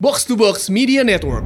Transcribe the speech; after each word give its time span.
Box 0.00 0.24
to 0.24 0.32
Box 0.32 0.72
Media 0.72 1.04
Network. 1.04 1.44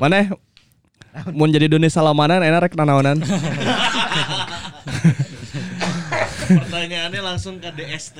Mana 0.00 0.32
mau 1.36 1.44
jadi 1.52 1.68
Doni 1.68 1.92
Salamanan 1.92 2.40
enak 2.40 2.64
rek 2.64 2.80
nanaonan. 2.80 3.20
Pertanyaannya 6.48 7.20
langsung 7.20 7.60
ke 7.60 7.68
DST. 7.76 8.16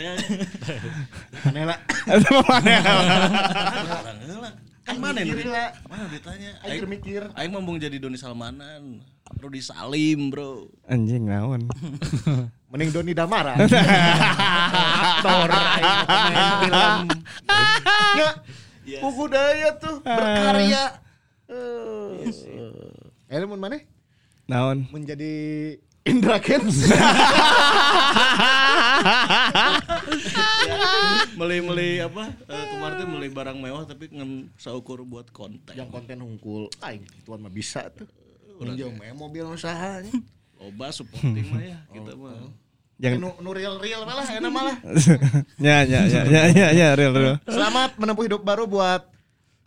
Aneh 1.49 1.65
lah. 1.65 1.81
Kan 4.87 5.03
mana 5.03 5.19
nih? 5.19 5.35
Mana 5.91 6.07
ditanya? 6.07 6.51
Aing 6.63 6.87
mikir. 6.87 7.23
Aing 7.35 7.51
mau 7.51 7.75
jadi 7.75 7.99
Doni 7.99 8.15
Salmanan. 8.15 9.03
Rudi 9.43 9.59
Salim, 9.59 10.31
Bro. 10.31 10.71
Anjing 10.87 11.27
naon. 11.27 11.67
Mending 12.71 12.91
Doni 12.95 13.11
Damara. 13.11 13.59
Aktor 15.03 15.51
film. 16.63 17.07
Ya, 18.87 19.03
buku 19.03 19.25
daya 19.27 19.75
tuh 19.77 19.99
berkarya. 20.03 20.85
Eh, 21.47 23.39
Elmun 23.39 23.63
mana? 23.63 23.79
Naon? 24.51 24.91
Menjadi 24.91 25.79
Indra 26.07 26.39
Kents. 26.39 26.87
Meli-meli 31.35 32.01
apa? 32.01 32.31
Eh, 32.47 32.65
kemarin 32.71 32.95
tuh 33.03 33.09
meli 33.11 33.29
barang 33.29 33.59
mewah 33.59 33.85
tapi 33.85 34.09
ngen 34.15 34.55
saukur 34.57 35.03
buat 35.03 35.29
konten. 35.35 35.75
Yang 35.75 35.91
konten 35.91 36.23
hungkul. 36.23 36.71
Aing 36.81 37.03
tuan 37.27 37.43
mah 37.43 37.51
bisa 37.51 37.91
tuh. 37.91 38.07
Minjem 38.57 38.95
we 38.97 39.11
mobil 39.13 39.45
usahanya. 39.51 40.09
Loba 40.57 40.89
supporting 40.95 41.45
mah 41.53 41.61
ya 41.61 41.79
kita 41.93 42.15
mah. 42.17 42.55
Yang 42.97 43.21
Nu, 43.21 43.29
nu 43.45 43.51
real 43.53 43.77
real 43.77 44.09
malah 44.09 44.25
enak 44.25 44.49
malah. 44.49 44.77
ya 45.67 45.85
ya 45.85 46.01
ya 46.09 46.23
ya 46.25 46.43
ya 46.49 46.67
ya 46.73 46.89
real 46.97 47.13
real. 47.13 47.37
Selamat 47.45 47.99
menempuh 48.01 48.25
hidup 48.25 48.41
baru 48.41 48.65
buat 48.65 49.05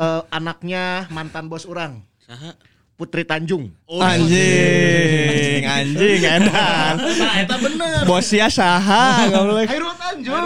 eh, 0.02 0.24
anaknya 0.34 1.06
mantan 1.14 1.46
bos 1.52 1.70
orang. 1.70 2.02
Saha? 2.26 2.58
Putri 3.00 3.24
Tanjung. 3.24 3.72
Oh, 3.88 4.04
Anjing, 4.04 5.64
anjing 5.64 6.20
edan. 6.20 7.00
Nah, 7.00 7.34
eta 7.40 7.56
bener. 7.56 8.04
Bosnya 8.04 8.52
saha 8.52 9.24
goblok. 9.32 9.72
Hairul 9.72 9.96
Tanjung. 9.96 10.44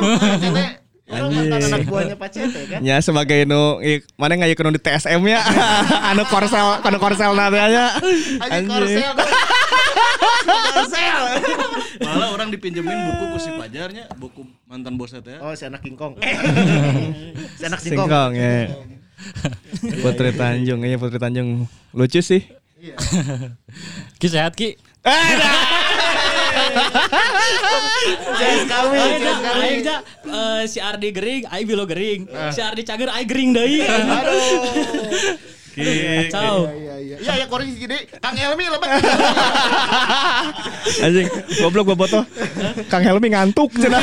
Mantan 1.09 1.61
anak 1.65 1.81
buahnya 1.89 2.13
Pak 2.13 2.29
Cete 2.29 2.61
kan. 2.69 2.79
Ya 2.85 3.01
sebagai 3.01 3.49
nu 3.49 3.81
mana 4.21 4.37
ikut 4.45 4.65
di 4.69 4.81
TSM 4.81 5.21
ya 5.25 5.41
anu 6.13 6.25
korsel 6.29 6.77
anu 6.81 6.97
korsel 7.01 7.33
nadanya 7.33 7.97
Haji 7.97 8.69
Korsel. 8.69 9.13
Korsel. 10.45 11.21
Malah 12.05 12.29
orang 12.37 12.53
dipinjemin 12.53 12.97
buku 13.09 13.23
ku 13.33 13.37
si 13.41 13.49
Pajarnya, 13.49 14.13
buku 14.13 14.45
mantan 14.69 14.93
bos 14.93 15.09
eta 15.13 15.37
ya. 15.37 15.39
Oh, 15.41 15.53
si 15.57 15.65
anak 15.65 15.81
King 15.81 15.97
Kong. 15.97 16.17
si 17.57 17.63
anak 17.65 17.81
King 17.81 17.97
Kong. 17.97 18.09
singkong 18.09 18.31
ya 18.37 18.93
Putri 20.03 20.31
Tanjung 20.35 20.81
ya 20.83 20.97
Putri 20.97 21.19
Tanjung. 21.19 21.67
Lucu 21.93 22.19
sih. 22.19 22.43
Ki 24.19 24.27
sehat 24.27 24.55
Ki. 24.55 24.75
Da, 29.83 29.99
eh, 30.61 30.63
si 30.67 30.79
Ardi 30.79 31.11
gering, 31.11 31.43
aing 31.51 31.67
bilo 31.67 31.83
gering. 31.83 32.27
Si 32.55 32.59
Ardi 32.63 32.87
cager 32.87 33.11
aing 33.11 33.27
gering 33.27 33.51
deui. 33.51 33.83
Kacau. 35.73 36.69
Iya, 36.69 36.95
iya. 37.01 37.15
Iya, 37.17 37.33
ya 37.41 37.45
korek 37.49 37.73
gede. 37.77 38.05
Kang 38.21 38.37
Helmi 38.37 38.65
lebat. 38.69 38.89
anjing 41.05 41.27
goblok 41.61 41.85
bobotoh 41.93 42.23
Kang 42.91 43.03
Helmi 43.03 43.27
ngantuk 43.31 43.71
cenah 43.81 44.01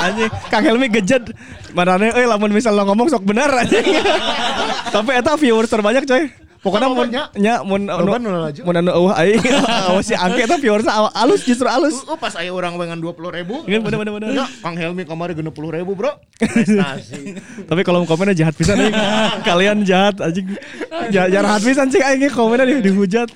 anjing 0.00 0.30
Kang 0.48 0.64
Helmi 0.64 0.88
gejet 0.88 1.24
marane 1.76 2.12
euy 2.12 2.26
lamun 2.26 2.52
misal 2.52 2.76
lo 2.76 2.84
ngomong 2.88 3.08
sok 3.12 3.24
bener 3.24 3.48
anjing 3.48 3.84
tapi 4.94 5.10
eta 5.16 5.36
viewers 5.36 5.70
terbanyak 5.70 6.04
coy 6.08 6.24
pokoknya 6.62 6.88
banyak? 6.94 7.26
nya 7.42 7.54
mun 7.66 7.90
Loba 7.90 8.22
nu 8.22 8.30
laju. 8.30 8.60
mun 8.62 8.74
anu 8.78 8.90
eueuh 8.94 9.14
aing 9.18 9.42
awas 9.90 10.06
si 10.06 10.14
angke 10.14 10.46
eta 10.46 10.56
viewers 10.56 10.86
alus 10.86 11.42
justru 11.42 11.66
alus 11.66 12.06
Oh, 12.06 12.14
pas 12.14 12.30
aya 12.38 12.54
orang 12.54 12.78
dengan 12.78 13.02
20 13.02 13.18
ribu. 13.34 13.66
Iya, 13.66 13.82
bener 13.82 13.98
bener 13.98 14.12
bener 14.14 14.28
Ya, 14.30 14.46
Kang 14.62 14.78
Helmi 14.78 15.02
puluh 15.50 15.74
ribu 15.74 15.98
bro. 15.98 16.14
Prestasi. 16.38 17.34
Tapi 17.66 17.80
kalau 17.82 18.06
komennya 18.06 18.46
jahat 18.46 18.54
pisan 18.54 18.78
anjing. 18.78 18.94
Kalian 19.48 19.78
jahat 19.82 20.16
anjing. 20.22 20.46
Ja- 21.10 21.26
Jahat 21.26 21.66
pisan 21.66 21.90
sih 21.90 21.98
anjing 21.98 22.30
komennya 22.30 22.64
di, 22.64 22.74
dihujat. 22.86 23.26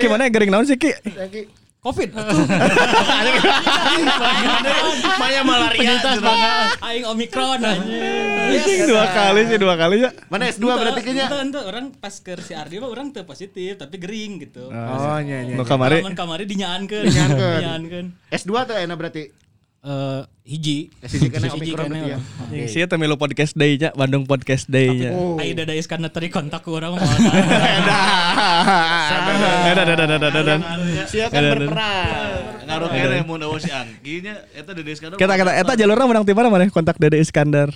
Gimana 0.00 0.32
gering 0.32 0.48
naon 0.48 0.64
sih 0.64 0.80
Ki? 0.80 0.96
Covid. 1.80 2.12
Maya 5.20 5.40
malaria. 5.40 5.80
Penyintas 5.80 6.20
aing 6.84 7.08
Omikron 7.08 7.64
anjing. 7.64 8.84
Dua 8.84 9.08
kali 9.08 9.48
sih 9.48 9.56
dua 9.56 9.80
kali 9.80 10.04
ya. 10.04 10.12
Mana 10.28 10.52
S2 10.52 10.68
berarti 10.68 11.00
kayaknya? 11.00 11.32
Ente, 11.32 11.36
ente, 11.40 11.60
orang 11.64 11.96
pas 11.96 12.12
ke 12.20 12.36
si 12.44 12.52
Ardi 12.52 12.84
mah 12.84 12.92
orang 12.92 13.16
teu 13.16 13.24
positif 13.24 13.80
tapi 13.80 13.96
gering 13.96 14.44
gitu. 14.44 14.68
Oh, 14.68 15.16
nya 15.24 15.40
nya. 15.40 15.56
Nu 15.56 15.64
kamari 15.64 16.04
kamari 16.12 16.44
dinyaankeun. 16.44 17.08
Dinyaankeun. 17.08 17.56
Dinyaankeun. 17.64 18.06
S2 18.28 18.52
tuh 18.68 18.76
enak 18.76 18.96
berarti. 19.00 19.32
Eh 19.80 20.20
hiji. 20.50 20.90
S1 20.98 21.30
kena 21.30 21.46
Hiji 21.46 21.70
Omikron 21.70 21.86
kene 21.86 21.94
berarti 21.94 22.10
ya. 22.10 22.18
orang. 22.82 22.90
teh 22.90 22.98
milu 22.98 23.14
podcast 23.14 23.52
day 23.54 23.78
nya, 23.78 23.94
Bandung 23.94 24.26
podcast 24.26 24.66
day 24.66 24.90
nya. 24.90 25.10
Oh. 25.14 25.38
Aida 25.38 25.62
da 25.62 25.78
Iskandar 25.78 26.10
tadi 26.10 26.26
kontak 26.26 26.66
ku 26.66 26.74
urang 26.74 26.98
mah. 26.98 27.06
Ada 29.70 29.82
ada 29.86 29.94
ada 29.94 30.16
ada 30.18 30.28
ada. 30.42 30.54
Sia 31.06 31.30
kan 31.30 31.38
Ada, 31.38 31.46
ada. 31.46 31.54
berperan. 31.62 32.40
Ngaruh 32.66 32.88
kene 32.90 33.18
mun 33.26 33.40
eueuh 33.42 33.60
si 33.62 33.70
Angkinya 33.70 34.34
eta 34.50 34.70
Dede 34.74 34.90
Iskandar. 34.94 35.18
Kita 35.18 35.34
kita 35.38 35.52
eta 35.54 35.72
jalurna 35.78 36.04
menang 36.10 36.24
ti 36.26 36.32
mana 36.34 36.48
mana 36.50 36.66
kontak 36.70 36.98
Dede 36.98 37.18
Iskandar. 37.22 37.70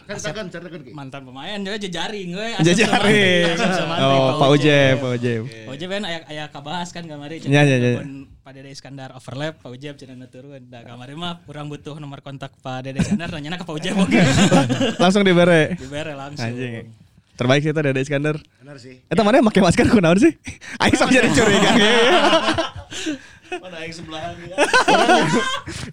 Mantan 0.94 1.22
pemain 1.22 1.58
juga 1.62 1.78
jejaring 1.78 2.28
we. 2.34 2.48
Jajarin. 2.66 3.54
Oh, 4.02 4.38
Pak 4.42 4.48
Ujeb, 4.58 4.94
Pak 4.98 5.10
Ujeb. 5.18 5.42
Pak 5.46 5.72
Ujeb 5.78 5.88
kan 5.90 6.02
aya 6.06 6.18
aya 6.26 6.44
kabahas 6.50 6.90
kan 6.90 7.06
kamari 7.06 7.38
Ya, 7.44 7.62
ya, 7.62 7.76
ya. 7.78 8.02
Pak 8.44 8.52
Dede 8.52 8.70
Iskandar 8.70 9.10
overlap 9.16 9.62
Pak 9.62 9.70
Ujeb 9.72 9.94
cenah 9.96 10.28
turun. 10.28 10.62
Da 10.68 10.84
kamari 10.84 11.14
mah 11.16 11.40
kurang 11.48 11.70
butuh 11.72 11.96
nomor 11.98 12.20
kontak 12.20 12.52
Pak 12.64 12.80
Dede 12.80 13.04
Iskandar 13.04 13.28
nanya 13.28 13.60
ke 13.60 13.64
Pak 13.68 13.76
oke. 13.76 14.20
Langsung 14.96 15.20
dibere. 15.20 15.76
Dibere 15.76 16.16
langsung. 16.16 16.48
Anjing. 16.48 16.88
Terbaik 17.36 17.60
sih 17.60 17.76
eta 17.76 17.84
Dede 17.84 18.00
Iskandar. 18.00 18.40
Benar 18.40 18.80
sih. 18.80 19.04
Eta 19.04 19.20
mana 19.20 19.44
make 19.44 19.60
masker 19.60 19.84
kunaon 19.92 20.16
sih? 20.16 20.32
Aing 20.80 20.96
sok 20.96 21.12
jadi 21.12 21.28
curiga. 21.28 21.70
Mana 23.54 23.86
aing 23.86 23.94
sebelahan 23.94 24.34
ya. 24.40 24.56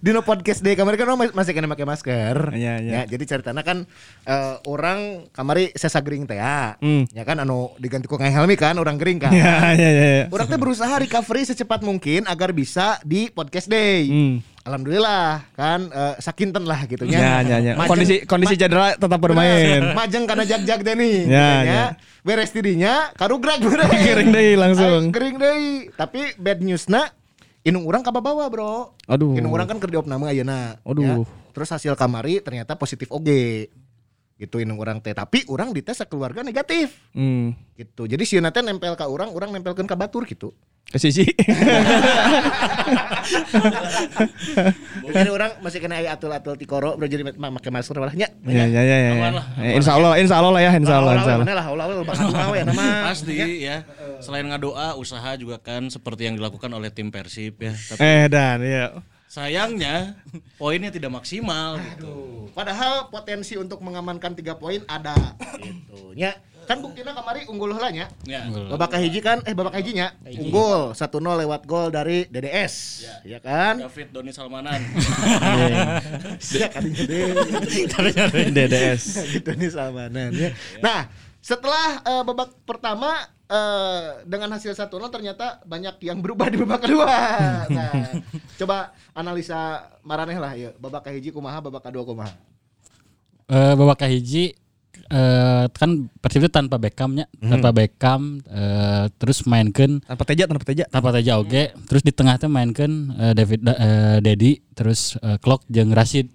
Di 0.02 0.10
no 0.10 0.24
podcast 0.26 0.64
day 0.64 0.74
kemarin 0.74 0.98
kan 0.98 1.06
orang 1.12 1.30
masih 1.30 1.52
kena 1.54 1.70
pakai 1.70 1.86
masker. 1.86 2.56
Iya, 2.56 2.74
iya. 2.82 2.90
Ya, 2.90 3.02
jadi 3.06 3.22
ceritanya 3.28 3.62
kan 3.62 3.86
eh, 4.26 4.54
orang 4.66 5.30
kamari 5.30 5.70
sesa 5.76 6.02
gering 6.02 6.26
teh 6.26 6.40
ya. 6.40 6.74
Hmm. 6.82 7.06
Ya 7.14 7.22
kan 7.22 7.38
anu 7.38 7.70
diganti 7.78 8.10
ku 8.10 8.18
Helmi 8.18 8.58
kan 8.58 8.80
orang 8.80 8.96
gering 8.98 9.20
kan. 9.22 9.30
Ya 9.42 9.76
ya 9.78 9.90
ya. 9.92 10.06
ya. 10.24 10.24
Orang 10.32 10.50
teh 10.50 10.58
berusaha 10.58 10.94
recovery 10.98 11.46
secepat 11.46 11.84
mungkin 11.86 12.26
agar 12.26 12.50
bisa 12.50 12.98
di 13.06 13.30
podcast 13.30 13.70
day. 13.70 14.08
Hmm. 14.10 14.34
Alhamdulillah 14.62 15.42
kan 15.58 15.90
eh, 15.90 16.14
sakinten 16.22 16.62
lah 16.62 16.86
gitu 16.86 17.02
Ya 17.02 17.42
ya 17.42 17.58
ya. 17.58 17.74
Majeng- 17.74 17.90
Kondisi 17.90 18.16
kondisi 18.22 18.54
cedera 18.54 18.94
tetap 18.94 19.18
bermain. 19.18 19.90
Majeng 19.90 20.24
karena 20.24 20.46
jag-jag 20.46 20.80
deh 20.86 20.94
nih. 20.94 21.16
Ya, 21.26 21.46
gitu 21.50 21.66
ya. 21.66 21.84
Beres 22.22 22.50
dirinya 22.54 23.10
karugrag 23.18 23.58
bener. 23.58 23.90
Kering 24.06 24.30
deui 24.30 24.54
langsung. 24.54 25.10
Ay, 25.10 25.14
Kering 25.14 25.36
deui. 25.42 25.70
Tapi 25.90 26.38
bad 26.38 26.62
newsna 26.62 27.10
inung 27.66 27.90
orang 27.90 28.06
kababawa, 28.06 28.46
Bro. 28.46 28.94
Aduh. 29.10 29.34
Inung 29.34 29.50
orang 29.50 29.66
kan 29.66 29.82
keur 29.82 29.90
diopna 29.90 30.14
mah 30.14 30.30
ayeuna. 30.30 30.78
Aduh. 30.86 31.02
Ya. 31.02 31.14
Terus 31.50 31.68
hasil 31.68 31.98
kamari 31.98 32.38
ternyata 32.38 32.78
positif 32.78 33.10
oge. 33.10 33.66
Gitu 34.38 34.58
inung 34.58 34.78
orang 34.78 34.98
teh, 34.98 35.14
tapi 35.14 35.42
orang 35.46 35.70
dites 35.74 36.02
keluarga 36.06 36.46
negatif. 36.46 36.94
Hmm. 37.14 37.54
Gitu. 37.74 38.06
Jadi 38.06 38.22
teh 38.22 38.62
nempel 38.62 38.94
ka 38.94 39.10
orang, 39.10 39.34
orang 39.34 39.50
nempelkeun 39.54 39.90
ka 39.90 39.98
batur 39.98 40.22
gitu. 40.26 40.54
Ke 40.88 40.98
sisi. 40.98 41.24
Mungkin 45.02 45.28
orang 45.32 45.50
masih 45.60 45.78
kena 45.80 45.98
aya 45.98 46.12
atul-atul 46.14 46.54
tikoro 46.56 46.94
bro 46.96 47.06
jadi 47.08 47.24
make 47.24 47.38
masker 47.40 47.96
malah 47.96 48.12
nya. 48.12 48.28
Ya 48.44 48.64
ya 48.66 48.82
ya 48.82 48.96
ya. 48.98 49.10
Aman 49.16 49.32
lah, 49.36 49.46
Ya, 49.56 49.70
Insya 49.76 49.92
Allah, 49.96 50.12
insya 50.18 50.36
Allah 50.38 50.52
lah 50.52 50.62
ya, 50.62 50.70
insya 50.76 50.94
Allah, 50.98 51.12
insya 51.16 51.32
Allah. 51.38 51.46
lah, 51.48 51.66
Allah 51.66 51.84
Allah 51.88 52.04
bakal 52.04 52.26
doa 52.28 52.52
ya 52.52 52.64
nama. 52.66 52.84
Pasti 53.08 53.34
ya. 53.64 53.76
Selain 54.20 54.44
ngadoa, 54.46 54.94
usaha 54.96 55.32
juga 55.34 55.56
kan 55.58 55.88
seperti 55.88 56.28
yang 56.28 56.36
dilakukan 56.36 56.70
oleh 56.70 56.92
tim 56.92 57.08
Persib 57.08 57.56
ya. 57.58 57.72
Tapi 57.72 57.98
Eh 58.00 58.24
dan 58.28 58.58
ya. 58.62 58.86
sayangnya 59.32 60.12
poinnya 60.60 60.92
tidak 60.92 61.08
maksimal 61.08 61.80
gitu. 61.80 62.46
Padahal 62.52 63.08
potensi 63.08 63.56
untuk 63.56 63.80
mengamankan 63.80 64.36
tiga 64.36 64.60
poin 64.60 64.84
ada 64.84 65.16
gitu. 65.56 66.12
Nya 66.12 66.36
kan 66.66 66.78
buktinya 66.78 67.12
kemarin 67.12 67.42
unggul 67.50 67.74
lah 67.74 67.90
nya. 67.90 68.06
Ya. 68.24 68.46
Babak 68.48 68.94
hiji 69.02 69.18
kan 69.18 69.42
eh 69.44 69.54
babak 69.54 69.74
hijinya 69.78 70.14
unggul 70.24 70.94
1-0 70.94 71.40
lewat 71.46 71.62
gol 71.66 71.90
dari 71.90 72.26
DDS. 72.30 73.04
Ya 73.26 73.38
kan? 73.42 73.82
David 73.82 74.08
Doni 74.14 74.32
Salmanan. 74.34 74.80
Ya 76.52 76.68
kan 76.68 76.84
gede. 76.84 77.32
DDS. 78.52 79.02
nih 79.42 79.70
Salmanan 79.70 80.30
ya. 80.34 80.50
Nah, 80.80 81.08
setelah 81.42 82.02
eh, 82.06 82.22
babak 82.22 82.54
pertama 82.62 83.18
eh, 83.50 84.22
dengan 84.26 84.54
hasil 84.54 84.72
1-0 84.74 84.88
ternyata 85.10 85.58
banyak 85.66 85.98
yang 86.02 86.18
berubah 86.22 86.46
di 86.48 86.56
babak 86.62 86.86
kedua. 86.86 87.10
Nah, 87.72 88.20
coba 88.58 88.92
analisa 89.16 89.90
maraneh 90.06 90.38
lah 90.38 90.52
ya. 90.54 90.70
Babak 90.78 91.08
kahiji 91.10 91.34
kumaha, 91.34 91.58
babak 91.58 91.82
kedua 91.82 92.04
kumaha. 92.06 92.34
Eh 93.50 93.74
babak 93.74 94.06
kahiji 94.06 94.54
eh 95.12 95.64
kan 95.72 96.08
Persib 96.20 96.44
itu 96.44 96.52
tanpa 96.52 96.76
Beckhamnya, 96.80 97.28
tanpa 97.40 97.68
Beckham 97.72 98.40
eh, 98.44 99.06
terus 99.20 99.44
mainkan 99.44 100.00
Tanpa 100.04 100.24
teja, 100.24 100.44
tanpa 100.48 100.64
teja. 100.64 100.84
tanpa 100.88 101.08
Teja 101.12 101.36
oge, 101.36 101.72
terus 101.88 102.00
di 102.00 102.12
tengah 102.12 102.36
teh 102.36 102.48
mainkan 102.48 103.12
eh, 103.16 103.32
David 103.32 103.60
da- 103.60 103.76
eh, 103.76 104.16
Dedi, 104.24 104.60
terus 104.72 105.16
eh, 105.20 105.36
Klok 105.36 105.64
jeung 105.68 105.92
Rashid. 105.92 106.28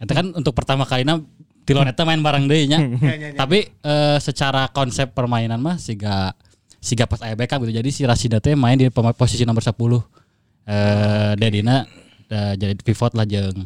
Itu 0.00 0.12
kan 0.12 0.32
untuk 0.32 0.52
pertama 0.52 0.84
kalinya 0.84 1.20
Tilon 1.64 1.88
eta 1.88 2.04
main 2.04 2.20
bareng 2.20 2.44
deui 2.44 2.68
nya. 2.68 2.76
Tapi 3.40 3.64
eh, 3.64 4.18
secara 4.20 4.68
konsep 4.68 5.16
permainan 5.16 5.56
mah 5.56 5.80
siga 5.80 6.36
siga 6.76 7.08
pas 7.08 7.24
aya 7.24 7.32
Beckham 7.36 7.64
gitu. 7.64 7.72
Jadi 7.72 7.88
si 7.88 8.04
Rashid 8.04 8.36
teh 8.38 8.52
main 8.52 8.76
di 8.76 8.88
posisi 8.92 9.48
nomor 9.48 9.64
10. 9.64 9.72
Eh 9.72 11.32
Dedina 11.40 11.84
eh, 12.28 12.52
jadi 12.56 12.76
pivot 12.80 13.16
lah 13.16 13.24
jeung 13.24 13.64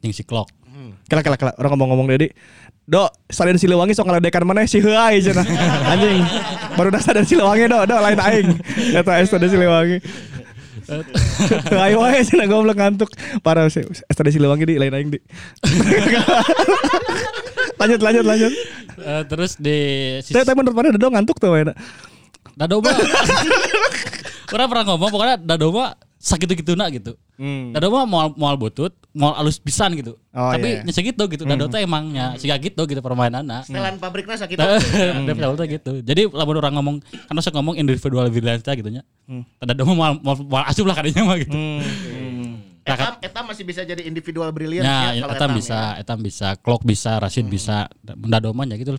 jeung 0.00 0.14
si 0.16 0.24
Klok. 0.24 0.48
Kela 1.08 1.20
kela 1.24 1.36
kela 1.36 1.52
orang 1.60 1.76
ngomong-ngomong 1.76 2.08
Dedi. 2.16 2.28
Dok, 2.86 3.10
Stadion 3.26 3.58
Siliwangi 3.58 3.98
sok 3.98 4.06
ngaledekan 4.06 4.46
mana 4.46 4.62
si 4.62 4.78
heuai 4.78 5.18
cenah. 5.18 5.42
Anjing. 5.90 6.22
Baru 6.78 6.94
dah 6.94 7.02
Stadion 7.02 7.26
Siliwangi 7.26 7.66
dok, 7.66 7.82
dok 7.90 7.98
lain 7.98 8.18
aing. 8.22 8.48
Eta 8.94 9.18
Stadion 9.26 9.50
Siliwangi. 9.50 9.98
Heuai 11.74 11.98
wae 11.98 12.22
cenah 12.22 12.46
goblok 12.46 12.78
ngantuk. 12.78 13.10
Parah 13.42 13.66
sih. 13.66 13.82
Stadion 14.06 14.38
Siliwangi 14.38 14.70
di 14.70 14.78
lain 14.78 14.94
aing 14.94 15.10
di. 15.10 15.18
lanjut 17.82 18.00
lanjut 18.06 18.22
lanjut. 18.22 18.52
Eh, 18.96 19.22
terus 19.26 19.58
di 19.58 19.78
Saya 20.22 20.46
tapi 20.46 20.54
menurut 20.54 20.78
mana 20.78 20.94
dok 20.94 21.10
ngantuk 21.10 21.42
tuh 21.42 21.50
wae. 21.58 21.66
Dado 22.56 22.80
mah 22.80 22.94
Orang 24.56 24.66
pernah 24.72 24.84
ngomong 24.88 25.10
pokoknya 25.12 25.36
Dado 25.42 25.68
mah 25.74 25.92
sakit 26.26 26.58
gitu 26.58 26.74
nak 26.74 26.90
gitu. 26.90 27.14
Hmm. 27.38 27.70
Dado 27.70 27.86
mah 27.94 28.02
mau 28.02 28.26
mau 28.34 28.50
butut, 28.58 28.90
mau 29.14 29.30
alus 29.38 29.62
pisan 29.62 29.94
gitu. 29.94 30.18
Oh, 30.34 30.50
Tapi 30.50 30.82
iya. 30.82 30.82
nya 30.82 30.90
segitu 30.90 31.22
gitu. 31.30 31.46
Dado 31.46 31.70
teh 31.70 31.86
emangnya 31.86 32.34
siga 32.34 32.58
gitu 32.58 32.82
gitu 32.82 32.98
permainanna. 32.98 33.62
Setelan 33.62 34.02
pabriknya 34.02 34.34
sakit. 34.34 34.58
Tahu 34.58 35.54
tuh 35.62 35.66
gitu. 35.70 35.92
Jadi 36.02 36.26
lamun 36.26 36.58
orang 36.58 36.74
ngomong 36.82 36.96
kan 37.30 37.38
usah 37.38 37.54
ngomong 37.54 37.78
individual 37.78 38.26
violence 38.26 38.66
gitu 38.66 38.90
nya. 38.90 39.06
Dado 39.62 39.86
mah 39.86 39.94
mau 39.94 40.10
mau 40.18 40.34
mau 40.34 40.62
asup 40.66 40.82
lah 40.90 40.98
kadinya 40.98 41.22
mah 41.22 41.38
gitu. 41.38 41.54
Etam, 42.86 43.18
etam 43.18 43.44
masih 43.50 43.66
bisa 43.66 43.82
jadi 43.82 43.98
individual 44.06 44.46
brilliant 44.54 44.86
Ya, 44.86 45.10
ya, 45.10 45.26
kalau 45.26 45.34
etam 45.34 45.50
etam 45.50 45.58
bisa, 45.58 45.74
ya. 45.74 45.90
etam 45.98 46.18
bisa, 46.22 46.48
Clock 46.62 46.82
bisa, 46.86 47.18
Rashid 47.18 47.46
bisa, 47.50 47.90
Dado 48.06 48.54
mah 48.54 48.62
ya 48.70 48.78
gitu. 48.78 48.94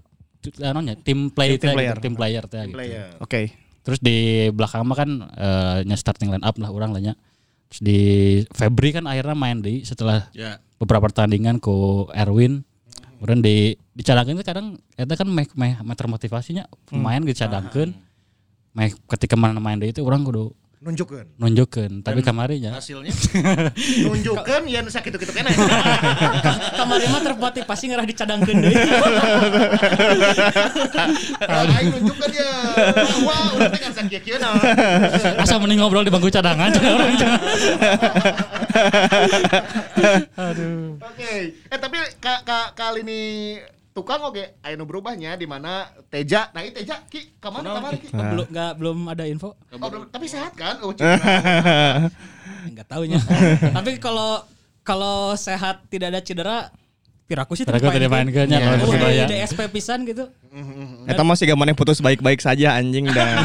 Anonya 0.60 0.96
tim 1.00 1.32
play 1.32 1.56
Tim 1.56 1.72
teh 1.72 1.72
player. 1.72 1.96
gitu, 1.96 2.04
tim 2.04 2.14
player 2.16 2.44
teh 2.48 2.64
gitu. 2.68 2.76
Player. 2.76 3.16
Oke. 3.24 3.67
Terus 3.88 4.04
di 4.04 4.52
belakang 4.52 4.84
mah 4.84 4.98
kan 5.00 5.10
eh, 5.32 5.78
nya 5.88 5.96
starting 5.96 6.28
line 6.28 6.44
up 6.44 6.60
lah 6.60 6.68
orang 6.68 6.92
lah 6.92 7.00
nya. 7.00 7.14
Terus 7.72 7.80
di 7.80 8.00
Febri 8.52 8.92
kan 8.92 9.08
akhirnya 9.08 9.32
main 9.32 9.64
di 9.64 9.88
setelah 9.88 10.28
Ya. 10.36 10.60
beberapa 10.76 11.08
pertandingan 11.08 11.64
ku 11.64 12.04
Erwin. 12.12 12.68
Kemudian 13.18 13.40
di 13.40 13.80
dicadangkeun 13.96 14.44
teh 14.44 14.46
kadang 14.46 14.68
eta 15.00 15.16
kan 15.16 15.26
meh 15.32 15.48
meh 15.56 15.96
termotivasinya 15.96 16.68
pemain 16.92 17.24
dicadangkeun. 17.24 17.96
Meh 18.76 18.92
ketika 19.16 19.40
mana 19.40 19.64
main 19.64 19.80
deui 19.80 19.96
itu 19.96 20.04
orang 20.04 20.28
kudu 20.28 20.52
Nunjukkan. 20.78 21.42
nunjukkeun. 21.42 22.06
Tapi 22.06 22.22
kamarinya 22.22 22.78
Hasilnya 22.78 23.10
Nunjukkan 24.06 24.62
yang 24.70 24.86
sakit 24.86 25.10
itu 25.10 25.26
kena. 25.34 25.50
kemarin 26.78 27.10
mah 27.10 27.22
termotivasi 27.26 27.90
ngerah 27.90 28.06
dicadangkeun 28.06 28.62
deui. 28.62 28.78
Aing 31.50 31.90
nunjukkan 31.98 32.30
ya. 32.30 32.54
Wah, 33.26 33.58
teh 33.74 33.80
kan 33.82 33.90
sakit 33.90 34.22
kieu 34.22 34.38
nah. 34.38 34.54
Asa 35.42 35.58
mending 35.58 35.82
ngobrol 35.82 36.06
di 36.06 36.14
bangku 36.14 36.30
cadangan 36.30 36.70
cenah. 36.70 37.42
Oke. 41.02 41.34
Eh 41.58 41.80
tapi 41.82 41.98
ka, 42.22 42.46
ka, 42.46 42.78
kali 42.78 43.02
ini 43.02 43.22
tukang 43.98 44.22
oke 44.22 44.62
aya 44.62 44.78
nu 44.78 44.86
berubahnya 44.86 45.34
di 45.34 45.50
mana 45.50 45.90
Teja. 46.06 46.54
Nah, 46.54 46.62
ini 46.62 46.70
Teja 46.70 47.02
ki 47.04 47.42
ka 47.42 47.50
mana 47.50 47.74
kamari 47.74 47.98
ki? 47.98 48.14
belum 48.14 48.46
nggak 48.46 48.72
belum 48.78 48.98
ada 49.10 49.26
info. 49.26 49.58
Oh, 49.74 49.90
belum- 49.90 50.14
tapi 50.14 50.30
sehat 50.30 50.54
kan? 50.54 50.78
Oh, 50.86 50.94
Enggak 52.70 52.86
tahunya. 52.86 53.18
Tapi 53.78 53.98
kalau 53.98 54.46
kalau 54.86 55.34
sehat 55.34 55.82
tidak 55.90 56.14
ada 56.14 56.22
cedera 56.22 56.58
Piraku 57.28 57.54
sih 57.54 57.68
Piraku 57.68 57.92
tidak 57.92 58.08
main 58.08 58.24
ke 58.26 58.48
nya 58.48 58.58
kalau 58.58 58.72
Iya. 58.72 58.80
Persebaya. 58.82 59.12
ya. 59.12 59.26
Udah 59.28 59.38
DSP 59.44 59.60
pisan 59.68 60.00
gitu. 60.04 60.24
Eta 61.04 61.22
mah 61.22 61.36
sih 61.36 61.44
yang 61.44 61.60
putus 61.76 62.00
baik-baik 62.00 62.40
saja 62.40 62.74
anjing 62.74 63.04
dan 63.12 63.36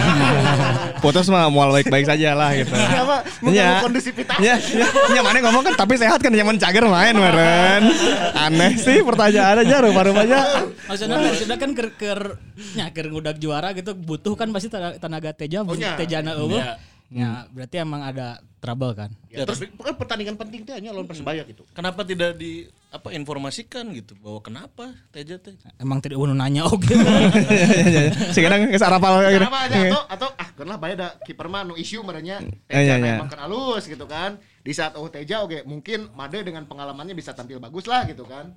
putus 1.03 1.27
mah 1.27 1.51
mual 1.51 1.75
baik-baik 1.75 2.07
saja 2.07 2.33
lah 2.33 2.55
gitu. 2.55 2.71
Iya, 2.71 3.03
Pak. 3.03 3.21
Mengganggu 3.43 3.77
kondusivitas. 3.83 4.39
Ya, 4.39 4.55
ya, 4.55 4.87
ya 4.87 5.21
mana 5.21 5.43
ngomong 5.43 5.67
kan 5.67 5.75
tapi 5.75 5.99
sehat 5.99 6.23
kan 6.23 6.31
zaman 6.31 6.57
cager 6.57 6.87
main 6.87 7.11
meren. 7.13 7.91
Aneh 8.33 8.79
sih 8.79 9.03
pertanyaan 9.03 9.61
aja 9.61 9.83
rupa-rupanya. 9.83 10.41
Maksudnya 10.87 11.17
Persibnya 11.19 11.59
kan 11.59 11.71
ker 11.75 11.89
ker 11.93 12.21
nya 12.73 12.87
ker 12.89 13.11
ngudak 13.11 13.37
juara 13.37 13.75
gitu 13.75 13.93
butuh 13.93 14.35
kan 14.35 14.47
pasti 14.49 14.71
tenaga, 14.71 14.95
tenaga 14.97 15.31
teja 15.33 15.59
Oh, 15.61 15.75
nya. 15.75 15.99
tejana 15.99 16.39
eueuh. 16.39 16.63
Ya, 17.11 17.45
berarti 17.51 17.77
emang 17.77 18.01
ada 18.01 18.39
trouble 18.57 18.95
kan. 18.95 19.11
Ya, 19.27 19.43
terus 19.43 19.59
kan 19.61 19.93
pertandingan 19.93 20.33
penting 20.33 20.63
teh 20.63 20.73
hanya 20.73 20.95
lawan 20.95 21.05
Persebaya 21.05 21.43
gitu. 21.43 21.67
kenapa 21.73 22.07
tidak 22.07 22.39
di 22.39 22.71
apa 22.93 23.09
informasikan 23.11 23.89
gitu 23.91 24.13
bahwa 24.17 24.39
kenapa 24.39 24.85
Teja 25.09 25.37
teh 25.37 25.57
Emang 25.77 25.99
tidak 25.99 26.21
unu 26.21 26.33
nanya 26.33 26.69
oke. 26.69 26.85
Sekarang 28.37 28.69
geus 28.69 28.81
arapal 28.81 29.25
gitu. 29.25 29.41
Kenapa 29.41 29.59
aja 29.65 29.77
atau 29.83 30.03
atau 30.07 30.29
ah 30.35 30.49
kenapa 30.53 30.79
bae 30.79 30.95
da 30.95 31.09
kiper 31.19 31.49
mah 31.49 31.65
nu 31.65 31.75
isu 31.75 32.01
merenya 32.03 32.45
Eh, 32.69 32.85
Teja 32.85 32.85
iya, 32.85 32.95
nah 32.95 33.07
iya. 33.07 33.17
emang 33.17 33.27
kan 33.27 33.41
halus 33.43 33.85
gitu 33.85 34.05
kan. 34.05 34.37
Di 34.61 34.71
saat 34.71 34.93
oh 34.95 35.09
Teja 35.09 35.41
oke 35.41 35.65
mungkin 35.65 36.13
Made 36.13 36.45
dengan 36.45 36.65
pengalamannya 36.65 37.13
bisa 37.13 37.33
tampil 37.33 37.57
bagus 37.57 37.89
lah 37.89 38.05
gitu 38.05 38.23
kan. 38.23 38.53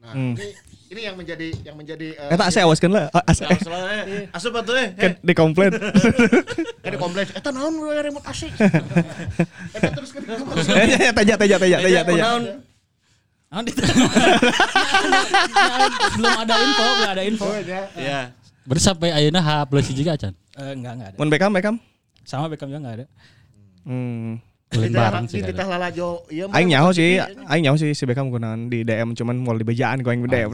Nah, 0.00 0.12
ini 0.12 0.52
ini 0.90 1.00
yang 1.00 1.16
menjadi 1.16 1.48
yang 1.62 1.76
menjadi 1.76 2.12
eh, 2.14 2.32
Eta 2.32 2.48
saya 2.48 2.64
awaskeun 2.64 2.88
lah. 2.88 3.08
Ah, 3.10 3.24
as- 3.24 3.40
Nah, 3.40 3.56
soalnya 3.56 4.00
asup 4.32 4.52
atuh 4.54 4.76
eh 4.76 4.92
Kan 4.92 5.12
di 5.18 5.32
komplain. 5.32 5.72
kan 6.84 6.88
di 6.88 6.96
kompleks 6.96 7.32
eta 7.32 7.48
naon 7.48 7.72
remote 7.80 8.24
AC. 8.24 8.48
Eta 9.76 9.88
terus 9.92 10.12
kan. 10.12 10.24
Eh, 10.24 11.12
Teja 11.12 11.36
teja 11.36 11.56
teja 11.56 11.76
teja 11.78 12.00
teja. 12.00 12.00
kunaon? 12.04 12.44
Ah, 13.54 13.62
di- 13.62 13.70
belum 16.18 16.32
ada 16.34 16.54
info, 16.58 16.82
belum 16.90 17.06
ada 17.08 17.22
info. 17.22 17.46
ya 17.94 18.34
Berarti 18.64 18.82
sampai 18.82 19.12
ayeuna 19.12 19.38
H 19.38 19.50
plus 19.68 19.86
juga 19.92 20.18
Chan? 20.18 20.34
Eh, 20.56 20.72
enggak, 20.72 20.92
enggak 20.96 21.08
ada. 21.12 21.16
Mun 21.20 21.28
Beckham 21.30 21.52
Beckham. 21.52 21.76
Sama 22.24 22.50
Beckham 22.50 22.66
juga 22.66 22.82
enggak 22.82 22.94
ada. 22.98 23.06
Hmm. 23.84 24.42
Ulin 24.74 24.90
bareng 24.90 25.30
Di 25.30 25.38
sih. 25.38 25.44
ada. 25.44 25.70
lalajo 25.70 26.26
ieu 26.26 26.50
mah 26.50 26.58
Aing 26.58 26.66
nyaho 26.66 26.90
sih, 26.90 27.20
aing 27.22 27.62
nyaho 27.62 27.76
sih 27.78 27.94
si 27.94 28.02
Beckham 28.02 28.26
gunakan 28.26 28.66
di 28.66 28.82
DM 28.82 29.14
cuman 29.14 29.36
mau 29.38 29.54
di 29.54 29.62
bejaan 29.62 30.02
ku 30.02 30.10
aing 30.10 30.26
DM. 30.26 30.50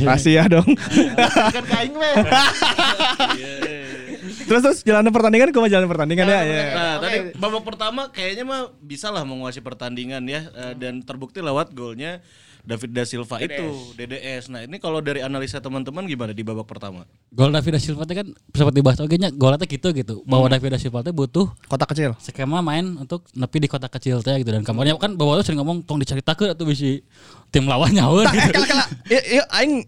Rahasia 0.00 0.48
dong. 0.48 0.64
kan 1.52 1.60
ka 1.60 1.76
aing 1.76 1.92
we. 1.92 2.08
terus 4.44 4.62
terus 4.62 4.78
jalan 4.82 5.08
pertandingan 5.08 5.50
kumaha 5.50 5.72
jalan 5.72 5.88
pertandingan 5.88 6.26
ya. 6.26 6.40
ya. 6.40 6.62
Nah, 6.70 6.94
tadi 6.98 7.16
babak 7.34 7.64
pertama 7.64 8.08
kayaknya 8.08 8.44
mah 8.44 8.60
bisa 8.78 9.08
lah 9.08 9.22
menguasai 9.22 9.60
pertandingan 9.60 10.22
ya 10.24 10.46
eh, 10.50 10.74
dan 10.74 11.00
terbukti 11.00 11.40
lewat 11.40 11.72
golnya 11.72 12.20
David 12.64 12.96
da 12.96 13.04
Silva 13.04 13.36
itu 13.44 13.60
DDS. 13.92 14.48
Nah, 14.48 14.64
ini 14.64 14.80
kalau 14.80 15.04
dari 15.04 15.20
analisa 15.20 15.60
teman-teman 15.60 16.08
gimana 16.08 16.32
di 16.32 16.40
babak 16.40 16.64
pertama? 16.64 17.04
Gol 17.28 17.52
David 17.52 17.76
da 17.76 17.80
Silva 17.80 18.08
teh 18.08 18.16
kan 18.16 18.24
sempat 18.56 18.72
dibahas 18.72 18.96
oke 19.04 19.12
nya 19.20 19.28
golnya 19.28 19.60
teh 19.60 19.68
gitu 19.68 19.92
gitu. 19.92 20.24
Bahwa 20.24 20.48
David 20.48 20.72
da 20.72 20.80
Silva 20.80 21.04
teh 21.04 21.12
butuh 21.12 21.44
Kotak 21.68 21.92
kecil. 21.92 22.16
skema 22.16 22.64
main 22.64 22.96
untuk 22.96 23.28
nepi 23.36 23.60
di 23.60 23.68
kota 23.68 23.92
kecil 23.92 24.24
teh 24.24 24.40
gitu 24.40 24.48
dan 24.48 24.64
kamarnya 24.64 24.96
kan 24.96 25.12
bawa 25.12 25.44
tuh 25.44 25.52
sering 25.52 25.60
ngomong 25.60 25.84
tong 25.84 26.00
diceritakeun 26.00 26.56
atuh 26.56 26.64
bisi 26.64 27.04
tim 27.52 27.68
lawannya 27.68 28.00
Nah, 28.00 28.32
eh, 28.32 28.48
gitu. 28.48 28.64
kala. 28.64 28.84
Ieu 29.12 29.22
ieu 29.36 29.44
aing 29.52 29.84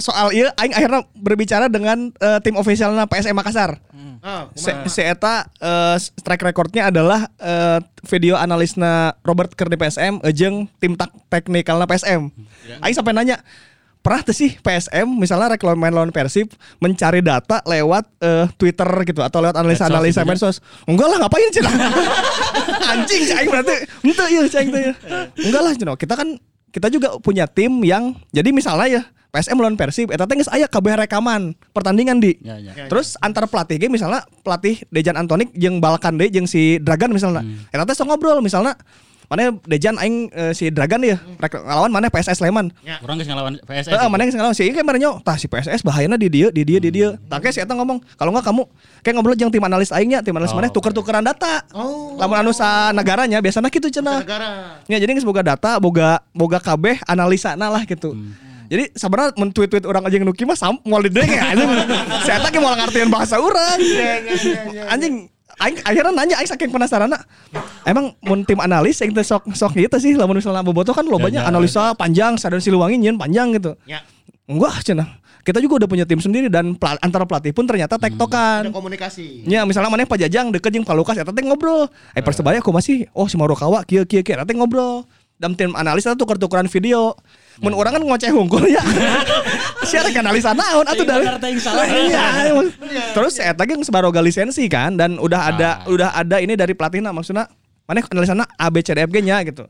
soal 0.00 0.32
ieu 0.34 0.48
aing 0.58 0.74
akhirnya 0.74 1.06
berbicara 1.14 1.68
dengan 1.68 2.10
eh, 2.18 2.38
tim 2.42 2.56
ofisialnya 2.56 3.06
PSM 3.06 3.36
Makassar. 3.36 3.78
Ah, 4.20 4.52
Se, 4.52 4.68
si 4.92 5.00
eta 5.00 5.48
eh, 5.60 5.96
track 6.20 6.44
recordnya 6.44 6.92
adalah 6.92 7.28
eh, 7.40 7.80
video 8.04 8.36
analisna 8.36 9.16
Robert 9.24 9.56
Ker 9.56 9.72
di 9.72 9.80
PSM 9.80 10.20
jeung 10.36 10.68
tim 10.76 10.92
tak 10.96 11.08
teknikalna 11.32 11.88
PSM. 11.88 12.28
Aing 12.84 12.96
sampai 12.96 13.16
nanya 13.16 13.40
pernah 14.00 14.24
tuh 14.24 14.32
sih 14.32 14.56
PSM 14.60 15.04
misalnya 15.04 15.56
rek 15.56 15.60
lawan 15.60 15.76
main 15.76 15.92
lawan 15.92 16.08
Persib 16.08 16.48
mencari 16.80 17.20
data 17.20 17.60
lewat 17.68 18.08
eh, 18.24 18.46
Twitter 18.56 18.88
gitu 19.04 19.20
atau 19.20 19.44
lewat 19.44 19.56
analisa-analisa 19.60 20.24
medsos. 20.24 20.64
Enggak 20.88 21.08
lah 21.12 21.16
ngapain 21.24 21.48
sih 21.52 21.60
Anjing 22.90 23.22
cing 23.28 23.46
berarti 23.48 23.76
cing 24.48 24.66
teh. 24.72 24.82
ya. 24.84 24.92
Enggak 25.48 25.62
lah 25.64 25.72
cenah. 25.76 25.96
Kita 26.00 26.16
kan 26.16 26.40
kita 26.70 26.86
juga 26.90 27.18
punya 27.18 27.46
tim 27.50 27.82
yang 27.82 28.14
jadi 28.30 28.50
misalnya 28.54 28.86
ya 28.88 29.02
PSM 29.30 29.62
lawan 29.62 29.78
Persib 29.78 30.10
eta 30.10 30.26
teh 30.26 30.34
geus 30.34 30.50
aya 30.50 30.66
kabeh 30.66 30.98
rekaman 30.98 31.54
pertandingan 31.70 32.18
di. 32.18 32.34
Ya, 32.42 32.58
ya. 32.58 32.90
Terus 32.90 33.14
antar 33.22 33.46
pelatih 33.46 33.78
ge 33.78 33.86
misalnya 33.86 34.26
pelatih 34.42 34.82
Dejan 34.90 35.14
Antonik 35.14 35.54
jeung 35.54 35.78
Balkan 35.78 36.18
deui 36.18 36.34
jeung 36.34 36.50
si 36.50 36.82
Dragan 36.82 37.14
misalnya. 37.14 37.46
Eta 37.70 37.86
teh 37.86 37.94
sok 37.94 38.10
ngobrol 38.10 38.42
misalnya 38.42 38.74
mana 39.30 39.54
Dejan 39.62 39.94
aing 39.94 40.26
eh, 40.34 40.50
si 40.50 40.74
Dragan 40.74 41.06
ya 41.06 41.22
rek 41.38 41.54
ngelawan 41.54 41.86
mana 41.94 42.10
PSS 42.10 42.42
Sleman. 42.42 42.74
Orang 42.98 43.14
geus 43.14 43.30
ngelawan 43.30 43.62
PSS. 43.62 43.94
Heeh, 43.94 44.08
mana 44.10 44.26
yang 44.26 44.34
ngelawan 44.34 44.56
si 44.58 44.66
Ieu 44.66 44.82
mana 44.82 44.98
nyo 44.98 45.22
tah 45.22 45.38
si 45.38 45.46
PSS 45.46 45.86
bahayana 45.86 46.18
di 46.18 46.26
dia 46.26 46.50
di 46.50 46.66
dia 46.66 46.82
di 46.82 46.90
dia. 46.90 47.14
Tak 47.30 47.46
kayak 47.46 47.54
si 47.54 47.62
eta 47.62 47.78
ngomong 47.78 48.02
kalau 48.18 48.34
enggak 48.34 48.50
kamu 48.50 48.66
kayak 49.06 49.14
ngobrol 49.14 49.38
jeung 49.38 49.54
tim 49.54 49.62
analis 49.62 49.94
aingnya 49.94 50.18
tim 50.18 50.34
analis 50.34 50.50
Oh, 50.50 50.58
mana? 50.58 50.66
tuker-tukeran 50.66 51.22
data. 51.22 51.62
Oh. 51.70 52.18
lamun 52.18 52.42
anu 52.42 52.50
sa 52.50 52.90
negaranya 52.90 53.38
biasanya 53.38 53.70
gitu 53.70 53.86
cenah. 53.86 54.26
Negara. 54.26 54.82
Ya 54.90 54.98
jadi 54.98 55.14
geus 55.14 55.22
boga 55.22 55.46
data, 55.46 55.78
boga 55.78 56.26
boga 56.34 56.58
kabeh 56.58 56.98
analisa 57.06 57.54
nah 57.54 57.70
lah 57.70 57.86
gitu. 57.86 58.18
Jadi 58.66 58.90
sebenarnya 58.94 59.34
men 59.38 59.50
tweet-tweet 59.50 59.82
orang 59.86 60.06
aja 60.06 60.14
yang 60.14 60.26
nuki 60.26 60.42
mah 60.42 60.58
sam 60.58 60.74
moal 60.82 61.06
di 61.06 61.10
ya 61.38 61.54
anjing. 61.54 61.70
Saya 62.26 62.42
tak 62.42 62.58
mau 62.58 62.74
ngartiin 62.74 63.10
bahasa 63.10 63.38
orang. 63.38 63.78
Anjing 64.90 65.30
aing 65.60 65.76
akhirnya 65.84 66.12
nanya 66.16 66.36
aing 66.40 66.48
saking 66.48 66.72
penasaran 66.72 67.12
emang 67.84 68.16
mun 68.24 68.42
tim 68.48 68.56
analis 68.58 68.96
yang 69.04 69.12
sok 69.20 69.52
sok 69.52 69.76
gitu 69.76 69.96
sih 70.00 70.16
lamun 70.16 70.40
misalnya 70.40 70.64
bobotoh 70.64 70.96
kan 70.96 71.04
lo 71.04 71.20
banyak 71.20 71.44
analisa 71.44 71.92
panjang 71.92 72.40
sadar 72.40 72.58
siluwangi 72.64 72.96
nyeun 72.96 73.20
panjang 73.20 73.52
gitu. 73.54 73.76
Ya. 73.84 74.00
Enggak 74.48 74.82
cenah. 74.82 75.20
Kita 75.40 75.56
juga 75.56 75.84
udah 75.84 75.88
punya 75.88 76.04
tim 76.04 76.20
sendiri 76.20 76.52
dan 76.52 76.76
pela- 76.76 77.00
antara 77.00 77.24
pelatih 77.24 77.56
pun 77.56 77.64
ternyata 77.64 77.96
tektokan. 77.96 78.68
Ada 78.68 78.74
komunikasi. 78.76 79.48
Ya 79.48 79.64
misalnya 79.64 79.88
mana 79.88 80.04
Pak 80.04 80.20
Jajang 80.20 80.52
deket 80.52 80.68
jeung 80.74 80.84
Pak 80.84 80.96
Lukas 80.96 81.16
eta 81.16 81.32
teh 81.32 81.44
ngobrol. 81.44 81.88
Eh 82.12 82.20
Persebaya 82.20 82.60
aku 82.60 82.72
masih 82.72 83.08
oh 83.16 83.24
si 83.24 83.40
Marokawa 83.40 83.84
kieu 83.88 84.04
kieu 84.04 84.20
kieu 84.20 84.36
eta 84.36 84.44
teh 84.44 84.52
ngobrol. 84.52 85.08
Dalam 85.40 85.56
tim 85.56 85.72
analis 85.72 86.04
eta 86.04 86.12
tuker-tukeran 86.16 86.68
video. 86.68 87.16
Mun 87.58 87.74
orang 87.74 87.98
kan 87.98 88.02
ngoceh 88.06 88.30
hungkul 88.30 88.62
ya. 88.70 88.78
Sia 89.90 90.06
rek 90.06 90.14
analisa 90.14 90.54
naon 90.54 90.86
atuh 90.86 91.02
dari. 91.02 91.26
Jakarta 91.26 91.46
yang 91.50 91.60
salah. 91.60 91.84
Iya. 91.90 92.24
Terus 93.10 93.34
eta 93.42 93.62
ge 93.66 93.74
geus 93.74 93.90
baroga 93.90 94.22
lisensi 94.22 94.70
kan 94.70 94.94
dan 94.94 95.18
udah 95.18 95.40
ada 95.50 95.70
udah 95.90 96.14
ada 96.14 96.38
ini 96.38 96.54
dari 96.54 96.72
pelatihna 96.78 97.10
maksudnya 97.10 97.50
mana 97.90 98.00
analisana 98.06 98.46
A 98.54 98.70
B 98.70 98.80
C 98.86 98.94
D 98.94 99.02
F 99.02 99.10
G 99.10 99.18
nya 99.20 99.42
gitu. 99.42 99.66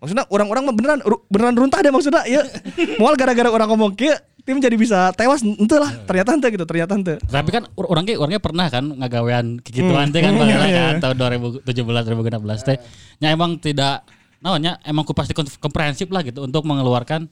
Maksudnya 0.00 0.24
orang-orang 0.32 0.64
mah 0.64 0.74
beneran 0.74 0.98
beneran 1.28 1.54
runtah 1.60 1.84
deh 1.84 1.92
maksudnya 1.92 2.24
ya. 2.24 2.40
Mual 3.00 3.20
gara-gara 3.20 3.52
orang 3.52 3.68
ngomong 3.68 3.92
kieu 3.92 4.16
tim 4.40 4.56
jadi 4.56 4.72
bisa 4.72 5.12
tewas 5.12 5.44
ente 5.44 5.76
lah 5.76 5.92
ternyata 6.08 6.32
ente 6.32 6.48
gitu 6.48 6.64
ternyata 6.64 6.96
ente 6.96 7.20
Tapi 7.28 7.52
kan 7.52 7.68
or- 7.76 7.92
orang 7.92 8.08
kayak 8.08 8.18
orangnya 8.24 8.40
pernah 8.40 8.66
kan 8.72 8.88
ngagawean 8.88 9.60
kegituan 9.60 10.08
teh 10.08 10.24
kan 10.24 10.32
Hmm, 10.32 10.40
bagaimana 10.40 10.66
iya, 10.72 10.84
kan 10.96 11.12
tahun 11.12 11.16
2017 11.68 11.68
2016 11.68 12.64
teh. 12.64 12.76
Nya 13.20 13.28
emang 13.36 13.60
tidak 13.60 14.08
namanya 14.40 14.80
emang 14.82 15.04
ku 15.04 15.12
pasti 15.12 15.36
kom- 15.36 15.48
komprehensif 15.60 16.08
lah 16.08 16.24
gitu 16.24 16.44
untuk 16.44 16.64
mengeluarkan 16.64 17.28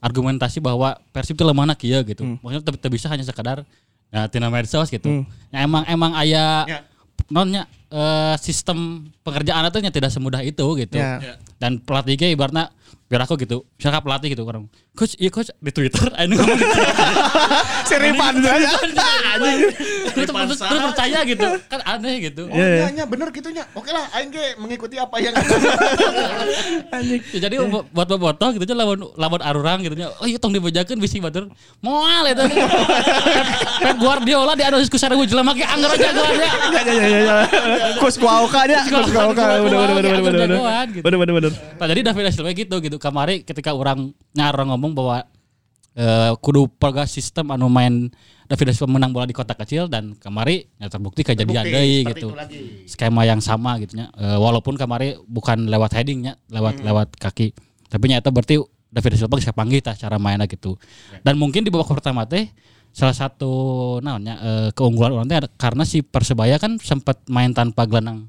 argumentasi 0.00 0.60
bahwa 0.60 0.96
Persib 1.12 1.36
itu 1.36 1.44
lemah 1.44 1.76
kieu 1.76 2.00
gitu. 2.04 2.22
Hmm. 2.24 2.36
Maksudnya 2.40 2.64
tapi 2.72 2.88
bisa 2.92 3.08
hanya 3.08 3.24
sekadar 3.24 3.64
ya 4.08 4.28
tina 4.28 4.48
medsos 4.48 4.88
gitu. 4.88 5.24
Ya 5.52 5.64
emang 5.64 5.84
emang 5.88 6.12
aya 6.16 6.64
Ya. 6.68 6.78
nonnya 7.28 7.64
eh, 7.90 8.34
sistem 8.38 8.78
pekerjaan 9.20 9.66
itu 9.66 9.78
nya 9.78 9.90
tidak 9.90 10.10
semudah 10.10 10.40
itu 10.40 10.66
gitu. 10.78 10.96
Ya. 10.96 11.36
Dan 11.60 11.76
pelatihnya 11.78 12.30
ibaratnya 12.30 12.72
biar 13.10 13.26
aku 13.26 13.34
gitu, 13.36 13.66
misalkan 13.74 14.06
pelatih 14.06 14.30
gitu 14.30 14.46
orang, 14.46 14.70
coach, 14.94 15.18
iya 15.18 15.34
coach. 15.34 15.50
Di 15.58 15.74
Twitter, 15.74 16.06
ini 16.22 16.38
ngomong 16.38 16.54
gitu. 16.54 16.78
si 17.90 17.94
Ripan 17.98 18.38
aja. 18.38 18.70
Terus, 20.14 20.30
percaya 20.62 21.18
gitu. 21.26 21.42
Kan 21.66 21.82
aneh 21.82 22.30
gitu. 22.30 22.46
Oh, 22.46 22.54
Iya, 22.54 22.66
iya. 22.70 22.86
nya, 22.86 23.02
nya, 23.02 23.04
bener 23.10 23.34
gitunya. 23.34 23.66
Oke 23.74 23.90
lah, 23.90 24.06
aing 24.14 24.30
ge 24.30 24.54
mengikuti 24.62 24.94
apa 24.94 25.18
yang 25.18 25.34
Ya, 27.34 27.50
jadi 27.50 27.54
bu- 27.66 27.86
buat 27.90 28.06
bobotoh 28.06 28.54
gitu 28.54 28.62
aja 28.62 28.74
lawan 28.78 29.02
lawan 29.18 29.40
arurang 29.42 29.82
gitu 29.82 29.94
nya 29.94 30.10
oh 30.14 30.26
iya 30.26 30.38
tong 30.38 30.54
dibejakeun 30.54 30.98
bisi 30.98 31.18
batur. 31.18 31.50
Moal 31.82 32.30
eta. 32.30 32.46
Pep, 32.46 33.96
Guardiola 33.98 34.54
di 34.54 34.62
analisis 34.62 34.86
ku 34.86 34.98
sareng 34.98 35.18
jelema 35.26 35.50
ge 35.50 35.66
anggar 35.66 35.90
aja 35.94 36.10
jagoannya 36.10 36.46
ya 36.46 36.80
ya 36.86 36.92
ya 36.94 37.18
ya 37.18 37.34
kus 38.00 38.16
kuauka 38.20 38.60
nya 38.68 38.80
kus 38.86 39.08
kuauka 39.12 39.42
bener 39.64 39.78
bener 39.78 39.94
bener 39.94 40.12
bener 40.20 40.22
bener 40.22 40.58
bener. 41.00 41.18
Bener 41.20 41.34
bener 41.36 41.52
Nah, 41.80 41.86
jadi 41.88 42.00
David 42.04 42.24
Silva 42.32 42.52
gitu 42.52 42.76
gitu. 42.84 42.96
Kamari 43.00 43.42
ketika 43.42 43.72
orang 43.72 44.12
nyarang 44.36 44.72
ngomong 44.74 44.92
bahwa 44.92 45.24
eh, 45.96 46.32
kudu 46.38 46.68
perga 46.68 47.08
sistem 47.08 47.50
anu 47.52 47.72
main 47.72 48.12
David 48.50 48.74
Silva 48.74 48.90
menang 48.90 49.14
bola 49.14 49.24
di 49.24 49.34
kota 49.34 49.54
kecil 49.54 49.86
dan 49.86 50.18
kamari 50.18 50.66
ya 50.76 50.90
terbukti 50.90 51.22
kejadian 51.22 51.64
deui 51.66 52.04
gitu. 52.04 52.34
Skema 52.86 53.24
yang 53.24 53.40
sama 53.40 53.78
gitu 53.80 53.96
nya. 53.96 54.10
Eh, 54.18 54.38
walaupun 54.38 54.76
kamari 54.76 55.16
bukan 55.24 55.70
lewat 55.70 55.96
headingnya, 55.96 56.36
lewat 56.50 56.82
lewat 56.82 57.16
kaki. 57.16 57.54
Tapi 57.90 58.04
nyata 58.10 58.30
berarti 58.30 58.60
David 58.90 59.12
Silva 59.18 59.38
bisa 59.38 59.54
panggil 59.54 59.80
tah 59.80 59.94
cara 59.94 60.18
mainnya 60.18 60.50
gitu. 60.50 60.74
Dan 61.22 61.38
mungkin 61.38 61.62
di 61.62 61.70
babak 61.70 61.90
pertama 61.94 62.26
teh 62.26 62.50
salah 62.90 63.14
satu 63.14 63.52
naonnya 64.02 64.34
eh, 64.40 64.68
keunggulan 64.74 65.14
orang 65.14 65.26
teh 65.30 65.38
karena 65.56 65.86
si 65.86 66.02
Persebaya 66.02 66.58
kan 66.58 66.76
sempat 66.82 67.22
main 67.30 67.54
tanpa 67.54 67.86
gelandang 67.86 68.26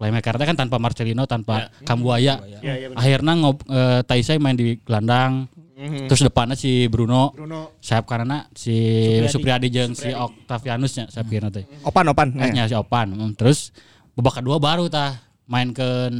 playmaker 0.00 0.32
kan 0.40 0.56
tanpa 0.56 0.80
Marcelino, 0.80 1.28
tanpa 1.28 1.68
Kambuaya. 1.84 2.40
Ya, 2.64 2.72
ya. 2.72 2.88
Akhirnya 2.96 3.36
ngob 3.36 3.60
eh, 3.68 4.00
Taisai 4.08 4.40
main 4.40 4.56
di 4.56 4.80
gelandang. 4.80 5.44
Terus 5.80 6.20
depannya 6.28 6.60
si 6.60 6.92
Bruno, 6.92 7.32
Bruno 7.32 7.80
sayap 7.80 8.04
karena 8.04 8.44
si 8.52 8.76
Supriyadi 9.24 9.72
jeung 9.72 9.96
si 9.96 10.12
Octavianus 10.12 10.92
nya 10.92 11.04
sayap 11.08 11.32
kiri 11.32 11.48
teh. 11.48 11.64
opan 11.88 12.04
opan 12.12 12.36
Eh, 12.36 12.52
nya 12.52 12.68
si 12.68 12.76
Opan. 12.76 13.16
Hmm, 13.16 13.32
Terus 13.32 13.72
babak 14.12 14.44
kedua 14.44 14.60
baru 14.60 14.92
tah 14.92 15.16
main 15.48 15.72
ke 15.72 16.12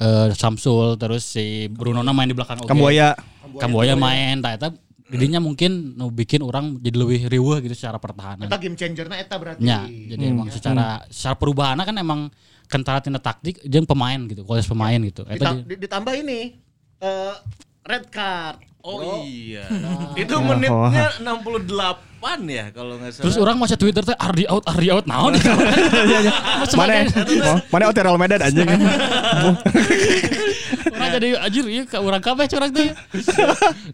eh, 0.00 0.28
Samsul 0.32 0.96
terus 0.96 1.20
si 1.28 1.68
Bruno 1.68 2.00
na 2.00 2.16
main 2.16 2.28
di 2.28 2.36
belakang 2.36 2.64
oge. 2.64 2.68
Kambuaya 2.68 3.12
Kambuaya 3.60 3.92
main 3.92 4.40
tah 4.40 4.56
eta 4.56 4.68
didinya 5.12 5.38
mungkin 5.38 5.92
nu 5.94 6.08
bikin 6.08 6.40
orang 6.40 6.80
jadi 6.80 6.96
lebih 6.96 7.20
riweuh 7.28 7.60
gitu 7.60 7.76
secara 7.76 8.00
pertahanan. 8.00 8.48
eta 8.48 8.56
game 8.56 8.74
changerna 8.74 9.20
eta 9.20 9.36
berarti. 9.36 9.60
Nya, 9.60 9.84
jadi 9.84 10.24
emang 10.32 10.48
secara 10.48 11.04
secara 11.06 11.36
perubahan 11.36 11.76
kan 11.76 11.92
emang 11.94 12.32
kentara 12.66 13.04
tina 13.04 13.20
taktik 13.20 13.60
jeung 13.62 13.84
pemain 13.84 14.16
gitu, 14.24 14.42
kualitas 14.42 14.64
pemain 14.66 14.96
gitu. 14.96 15.22
Eta 15.28 15.36
Dita- 15.36 15.54
di- 15.60 15.66
di- 15.68 15.80
ditambah 15.84 16.14
ini 16.16 16.40
eh 16.98 17.34
red 17.84 18.08
card. 18.08 18.71
Oh 18.82 19.22
iya. 19.22 19.62
Itu 20.22 20.42
menitnya 20.42 21.14
68 21.22 22.50
ya 22.50 22.64
kalau 22.74 22.98
nggak 22.98 23.10
salah. 23.14 23.24
Terus 23.24 23.36
orang 23.38 23.56
masih 23.62 23.78
Twitter 23.78 24.02
teh 24.02 24.16
Ardi 24.18 24.42
out, 24.50 24.66
Ardi 24.66 24.90
out 24.90 25.06
naon 25.06 25.38
gitu. 25.38 25.54
mana 26.78 27.06
oh, 27.46 27.58
mana 27.70 27.84
hotel 27.86 28.18
Medan 28.18 28.42
anjing 28.42 28.66
Orang 30.92 31.10
jadi 31.14 31.28
anjir 31.38 31.64
ieu 31.70 31.86
ka 31.86 32.02
urang 32.02 32.22
kabeh 32.22 32.50
curang 32.50 32.74
teh. 32.74 32.90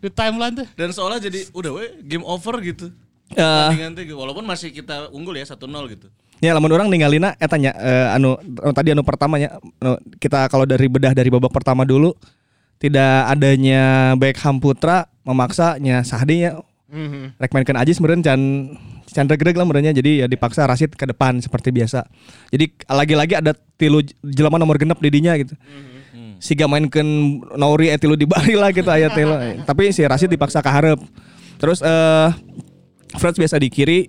Di 0.00 0.09
timeline 0.09 0.64
teh. 0.64 0.66
Dan 0.73 0.97
seolah 0.97 1.21
jadi 1.21 1.45
udah 1.52 1.71
we 1.76 1.85
game 2.09 2.25
over 2.25 2.57
gitu. 2.64 2.88
Teh 3.28 4.09
walaupun 4.16 4.45
masih 4.49 4.73
kita 4.73 5.12
unggul 5.12 5.37
ya 5.37 5.45
1-0 5.45 5.61
gitu. 5.92 6.09
Ya 6.38 6.54
lamun 6.54 6.71
orang 6.71 6.87
ninggalina 6.87 7.35
eta 7.37 7.59
nya 7.59 7.75
eh, 7.75 8.14
anu 8.14 8.38
anu 8.38 8.71
tadi 8.71 8.95
anu 8.95 9.02
pertamanya 9.02 9.59
anu, 9.83 9.99
kita 10.23 10.47
kalau 10.47 10.64
dari 10.64 10.87
bedah 10.87 11.11
dari 11.11 11.28
babak 11.35 11.50
pertama 11.50 11.83
dulu 11.83 12.14
tidak 12.78 13.26
adanya 13.26 14.14
Beckham 14.14 14.62
Putra 14.62 15.11
memaksanya 15.26 16.06
Sahdi 16.06 16.47
ya 16.47 16.62
rek 17.37 17.52
mainkan 17.52 17.76
aja 17.76 17.92
sebenarnya 17.92 18.32
can 18.32 18.73
can 19.12 19.28
regreg 19.28 19.56
lah 19.56 19.68
sebenarnya 19.68 19.92
jadi 19.92 20.25
ya 20.25 20.26
dipaksa 20.30 20.64
Rasid 20.64 20.97
ke 20.97 21.04
depan 21.04 21.40
seperti 21.40 21.68
biasa. 21.68 22.06
Jadi 22.49 22.73
lagi-lagi 22.88 23.35
ada 23.37 23.52
tilu 23.76 24.00
jelema 24.25 24.56
nomor 24.56 24.80
genep 24.80 24.97
di 25.00 25.11
dinya 25.12 25.37
gitu. 25.37 25.52
Siga 26.38 26.70
mainkan 26.70 27.04
Nauri 27.58 27.90
eh 27.90 27.99
tilu 27.99 28.14
di 28.14 28.25
bari 28.25 28.54
lah 28.54 28.70
gitu 28.73 28.88
aya 28.88 29.11
tilu. 29.12 29.35
Tapi 29.66 29.90
si 29.92 30.06
Rasid 30.06 30.30
dipaksa 30.32 30.62
ke 30.62 30.70
hareup. 30.70 31.00
Terus 31.58 31.82
eh 31.82 32.30
Freds 33.16 33.40
biasa 33.40 33.56
di 33.56 33.68
kiri 33.73 34.08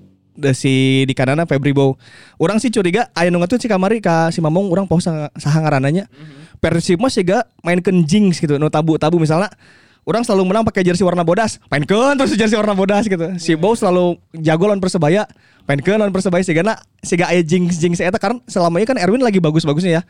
si 0.55 1.03
di 1.03 1.13
kanan 1.15 1.43
Febri 1.47 1.75
Bow. 1.75 1.95
Orang 2.39 2.63
sih 2.63 2.71
curiga 2.71 3.11
aya 3.15 3.31
nu 3.31 3.39
ngatuh 3.43 3.59
si 3.59 3.67
kamari 3.67 3.99
ka 3.99 4.31
si 4.31 4.39
Mamong 4.39 4.71
urang 4.71 4.87
poho 4.87 5.03
saha 5.03 5.31
saha 5.35 5.63
ngarananya. 5.63 6.07
Persib 6.59 6.99
mah 6.99 7.11
siga 7.11 7.47
mainkeun 7.63 8.03
jinx 8.03 8.43
gitu 8.43 8.59
nu 8.59 8.67
tabu-tabu 8.67 9.15
misalnya 9.15 9.49
Orang 10.09 10.25
selalu 10.25 10.49
menang 10.49 10.65
pakai 10.65 10.81
jersey 10.81 11.05
warna 11.05 11.21
bodas, 11.21 11.61
mainkeun 11.69 12.17
terus 12.17 12.33
jersey 12.33 12.57
warna 12.57 12.73
bodas 12.73 13.05
gitu. 13.05 13.35
Si 13.37 13.53
Bow 13.53 13.77
selalu 13.77 14.17
jago 14.41 14.65
lawan 14.65 14.81
Persebaya, 14.81 15.29
mainkeun 15.69 16.01
lawan 16.01 16.09
Persebaya 16.09 16.41
sehingga 16.41 16.65
na 16.65 16.81
sehingga 17.05 17.29
aya 17.29 17.45
jinx 17.45 17.77
jinx 17.77 18.01
eta 18.01 18.17
karena 18.17 18.41
selama 18.49 18.81
ini 18.81 18.89
kan 18.89 18.97
Erwin 18.97 19.21
lagi 19.21 19.37
bagus-bagusnya 19.37 20.01
ya. 20.01 20.03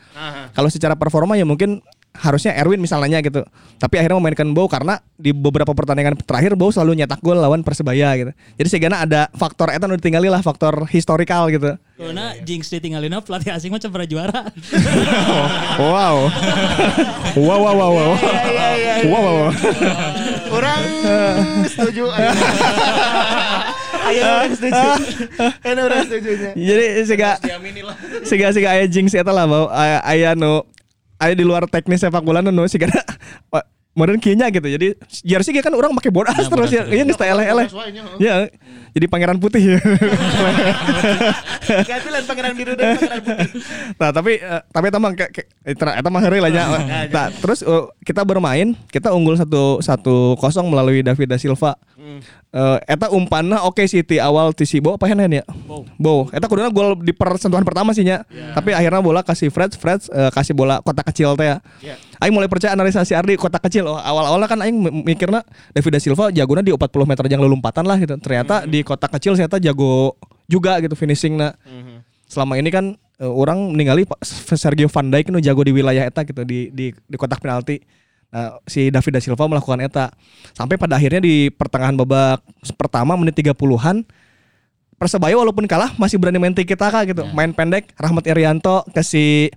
Kalau 0.56 0.72
secara 0.72 0.96
performa 0.96 1.36
ya 1.36 1.44
mungkin 1.44 1.84
harusnya 2.16 2.58
Erwin 2.58 2.82
misalnya 2.82 3.22
gitu. 3.22 3.46
Tapi 3.80 3.96
akhirnya 4.02 4.18
memainkan 4.20 4.50
Bow 4.52 4.68
karena 4.68 5.00
di 5.16 5.32
beberapa 5.32 5.72
pertandingan 5.72 6.20
terakhir 6.20 6.58
Bow 6.58 6.74
selalu 6.74 7.04
nyetak 7.04 7.22
gol 7.24 7.40
lawan 7.40 7.64
Persebaya 7.64 8.12
gitu. 8.20 8.32
Jadi 8.60 8.68
sehingga 8.68 9.06
ada 9.06 9.32
faktor 9.38 9.72
eta 9.72 9.88
nu 9.88 9.96
ditinggali 9.96 10.28
lah 10.28 10.44
faktor 10.44 10.90
historikal 10.90 11.48
gitu. 11.54 11.78
Karena 11.96 12.36
Jinx 12.44 12.72
ditinggalin 12.72 13.22
pelatih 13.24 13.54
asing 13.56 13.72
mah 13.72 13.80
pernah 13.80 14.08
juara. 14.08 14.42
Wow. 15.80 16.28
wow 17.40 17.60
wow 17.60 17.76
wow 17.76 17.92
wow. 17.92 18.12
Wow 19.08 19.22
wow. 19.22 19.36
wow. 19.40 19.52
Orang 20.50 20.84
setuju. 21.66 22.04
Ayo 24.10 24.22
orang 24.26 24.54
setuju. 24.58 24.88
Ayo 25.62 25.82
orang 25.86 26.04
setuju. 26.10 26.32
Jadi 26.58 26.86
lah. 27.86 27.96
sehingga 28.26 28.48
sehingga 28.52 28.70
aya 28.74 28.86
jinx 28.90 29.14
eta 29.14 29.30
lah 29.30 29.46
bahwa 29.46 29.70
aya, 30.04 30.34
nu 30.34 30.66
aya 31.20 31.34
di 31.36 31.44
luar 31.44 31.68
teknis 31.68 32.02
sepak 32.02 32.24
bola 32.24 32.40
nu 32.40 32.64
sehingga 32.66 32.90
modern 33.98 34.16
kieu 34.22 34.38
nya 34.38 34.48
gitu. 34.48 34.64
Jadi 34.64 34.96
jersey 35.28 35.52
ge 35.52 35.60
kan 35.60 35.76
orang 35.76 35.92
pakai 35.98 36.12
bodas 36.14 36.38
Ya, 36.38 36.48
terus 36.48 36.72
ya. 36.72 36.84
Iya 36.88 37.04
geus 37.04 37.20
teh 37.20 37.28
eleh-eleh. 37.28 37.68
Bodas 37.68 37.76
wae 37.76 37.92
nya, 37.92 38.02
heeh. 38.08 38.20
Ya. 38.24 38.36
Jadi 38.96 39.06
pangeran 39.12 39.38
putih. 39.38 39.62
Ganti 41.90 42.10
lain 42.10 42.26
pangeran 42.26 42.54
biru 42.56 42.74
dan 42.80 42.96
pangeran 42.96 43.22
putih. 43.22 43.50
nah, 44.00 44.10
tapi 44.16 44.40
eh, 44.40 44.62
tapi 44.72 44.88
tamang 44.90 45.14
kayak 45.14 45.46
eta 46.00 46.10
mah 46.10 46.22
heureuy 46.24 46.42
lah 46.42 46.52
nya. 46.54 46.64
Nah, 47.12 47.28
terus 47.36 47.60
uh, 47.68 47.92
kita 48.08 48.24
bermain, 48.24 48.74
kita 48.90 49.12
unggul 49.12 49.36
satu 49.36 49.84
satu 49.84 50.40
kosong 50.40 50.72
melalui 50.72 51.04
David 51.04 51.36
da 51.36 51.38
Silva. 51.38 51.76
Eh, 52.00 52.78
eta 52.88 53.12
umpanna 53.12 53.68
oke 53.68 53.84
sih 53.86 54.02
ti 54.02 54.18
awal 54.18 54.56
ti 54.56 54.64
si 54.64 54.80
Bo 54.80 54.96
apa 54.96 55.06
hen 55.12 55.20
ya? 55.20 55.44
Bo. 56.00 56.32
Eta 56.32 56.48
kuduna 56.48 56.72
gol 56.72 56.96
di 57.04 57.12
persentuhan 57.12 57.68
pertama 57.68 57.92
sih 57.92 58.08
nya. 58.08 58.24
Tapi 58.56 58.72
akhirnya 58.72 59.04
bola 59.04 59.22
kasih 59.22 59.52
Fred, 59.52 59.76
Fred 59.76 60.02
eh, 60.10 60.32
kasih 60.32 60.56
bola 60.56 60.80
kotak 60.80 61.12
kecil 61.12 61.36
teh 61.36 61.52
ya. 61.52 61.58
Aing 62.24 62.34
mulai 62.36 62.48
percaya 62.48 62.72
analisasi 62.74 63.14
Ardi 63.16 63.36
kotak 63.36 63.68
kecil. 63.68 63.88
Oh, 63.88 64.00
awal-awalnya 64.00 64.48
kan 64.48 64.60
aing 64.64 65.04
mikirna 65.04 65.44
David 65.76 65.92
da 65.96 66.00
Silva 66.00 66.26
jagona 66.32 66.64
di 66.64 66.72
40 66.72 66.88
meter 67.04 67.24
yang 67.28 67.44
lelumpatan 67.44 67.84
lah 67.84 68.00
gitu. 68.00 68.16
Ternyata 68.18 68.64
di 68.64 68.80
kotak 68.82 69.12
kecil 69.20 69.36
ternyata 69.36 69.60
jago 69.60 70.16
juga 70.48 70.80
gitu 70.80 70.96
finishingna. 70.96 71.54
Selama 72.30 72.56
ini 72.56 72.72
kan 72.72 72.96
eh, 73.20 73.28
orang 73.28 73.76
meninggali 73.76 74.08
Sergio 74.56 74.88
Van 74.88 75.08
Dijk 75.12 75.30
nu 75.36 75.44
jago 75.44 75.62
di 75.68 75.76
wilayah 75.76 76.08
eta 76.08 76.24
gitu 76.24 76.42
di 76.48 76.72
di 76.72 76.96
di 76.96 77.16
kotak 77.20 77.44
penalti. 77.44 78.00
Nah, 78.30 78.62
si 78.70 78.94
David 78.94 79.18
da 79.18 79.22
Silva 79.22 79.50
melakukan 79.50 79.82
eta. 79.82 80.14
Sampai 80.54 80.78
pada 80.78 81.02
akhirnya 81.02 81.22
di 81.22 81.50
pertengahan 81.50 81.98
babak 81.98 82.46
pertama 82.78 83.18
menit 83.18 83.34
30-an 83.38 84.06
Persebaya 85.00 85.32
walaupun 85.40 85.64
kalah 85.64 85.96
masih 85.96 86.20
berani 86.20 86.44
main 86.44 86.52
tiki 86.52 86.76
taka 86.76 87.08
gitu. 87.08 87.24
Main 87.32 87.56
pendek 87.56 87.96
Rahmat 87.96 88.28
Irianto 88.28 88.84
kasih 88.92 89.48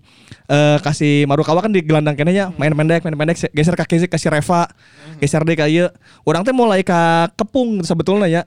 eh 0.47 0.79
kasih 0.79 1.26
Marukawa 1.26 1.59
kan 1.59 1.75
di 1.75 1.83
gelandang 1.83 2.14
kenanya 2.14 2.55
main 2.55 2.71
pendek 2.71 3.02
main 3.02 3.19
pendek 3.19 3.50
geser 3.50 3.75
ke 3.75 3.83
kiri 3.91 4.07
kasih 4.07 4.31
Reva. 4.31 4.71
Geser 5.19 5.43
deh 5.43 5.59
kayak 5.59 5.99
Orang 6.23 6.47
teh 6.47 6.55
mulai 6.55 6.87
ke 6.87 6.95
kepung 7.35 7.83
sebetulnya 7.83 8.31
ya. 8.31 8.43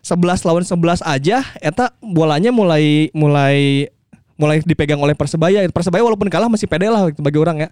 11 0.00 0.48
lawan 0.48 0.64
11 0.64 1.04
aja 1.04 1.44
eta 1.60 1.92
bolanya 2.00 2.48
mulai 2.48 3.12
mulai 3.12 3.92
mulai 4.38 4.62
dipegang 4.62 5.02
oleh 5.02 5.12
Persebaya. 5.12 5.66
Persebaya 5.68 6.00
walaupun 6.00 6.30
kalah 6.30 6.46
masih 6.46 6.70
pede 6.70 6.86
lah 6.86 7.10
bagi 7.10 7.36
orang 7.36 7.66
ya. 7.66 7.68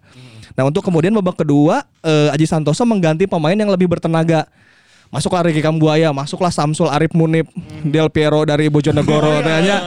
Nah 0.53 0.67
untuk 0.67 0.83
kemudian 0.83 1.15
babak 1.15 1.41
kedua 1.41 1.87
eh, 2.03 2.35
Aji 2.35 2.45
Santoso 2.45 2.83
mengganti 2.83 3.25
pemain 3.25 3.55
yang 3.55 3.71
lebih 3.71 3.87
bertenaga. 3.87 4.45
Masuklah 5.07 5.47
Ricky 5.47 5.63
Kambuaya, 5.63 6.11
masuklah 6.11 6.51
Samsul 6.51 6.91
Arif 6.91 7.15
Munib, 7.15 7.47
Del 7.87 8.11
Piero 8.11 8.43
dari 8.43 8.67
Bojonegoro, 8.67 9.39
tanya 9.47 9.79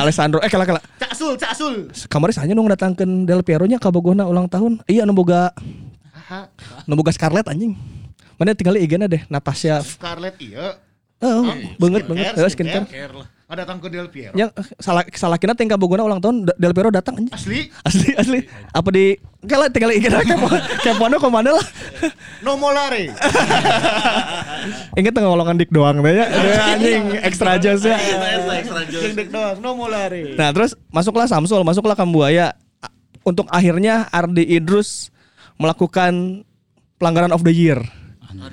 Alessandro, 0.00 0.40
eh 0.40 0.48
kala 0.48 0.64
kala. 0.64 0.80
Cak 0.96 1.12
Sul, 1.12 1.36
Cak 1.36 1.52
Sul. 1.52 1.92
Kemarin 2.08 2.32
saja 2.32 2.52
dong 2.56 2.72
datangkan 2.72 3.28
Del 3.28 3.44
Piero 3.44 3.68
nya 3.68 3.76
ka 3.76 3.92
Bogona 3.92 4.24
ulang 4.24 4.48
tahun. 4.48 4.80
Iya 4.88 5.04
nu 5.04 5.12
boga 5.12 5.52
nu 6.88 6.96
boga 6.96 7.12
Scarlett 7.12 7.44
anjing. 7.52 7.76
Mana 8.40 8.56
tinggal 8.56 8.80
IG-na 8.80 9.04
deh 9.04 9.20
Natasha. 9.28 9.84
Scarlett 9.84 10.40
iya. 10.40 10.80
Oh, 11.22 11.46
banget 11.78 12.08
banget. 12.08 12.34
skincare, 12.34 12.42
Eh, 12.42 12.50
skincare. 12.50 13.12
Ada 13.52 13.68
datang 13.68 13.84
ke 13.84 13.92
Del 13.92 14.08
Piero. 14.08 14.32
Ya 14.32 14.48
salah 14.80 15.04
salah 15.12 15.36
kina 15.36 15.52
tinggal 15.52 15.76
Bogona 15.76 16.00
ulang 16.08 16.24
tahun 16.24 16.48
Del 16.56 16.72
Piero 16.72 16.88
datang 16.88 17.20
anjing. 17.20 17.36
Asli. 17.36 17.68
Asli 17.84 18.16
asli. 18.16 18.40
Apa 18.72 18.88
di 18.88 19.12
Kala 19.44 19.68
tinggal 19.68 19.92
na 19.92 20.24
kepo 20.24 20.48
kepono 20.80 21.20
ke 21.20 21.28
mana 21.28 21.60
lah. 21.60 21.66
No 22.40 22.56
molare. 22.56 23.12
Ingat 24.98 25.12
tengah 25.12 25.28
ngolongan 25.28 25.60
dik 25.60 25.68
doang 25.68 26.00
ya. 26.00 26.32
Aduh, 26.32 26.64
Anjing 26.64 27.04
ekstra 27.20 27.60
jazz 27.60 27.84
ya. 27.84 28.00
Yang 28.88 29.20
dek 29.20 29.28
doang, 29.28 29.60
no 29.60 29.76
molare. 29.76 30.32
Nah 30.32 30.48
terus 30.56 30.72
masuklah 30.88 31.28
Samsul, 31.28 31.60
masuklah 31.60 31.92
Kambuaya. 31.92 32.56
Untuk 33.20 33.52
akhirnya 33.52 34.08
Ardi 34.08 34.48
Idrus 34.48 35.12
melakukan 35.60 36.40
pelanggaran 36.96 37.36
of 37.36 37.44
the 37.44 37.52
year. 37.52 37.84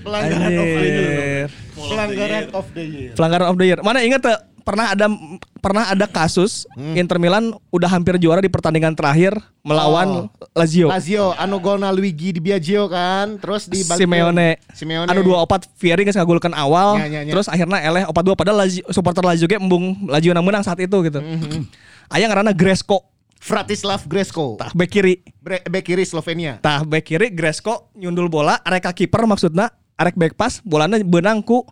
Pelanggaran 0.04 0.60
of 0.60 0.68
the 0.76 0.92
year. 0.92 1.48
Pelanggaran 1.80 2.46
of 2.52 2.68
the 2.76 2.84
year. 2.84 3.12
Pelanggaran 3.16 3.48
of 3.48 3.56
the 3.56 3.66
year. 3.66 3.80
Mana 3.80 4.04
ingat 4.04 4.28
tuh 4.28 4.36
pernah 4.70 4.94
ada 4.94 5.10
pernah 5.58 5.84
ada 5.90 6.06
kasus 6.06 6.70
Inter 6.94 7.18
Milan 7.18 7.58
udah 7.74 7.90
hampir 7.90 8.22
juara 8.22 8.38
di 8.38 8.54
pertandingan 8.54 8.94
terakhir 8.94 9.34
melawan 9.66 10.30
Lazio. 10.54 10.94
Lazio, 10.94 11.34
anu 11.34 11.58
golna 11.58 11.90
Luigi 11.90 12.30
di 12.30 12.38
Biagio 12.38 12.86
kan, 12.86 13.42
terus 13.42 13.66
di 13.66 13.82
Simeone. 13.82 14.62
Simeone. 14.78 15.10
Anu 15.10 15.26
dua 15.26 15.42
opat 15.42 15.66
Fieri 15.74 16.06
geus 16.06 16.14
ngagulkeun 16.14 16.54
awal, 16.54 17.02
Ya, 17.02 17.06
ya, 17.10 17.22
ya. 17.26 17.34
terus 17.34 17.50
akhirnya 17.50 17.82
eleh 17.82 18.04
opat 18.06 18.22
dua 18.22 18.36
padahal 18.38 18.62
Lazio, 18.62 18.86
supporter 18.94 19.26
Lazio 19.26 19.50
ge 19.50 19.58
embung 19.58 19.98
Lazio 20.06 20.30
na 20.38 20.46
menang 20.46 20.62
saat 20.62 20.78
itu 20.78 20.98
gitu. 21.02 21.18
Mhm. 21.18 21.66
Aya 22.14 22.30
ngaranna 22.30 22.54
Gresco, 22.54 23.10
Fratislav 23.42 24.06
Gresko. 24.06 24.60
tah 24.62 24.70
bek 24.76 24.90
kiri. 24.90 25.26
Bre- 25.42 25.66
Bek 25.66 25.82
kiri 25.82 26.06
Slovenia. 26.06 26.62
Tah 26.62 26.86
bek 26.86 27.02
kiri 27.02 27.34
Gresco 27.34 27.90
nyundul 27.98 28.30
bola 28.30 28.62
arek 28.62 28.94
kiper 28.94 29.26
maksudna 29.26 29.74
arek 29.98 30.14
back 30.14 30.38
pass 30.38 30.62
bolana 30.62 31.02
beunang 31.02 31.42
ku 31.42 31.66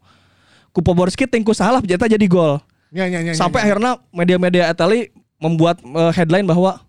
ku 0.71 0.79
Poborski 0.85 1.25
tingku 1.25 1.51
salah 1.57 1.81
jadi 1.81 2.25
gol. 2.29 2.61
Ya, 2.89 3.05
ya, 3.05 3.19
ya, 3.19 3.31
ya, 3.31 3.33
Sampai 3.33 3.61
ya. 3.61 3.63
akhirnya 3.67 3.91
media-media 4.09 4.63
Italia 4.67 5.11
membuat 5.37 5.79
eh, 5.79 6.11
headline 6.13 6.43
bahwa 6.43 6.79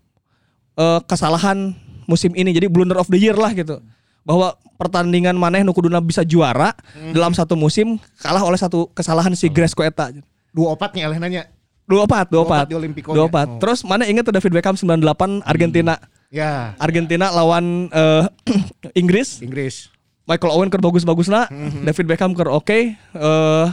eh, 0.73 0.99
kesalahan 1.03 1.75
musim 2.05 2.33
ini 2.33 2.49
jadi 2.49 2.65
blunder 2.65 2.95
of 2.95 3.07
the 3.07 3.17
year 3.17 3.33
lah 3.33 3.51
gitu. 3.51 3.83
Bahwa 4.21 4.51
pertandingan 4.75 5.33
maneh 5.33 5.59
nu 5.59 5.69
kuduna 5.69 5.99
bisa 5.99 6.21
juara 6.21 6.71
Mhm. 6.93 7.11
dalam 7.11 7.31
satu 7.31 7.53
musim 7.53 7.99
kalah 8.17 8.41
oleh 8.41 8.55
satu 8.55 8.87
kesalahan 8.89 9.33
si 9.33 9.47
Gresco 9.47 9.81
eta. 9.81 10.11
dua 10.49 10.73
opatnya 10.73 11.05
eleh 11.05 11.19
nanya. 11.19 11.43
Dua 11.83 12.05
opat, 12.05 12.25
dua 12.27 12.41
opat. 12.43 12.65
di 12.65 12.73
Olimpico 12.73 13.11
Dua 13.11 13.25
opat. 13.25 13.47
Oh. 13.47 13.57
Terus 13.57 13.81
mana 13.81 14.05
inget 14.05 14.21
tuh 14.21 14.31
David 14.31 14.49
Beckham 14.51 14.73
98 14.73 15.41
Argentina. 15.43 15.97
Ya, 16.29 16.77
Argentina 16.77 17.29
lawan 17.29 17.89
eh, 17.89 18.25
Inggris. 18.95 19.41
Inggris. 19.41 19.89
Michael 20.23 20.53
Owen 20.53 20.69
ker 20.69 20.77
bagus-bagus 20.79 21.25
lah, 21.25 21.49
Mhm. 21.49 21.83
David 21.83 22.05
Beckham 22.07 22.31
ker 22.31 22.45
oke. 22.47 22.93
Eh, 22.93 23.65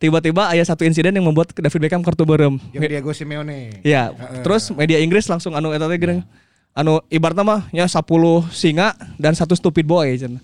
tiba-tiba 0.00 0.48
ada 0.48 0.64
satu 0.64 0.88
insiden 0.88 1.12
yang 1.12 1.28
membuat 1.28 1.52
David 1.52 1.80
Beckham 1.86 2.00
kartu 2.00 2.24
berem. 2.24 2.56
Yang 2.72 2.88
Diego 2.88 3.12
Simeone. 3.12 3.84
Ya, 3.84 4.10
terus 4.40 4.72
media 4.72 4.96
Inggris 4.98 5.28
langsung 5.28 5.52
anu 5.52 5.70
eta 5.76 5.84
teh 5.86 6.00
geuning. 6.00 6.24
Anu 6.72 7.04
ibaratna 7.12 7.44
mah 7.44 7.60
ya 7.74 7.84
10 7.84 8.00
singa 8.54 8.96
dan 9.20 9.36
satu 9.36 9.52
stupid 9.52 9.84
boy 9.84 10.08
cenah. 10.16 10.40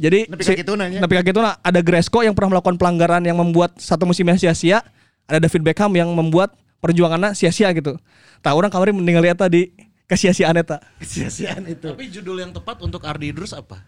Jadi 0.00 0.30
Nepi 0.30 0.44
ka 0.46 0.54
kitu 0.56 0.72
nanya. 0.78 1.02
nepi 1.02 1.14
ka 1.18 1.24
kitu 1.26 1.40
na, 1.44 1.60
ada 1.60 1.80
Gresco 1.84 2.24
yang 2.24 2.32
pernah 2.32 2.56
melakukan 2.56 2.80
pelanggaran 2.80 3.20
yang 3.20 3.36
membuat 3.36 3.76
satu 3.76 4.08
musimnya 4.08 4.38
sia-sia, 4.40 4.80
ada 5.28 5.42
David 5.42 5.60
Beckham 5.66 5.92
yang 5.92 6.08
membuat 6.14 6.56
perjuangannya 6.80 7.36
sia-sia 7.36 7.68
gitu. 7.76 8.00
Tah 8.40 8.56
orang 8.56 8.72
kemarin 8.72 8.96
meninggal 8.96 9.26
eta 9.28 9.50
di 9.50 9.68
kesia-siaan 10.08 10.56
eta. 10.56 10.80
Sia-siaan 11.04 11.68
itu. 11.68 11.92
Tapi 11.92 12.08
judul 12.08 12.40
yang 12.40 12.52
tepat 12.54 12.80
untuk 12.80 13.04
Ardi 13.04 13.34
Idrus 13.34 13.52
apa? 13.52 13.82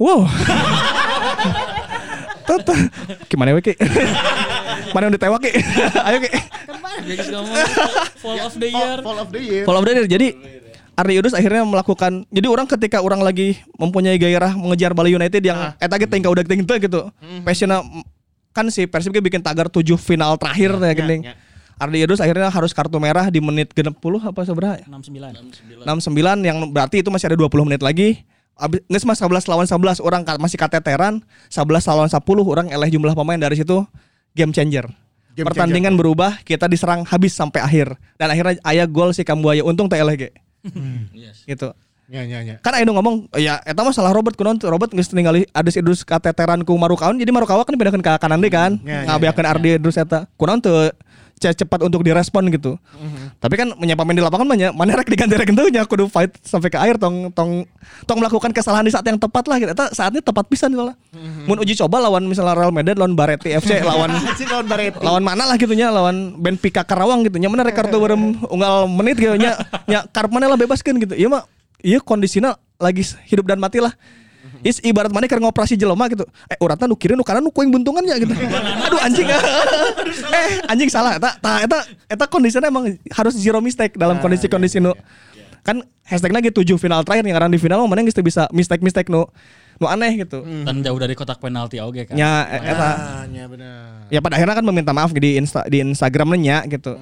Wow. 0.00 0.24
Tata. 2.44 2.76
Gimana 3.26 3.56
we 3.56 3.64
Ki? 3.64 3.74
Mana 4.92 5.08
yang 5.08 5.14
ditewak 5.16 5.40
Ki? 5.42 5.50
Ayo 6.04 6.18
Ki. 6.22 6.30
Fall 8.20 8.40
of 8.44 8.54
the 8.60 8.68
year. 8.68 8.96
Fall, 9.00 9.16
fall 9.16 9.18
of 9.24 9.28
the 9.32 9.40
year. 9.40 9.64
Follow 9.64 9.80
up 9.80 9.88
dari 9.88 10.06
jadi 10.06 10.28
Ardi 10.94 11.18
Yudus 11.18 11.34
akhirnya 11.34 11.66
melakukan 11.66 12.22
jadi 12.30 12.46
orang 12.46 12.70
ketika 12.70 13.02
orang 13.02 13.18
lagi 13.18 13.58
mempunyai 13.74 14.14
gairah 14.14 14.54
mengejar 14.54 14.94
Bali 14.94 15.10
United 15.10 15.42
yang 15.42 15.74
eta 15.82 15.98
ge 15.98 16.06
tinggal 16.06 16.30
udah 16.30 16.46
tinggal 16.46 16.78
gitu. 16.78 17.10
Passionnya 17.42 17.82
kan 18.54 18.70
si 18.70 18.86
Persib 18.86 19.10
bikin 19.10 19.42
tagar 19.42 19.66
7 19.66 19.82
final 19.98 20.38
terakhir 20.38 20.78
ya 20.78 20.94
ya. 20.94 21.34
Ardi 21.74 22.06
Yudus 22.06 22.22
akhirnya 22.22 22.46
harus 22.46 22.70
kartu 22.70 23.02
merah 23.02 23.26
di 23.26 23.42
menit 23.42 23.74
60 23.74 23.98
apa 24.22 24.40
seberapa? 24.46 24.78
69. 24.86 25.82
69 25.82 26.46
yang 26.46 26.62
berarti 26.70 27.02
itu 27.02 27.10
masih 27.10 27.26
ada 27.26 27.36
20 27.42 27.66
menit 27.66 27.82
lagi. 27.82 28.22
Abis 28.54 28.86
nges 28.86 29.02
mas 29.02 29.18
11 29.18 29.50
lawan 29.50 29.66
11 29.66 29.98
orang 29.98 30.22
masih 30.38 30.54
kateteran, 30.54 31.22
11 31.50 31.90
lawan 31.90 32.06
10 32.06 32.22
orang 32.46 32.66
eleh 32.70 32.88
jumlah 32.88 33.12
pemain 33.12 33.38
dari 33.38 33.58
situ 33.58 33.82
game 34.30 34.54
changer. 34.54 34.86
Game 35.34 35.50
Pertandingan 35.50 35.98
berubah, 35.98 36.38
kita 36.46 36.70
diserang 36.70 37.02
habis 37.02 37.34
sampai 37.34 37.58
akhir. 37.58 37.98
Dan 38.14 38.30
akhirnya 38.30 38.54
aya 38.62 38.86
gol 38.86 39.10
si 39.10 39.26
Kambuaya. 39.26 39.66
Untung 39.66 39.90
teh 39.90 39.98
eleh 39.98 40.14
ge. 40.14 40.30
Yes. 41.10 41.42
Gitu. 41.42 41.74
Ya, 42.04 42.20
ya, 42.22 42.44
ya. 42.44 42.60
Kan 42.60 42.76
aya 42.76 42.84
nu 42.84 42.94
ngomong, 42.94 43.32
ya 43.34 43.58
eta 43.64 43.80
mah 43.80 43.90
salah 43.90 44.12
Robert 44.12 44.36
kunaon 44.36 44.60
tuh. 44.60 44.68
Robert 44.70 44.92
geus 44.92 45.10
ningali 45.10 45.48
Ades 45.50 45.74
Idrus 45.74 46.04
kateteran 46.04 46.62
ku 46.62 46.76
Marukawan, 46.76 47.16
jadi 47.18 47.32
Marukawa 47.32 47.64
kan 47.66 47.74
dipindahkeun 47.74 48.04
ka 48.04 48.20
kanan 48.20 48.38
deui 48.38 48.52
kan. 48.52 48.78
Ya, 48.86 49.02
ya, 49.02 49.10
Ngabeakeun 49.10 49.46
Ardi 49.48 49.68
Idrus 49.80 49.98
eta. 49.98 50.28
Kunaon 50.36 50.60
tuh 50.62 50.92
ce- 50.92 50.94
cepat 51.40 51.84
untuk 51.84 52.00
direspon 52.00 52.48
gitu. 52.48 52.78
Tapi 53.38 53.54
kan 53.58 53.68
menyapa 53.76 54.06
main 54.06 54.16
di 54.16 54.24
lapangan 54.24 54.48
banyak, 54.48 54.72
mana 54.72 54.96
rek 54.96 55.08
diganti 55.10 55.36
rek 55.36 55.50
nya 55.52 55.84
kudu 55.84 56.08
fight 56.08 56.32
sampai 56.40 56.72
ke 56.72 56.78
akhir 56.80 56.96
tong 56.96 57.28
tong 57.34 57.68
tong 58.08 58.18
melakukan 58.22 58.54
kesalahan 58.54 58.86
di 58.86 58.92
saat 58.94 59.04
yang 59.04 59.20
tepat 59.20 59.44
lah 59.50 59.60
gitu. 59.60 59.70
Eta 59.74 59.92
saatnya 59.92 60.24
tepat 60.24 60.48
pisan 60.48 60.72
gitu 60.72 60.88
lah. 60.88 60.96
Mun 61.44 61.60
uji 61.60 61.76
coba 61.76 62.00
lawan 62.00 62.24
misalnya 62.24 62.56
Real 62.56 62.72
Madrid 62.72 62.96
lawan 62.96 63.12
Bareti 63.12 63.52
FC 63.52 63.82
lawan 63.90 64.14
lawan 64.52 64.66
Barretti. 64.66 65.02
lawan 65.04 65.22
mana 65.26 65.44
lah 65.44 65.56
gitunya 65.60 65.92
lawan 65.92 66.38
Benfica 66.40 66.86
Karawang 66.86 67.26
gitu 67.28 67.36
nya 67.36 67.52
mana 67.52 67.66
rek 67.66 67.76
kartu 67.76 68.00
berem 68.00 68.38
unggal 68.48 68.88
menit 68.88 69.20
gitu 69.20 69.36
nya 69.36 69.58
nya 69.84 70.06
karep 70.08 70.32
mana 70.32 70.48
lah 70.48 70.56
bebaskeun 70.56 70.96
gitu 71.02 71.14
ieu 71.18 71.28
mah 71.28 71.44
ieu 71.84 72.00
kondisinya 72.00 72.56
lagi 72.80 73.04
hidup 73.28 73.44
dan 73.44 73.60
mati 73.60 73.78
lah 73.82 73.92
Is 74.64 74.80
ibarat 74.80 75.12
mana 75.12 75.28
keur 75.28 75.38
ngoperasi 75.38 75.76
jelema 75.76 76.08
gitu. 76.08 76.24
Eh 76.48 76.56
uratna 76.56 76.88
nu 76.88 76.96
kiri 76.96 77.12
nu 77.12 77.20
kanan 77.20 77.44
nu 77.44 77.52
kuing 77.52 77.68
buntungannya 77.68 78.16
gitu. 78.16 78.32
Aduh 78.88 78.98
anjing. 78.98 79.28
eh 80.40 80.48
anjing 80.66 80.88
salah 80.88 81.14
eta 81.14 81.36
tah 81.36 81.60
eta 81.60 81.78
eta 82.08 82.24
kondisinya 82.24 82.66
emang 82.66 82.96
harus 83.12 83.36
zero 83.36 83.60
mistake 83.60 83.94
dalam 83.94 84.16
kondisi-kondisi 84.18 84.80
nu 84.80 84.96
kan 85.60 85.80
hashtagnya 86.04 86.40
gitu 86.42 86.60
tujuh 86.60 86.76
final 86.76 87.00
terakhir 87.00 87.24
yang 87.24 87.36
karena 87.36 87.48
di 87.48 87.56
final 87.56 87.84
mana 87.84 88.00
geus 88.00 88.12
teu 88.12 88.20
bisa 88.20 88.48
mistake-mistake 88.50 89.08
nu 89.08 89.28
nu 89.74 89.84
aneh 89.84 90.22
gitu. 90.22 90.40
Dan 90.40 90.80
jauh 90.80 90.96
dari 90.96 91.12
kotak 91.12 91.40
penalti 91.40 91.80
oge 91.80 92.08
kan. 92.08 92.14
Nya 92.14 92.48
e- 92.48 92.62
eta 92.64 92.88
Ah, 92.88 93.24
ya 93.26 93.44
benar. 93.44 94.08
ya 94.08 94.20
pada 94.20 94.36
akhirnya 94.36 94.56
kan 94.60 94.64
meminta 94.64 94.92
maaf 94.92 95.10
di 95.10 95.36
insta 95.36 95.60
di 95.66 95.84
Instagramnya 95.84 96.64
gitu. 96.68 96.96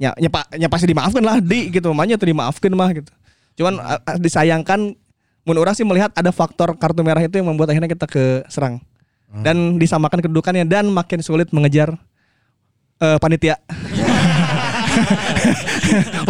Ya, 0.00 0.10
ya, 0.18 0.26
pa- 0.26 0.46
ya 0.52 0.66
pasti 0.66 0.88
dimaafkan 0.88 1.22
lah 1.22 1.38
di 1.38 1.70
gitu, 1.70 1.90
makanya 1.94 2.18
tuh 2.18 2.28
dimaafkan 2.28 2.72
mah 2.72 2.90
gitu. 2.92 3.10
Cuman 3.58 3.78
disayangkan 4.18 4.94
mun 5.44 5.56
orang 5.60 5.76
sih 5.76 5.84
melihat 5.84 6.10
ada 6.16 6.32
faktor 6.32 6.72
kartu 6.80 7.04
merah 7.04 7.20
itu 7.20 7.36
yang 7.36 7.48
membuat 7.48 7.72
akhirnya 7.72 7.88
kita 7.88 8.08
ke 8.08 8.44
serang. 8.48 8.80
Dan 9.34 9.82
disamakan 9.82 10.22
kedudukannya 10.22 10.62
dan 10.62 10.86
makin 10.94 11.18
sulit 11.18 11.50
mengejar 11.50 11.98
eh, 13.02 13.18
panitia. 13.18 13.58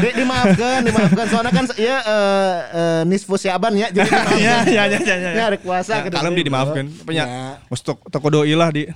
Di, 0.00 0.08
dimaafkan, 0.22 0.78
dimaafkan. 0.84 1.24
Soalnya 1.30 1.52
kan 1.52 1.64
ya 1.76 1.96
eh 2.04 2.54
eh, 2.70 3.02
nisfu 3.08 3.34
Syaban 3.36 3.74
ya. 3.76 3.88
Jadi 3.90 4.08
dimaafkan. 4.08 4.38
Iya, 4.44 4.56
iya, 4.66 4.82
iya, 4.88 4.98
iya, 5.00 5.16
iya. 5.16 5.30
Ya, 5.36 5.44
ada 5.52 5.58
kuasa 5.60 6.00
Kalau 6.00 6.30
depan. 6.30 6.36
di 6.36 6.42
dimaafkan. 6.46 6.84
Ya, 6.88 7.02
Punya 7.04 7.24
Mustok 7.68 7.98
toko 8.08 8.26
doi 8.30 8.54
lah 8.54 8.68
di. 8.72 8.88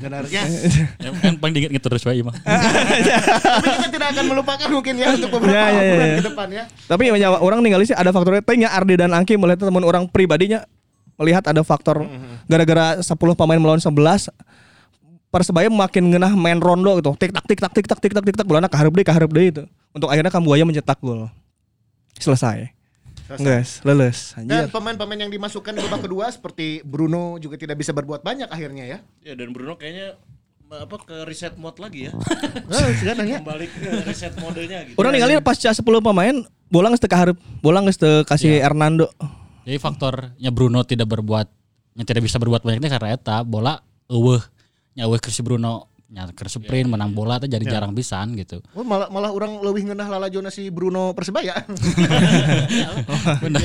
benar. 0.00 0.24
Ya. 0.28 0.44
Yang 1.04 1.36
paling 1.38 1.54
diinget 1.56 1.72
gitu 1.80 1.86
terus 1.90 2.04
bae 2.06 2.22
mah. 2.22 2.34
Tapi 2.40 3.68
kita 3.76 3.88
tidak 3.90 4.08
akan 4.16 4.24
melupakan 4.30 4.68
mungkin 4.70 4.94
ya 4.98 5.06
untuk 5.16 5.30
beberapa 5.38 5.54
Ya, 5.54 5.64
ya, 5.70 5.82
ya, 5.82 5.92
bulan 5.92 6.06
ya. 6.06 6.16
ke 6.16 6.24
depan 6.24 6.48
ya. 6.48 6.64
Tapi 6.86 7.02
ya, 7.18 7.28
orang 7.34 7.60
ningali 7.60 7.84
sih 7.84 7.96
ada 7.96 8.10
faktornya. 8.14 8.42
Tanya 8.44 8.68
Ardi 8.72 8.94
dan 8.98 9.10
Angki 9.12 9.36
melihat 9.36 9.66
teman 9.66 9.84
orang 9.84 10.08
pribadinya 10.08 10.64
melihat 11.20 11.44
ada 11.44 11.60
faktor 11.60 12.00
gara-gara 12.48 12.96
10 13.04 13.12
pemain 13.36 13.60
melawan 13.60 13.76
11 13.76 14.32
Persebaya 15.30 15.70
makin 15.70 16.10
ngenah 16.10 16.34
main 16.34 16.58
rondo 16.58 16.98
gitu. 16.98 17.14
Tik 17.14 17.30
tak 17.30 17.44
tik 17.46 17.58
tak 17.62 17.72
tik 17.72 17.86
tak 17.86 17.98
tik 18.02 18.12
tak 18.12 18.24
tik 18.26 18.36
tak 18.36 18.46
bolana 18.46 18.66
kaharep 18.66 18.90
deui 18.90 19.06
kaharep 19.06 19.30
deui 19.30 19.54
itu. 19.54 19.62
Untuk 19.94 20.10
akhirnya 20.10 20.30
Kambuaya 20.34 20.66
mencetak 20.66 20.98
gol. 20.98 21.30
Selesai. 22.18 22.74
Guys, 23.38 23.78
leles. 23.86 24.34
Dan 24.42 24.66
pemain-pemain 24.74 25.22
yang 25.22 25.30
dimasukkan 25.30 25.70
di 25.70 25.86
babak 25.86 26.02
kedua 26.10 26.26
seperti 26.34 26.82
Bruno 26.82 27.38
juga 27.38 27.54
tidak 27.54 27.78
bisa 27.78 27.94
berbuat 27.94 28.26
banyak 28.26 28.50
akhirnya 28.50 28.90
ya. 28.90 28.98
Ya 29.22 29.38
dan 29.38 29.54
Bruno 29.54 29.78
kayaknya 29.78 30.18
apa 30.66 30.98
ke 30.98 31.22
reset 31.22 31.54
mode 31.54 31.78
lagi 31.78 32.10
ya. 32.10 32.12
Sekarang 32.98 33.30
ya. 33.30 33.38
Kembali 33.38 33.66
ke 33.70 33.90
reset 34.02 34.34
modenya 34.34 34.82
gitu. 34.82 34.98
Orang 34.98 35.14
ningali 35.14 35.38
pasca 35.38 35.70
10 35.70 35.82
pemain 35.82 36.42
bola 36.70 36.90
geus 36.90 37.02
teu 37.02 37.10
kaharep, 37.10 37.38
bola 37.62 37.78
geus 37.86 37.98
teu 37.98 38.26
kasih 38.26 38.62
Hernando. 38.62 39.06
Jadi 39.62 39.78
faktornya 39.78 40.50
Bruno 40.50 40.82
tidak 40.82 41.10
berbuat 41.10 41.46
yang 41.98 42.06
tidak 42.06 42.26
bisa 42.26 42.38
berbuat 42.38 42.62
banyaknya 42.62 42.90
karena 42.90 43.14
eta 43.14 43.42
bola 43.42 43.82
eueuh 44.10 44.42
nya 44.94 45.06
eueuh 45.06 45.20
ke 45.22 45.30
si 45.30 45.40
Bruno 45.42 45.90
nya 46.10 46.26
ke 46.26 46.42
sprint 46.50 46.90
menang 46.90 47.14
bola 47.14 47.38
teh 47.38 47.46
jadi 47.46 47.62
jarang 47.62 47.94
pisan 47.94 48.34
gitu. 48.34 48.58
Oh, 48.74 48.82
malah 48.82 49.06
malah 49.14 49.30
orang 49.30 49.62
lebih 49.62 49.86
ngenah 49.86 50.10
lala 50.10 50.26
Jona 50.26 50.50
si 50.50 50.66
Bruno 50.66 51.14
Persebaya. 51.14 51.62
Benar. 53.46 53.62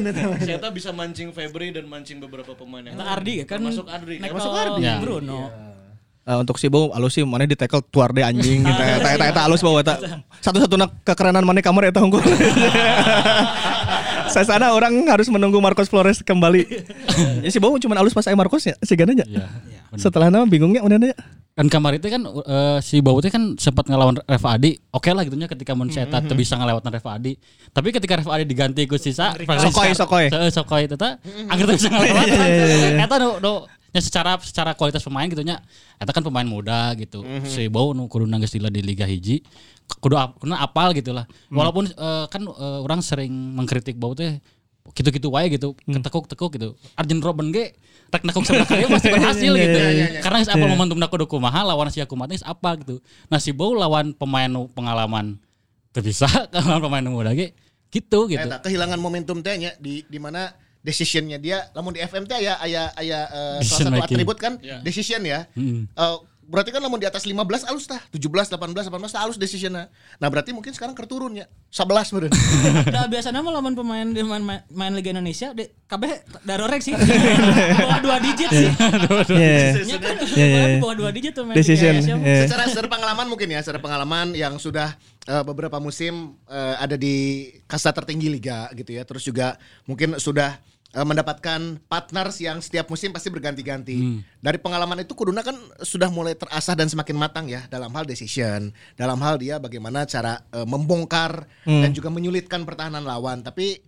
Eta. 0.00 0.32
Ternyata 0.40 0.72
bisa 0.72 0.96
mancing 0.96 1.28
Febri 1.28 1.68
dan 1.68 1.84
mancing 1.84 2.24
beberapa 2.24 2.56
pemain 2.56 2.80
yang 2.80 2.96
Nah, 2.96 3.12
Ardi 3.12 3.44
kan 3.44 3.60
Masuk 3.60 3.84
Ardi 3.84 4.16
kan. 4.16 4.32
Masuk 4.32 4.52
Ardi. 4.56 4.80
Ya. 4.80 4.96
Bruno. 4.96 5.52
Eh, 6.28 6.36
untuk 6.40 6.56
si 6.56 6.72
Bow 6.72 6.92
alus 6.96 7.16
sih 7.16 7.24
mana 7.24 7.44
di 7.44 7.56
tackle 7.56 7.84
tuar 7.88 8.16
deh 8.16 8.24
anjing 8.24 8.64
gitu. 8.64 8.82
Eta 8.84 9.16
eta 9.20 9.24
eta 9.28 9.40
alus 9.44 9.60
bawa 9.60 9.84
eta. 9.84 9.96
Satu-satunya 10.44 10.88
kekerenan 11.04 11.44
mana 11.44 11.60
kamar 11.60 11.92
eta 11.92 12.00
unggul. 12.00 12.24
Saya 14.28 14.44
sana 14.44 14.72
orang 14.76 15.04
harus 15.08 15.28
menunggu 15.32 15.58
Marcos 15.58 15.88
Flores 15.88 16.20
kembali. 16.22 16.62
ya 17.44 17.50
si 17.50 17.58
Bow 17.58 17.74
cuma 17.80 17.96
alus 17.98 18.12
pas 18.14 18.24
aya 18.28 18.36
Marcos 18.36 18.64
ya 18.64 18.76
si 18.80 18.94
gananya. 18.94 19.24
Iya. 19.24 19.48
Setelah 19.96 20.28
nama 20.28 20.44
bingungnya 20.44 20.84
udah 20.84 21.00
nanya. 21.00 21.16
Kan 21.58 21.66
kamar 21.66 21.98
itu 21.98 22.06
kan 22.06 22.22
eh, 22.22 22.78
si 22.86 23.02
Bau 23.02 23.18
teh 23.18 23.34
kan 23.34 23.58
sempat 23.58 23.90
ngelawan 23.90 24.22
Reva 24.22 24.48
Adi. 24.54 24.78
Oke 24.94 25.10
lah 25.10 25.26
gitunya 25.26 25.50
ketika 25.50 25.74
mun 25.74 25.90
saya 25.90 26.06
teh 26.06 26.36
bisa 26.38 26.54
ngelewatan 26.54 26.86
Reva 26.94 27.10
Adi. 27.18 27.34
Tapi 27.74 27.88
ketika 27.90 28.14
Reva 28.22 28.30
Adi 28.38 28.44
diganti 28.46 28.86
ku 28.86 28.94
sisa 28.94 29.34
Sokoy, 29.34 29.90
Sokoy. 29.90 30.24
Heeh, 30.30 30.50
Sokoy 30.54 30.86
itu 30.86 30.94
teh 30.94 31.12
akhir 31.50 31.64
teh 31.66 31.74
bisa 31.74 31.88
ngelewatan. 31.90 32.46
Eta 33.02 33.16
nu 33.18 33.28
nu 33.42 33.52
nya 33.98 34.02
secara 34.06 34.38
secara 34.38 34.70
kualitas 34.78 35.02
pemain 35.02 35.26
gitu 35.26 35.42
nya 35.42 35.58
eta 35.98 36.14
kan 36.14 36.22
pemain 36.22 36.46
muda 36.46 36.94
gitu. 36.94 37.26
Si 37.42 37.66
Bau 37.66 37.90
nu 37.90 38.06
kudu 38.06 38.30
nangis 38.30 38.54
di 38.54 38.62
Liga 38.80 39.02
Hiji 39.02 39.42
kudu 39.98 40.14
ap- 40.14 40.38
kudu 40.38 40.54
apal 40.54 40.94
gitu 40.94 41.10
lah. 41.10 41.26
Walaupun 41.50 41.90
eh, 41.90 42.24
kan 42.30 42.46
eh, 42.46 42.78
orang 42.86 43.02
sering 43.02 43.34
mengkritik 43.58 43.98
Bau 43.98 44.14
teh 44.14 44.38
gitu-gitu 44.88 45.28
wae 45.28 45.52
gitu, 45.52 45.76
ketekuk-tekuk 45.84 46.50
gitu. 46.56 46.68
Arjen 46.96 47.20
Robben 47.20 47.52
ge 47.52 47.76
rek 48.08 48.24
nekuk 48.24 48.40
sebelah 48.40 48.64
kali 48.64 48.88
pasti 48.94 49.12
berhasil 49.12 49.52
gitu. 49.52 49.78
Karena 50.24 50.40
geus 50.40 50.48
apa 50.48 50.64
momentum 50.64 50.96
kudu 50.96 51.28
kumaha 51.28 51.60
lawan 51.60 51.92
si 51.92 52.00
Akumat 52.00 52.30
geus 52.32 52.46
apa 52.46 52.78
gitu. 52.80 53.02
Nah 53.28 53.36
si 53.36 53.52
Bau 53.52 53.76
lawan 53.76 54.16
pemain 54.16 54.48
nu 54.48 54.70
pengalaman 54.72 55.36
teu 55.92 56.00
bisa 56.00 56.24
lawan 56.54 56.80
pemain 56.80 57.04
muda 57.04 57.34
ge 57.36 57.52
gitu 57.92 58.28
gitu. 58.32 58.48
Eta 58.48 58.60
kehilangan 58.64 58.96
momentum 59.00 59.44
teh 59.44 59.60
nya 59.60 59.76
di 59.76 60.04
di 60.08 60.16
mana 60.20 60.52
decisionnya 60.82 61.38
dia 61.42 61.66
lamun 61.74 61.94
di 61.94 62.00
FM 62.00 62.24
teh 62.24 62.38
aya 62.38 62.54
aya 62.62 62.82
aya 62.94 63.18
eh, 63.28 63.58
Decision 63.60 63.90
salah 63.90 63.98
satu 63.98 64.02
making. 64.06 64.16
atribut 64.18 64.38
kan 64.38 64.52
decision 64.82 65.20
ya. 65.26 65.40
Mm. 65.58 65.90
Eh, 65.90 66.18
berarti 66.48 66.72
kan 66.72 66.80
lamun 66.80 66.96
di 66.96 67.04
atas 67.04 67.28
15 67.28 67.68
alus 67.68 67.84
tah, 67.84 68.00
17, 68.08 68.56
18, 68.56 68.88
18 68.88 68.88
tah 68.88 69.20
alus 69.20 69.36
decisionnya. 69.36 69.92
Nah, 70.16 70.28
berarti 70.32 70.56
mungkin 70.56 70.72
sekarang 70.72 70.96
keturun 70.96 71.36
ya. 71.36 71.46
11 71.68 72.16
meureun. 72.16 72.32
Nah, 72.88 73.04
biasanya 73.04 73.44
mah 73.44 73.52
lawan 73.52 73.76
pemain 73.76 74.08
di 74.08 74.24
main, 74.24 74.40
main, 74.40 74.64
main 74.72 74.92
Liga 74.96 75.12
Indonesia 75.12 75.52
de, 75.52 75.68
kabeh 75.84 76.24
darorek 76.42 76.80
sih. 76.80 76.96
bawah 77.84 78.00
dua 78.00 78.16
digit 78.18 78.48
sih. 78.48 78.68
Iya. 79.28 79.84
Nya 79.84 79.98
kan 80.00 80.14
Iya, 80.24 80.46
iya, 80.46 80.62
bawah 80.80 80.96
dua 80.96 81.10
digit 81.12 81.36
tuh 81.36 81.44
main 81.44 81.54
Decision. 81.54 82.00
Liga 82.00 82.16
Indonesia. 82.16 82.48
secara 82.48 82.64
secara 82.72 82.88
pengalaman 82.88 83.26
mungkin 83.28 83.48
ya, 83.52 83.60
secara 83.60 83.78
pengalaman 83.84 84.32
yang 84.32 84.56
sudah 84.56 84.96
eh, 85.28 85.44
beberapa 85.44 85.76
musim 85.76 86.40
eh, 86.48 86.74
ada 86.80 86.96
di 86.96 87.48
kasta 87.68 87.92
tertinggi 87.92 88.32
liga 88.32 88.72
gitu 88.72 88.96
ya. 88.96 89.04
Terus 89.04 89.22
juga 89.28 89.60
mungkin 89.84 90.16
sudah 90.16 90.56
eh, 90.90 91.02
mendapatkan 91.02 91.60
partners 91.84 92.36
yang 92.38 92.58
setiap 92.58 92.86
musim 92.86 93.10
pasti 93.10 93.28
berganti-ganti. 93.28 94.20
Dari 94.38 94.56
pengalaman 94.56 94.98
itu 94.98 95.12
Kuduna 95.12 95.40
kan 95.40 95.52
sudah 95.78 96.08
mulai 96.08 96.32
terasah 96.32 96.72
dan 96.72 96.86
semakin 96.86 97.14
matang 97.14 97.46
ya 97.46 97.66
dalam 97.66 97.90
hal 97.90 98.04
decision, 98.04 98.68
dalam 98.94 99.18
hal 99.18 99.36
dia 99.36 99.56
bagaimana 99.56 100.04
cara 100.04 100.40
eh, 100.50 100.64
membongkar 100.64 101.44
dan 101.64 101.90
juga 101.90 102.08
menyulitkan 102.08 102.62
pertahanan 102.62 103.02
lawan. 103.02 103.40
Tapi 103.40 103.80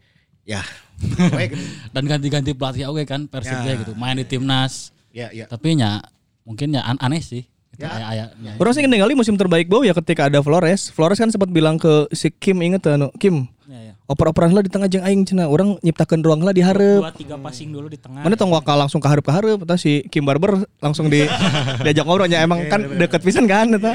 ya, 0.43 0.61
baik 1.33 1.55
gini. 1.55 1.65
Dan 1.91 2.05
ganti-ganti 2.05 2.51
pelatih 2.53 2.87
oke 2.87 3.05
kan 3.05 3.25
Persib 3.25 3.57
Ya. 3.59 3.65
ge 3.67 3.83
gitu. 3.83 3.93
Main 3.95 4.17
di 4.17 4.25
timnas. 4.25 4.91
ya, 5.11 5.27
ya. 5.31 5.47
Tapi 5.47 5.75
nya 5.75 6.05
mungkin 6.43 6.71
ya 6.71 6.83
an- 6.83 7.01
aneh 7.01 7.19
sih. 7.19 7.45
Gitu, 7.71 7.87
Ya. 7.87 7.97
aya 7.97 8.07
aya. 8.35 8.53
Orang 8.59 8.75
sih 8.75 8.85
ningali 8.85 9.15
musim 9.15 9.35
terbaik 9.35 9.65
Bow 9.65 9.81
ya 9.81 9.97
ketika 9.97 10.29
ada 10.29 10.39
Flores. 10.39 10.93
Flores 10.93 11.17
kan 11.17 11.31
sempat 11.31 11.49
bilang 11.49 11.75
ke 11.75 12.07
si 12.13 12.29
Kim 12.29 12.61
inget 12.61 12.83
tuh 12.83 13.09
Kim. 13.17 13.49
Ya, 13.71 13.95
ya. 13.95 13.95
Oper-operan 14.11 14.51
lah 14.51 14.67
di 14.67 14.71
tengah 14.71 14.91
jeung 14.91 15.07
aing 15.07 15.23
cenah. 15.23 15.47
Orang 15.47 15.79
nyiptakeun 15.87 16.27
ruang 16.27 16.43
lah 16.43 16.51
di 16.51 16.59
hareup. 16.59 17.07
Dua 17.07 17.15
tiga 17.15 17.39
passing 17.39 17.71
dulu 17.71 17.87
di 17.87 18.03
tengah. 18.03 18.27
Mana 18.27 18.35
tong 18.35 18.51
wakal 18.51 18.75
langsung 18.75 18.99
ke 18.99 19.07
hareup 19.07 19.23
ke 19.23 19.31
hareup 19.31 19.63
eta 19.63 19.79
si 19.79 20.03
Kim 20.11 20.27
Barber 20.27 20.67
langsung 20.83 21.07
di 21.07 21.23
diajak 21.87 22.03
ngobrolnya 22.03 22.43
emang 22.43 22.67
kan 22.67 22.83
deket 22.99 23.23
pisan 23.23 23.47
kan 23.47 23.71
eta. 23.71 23.95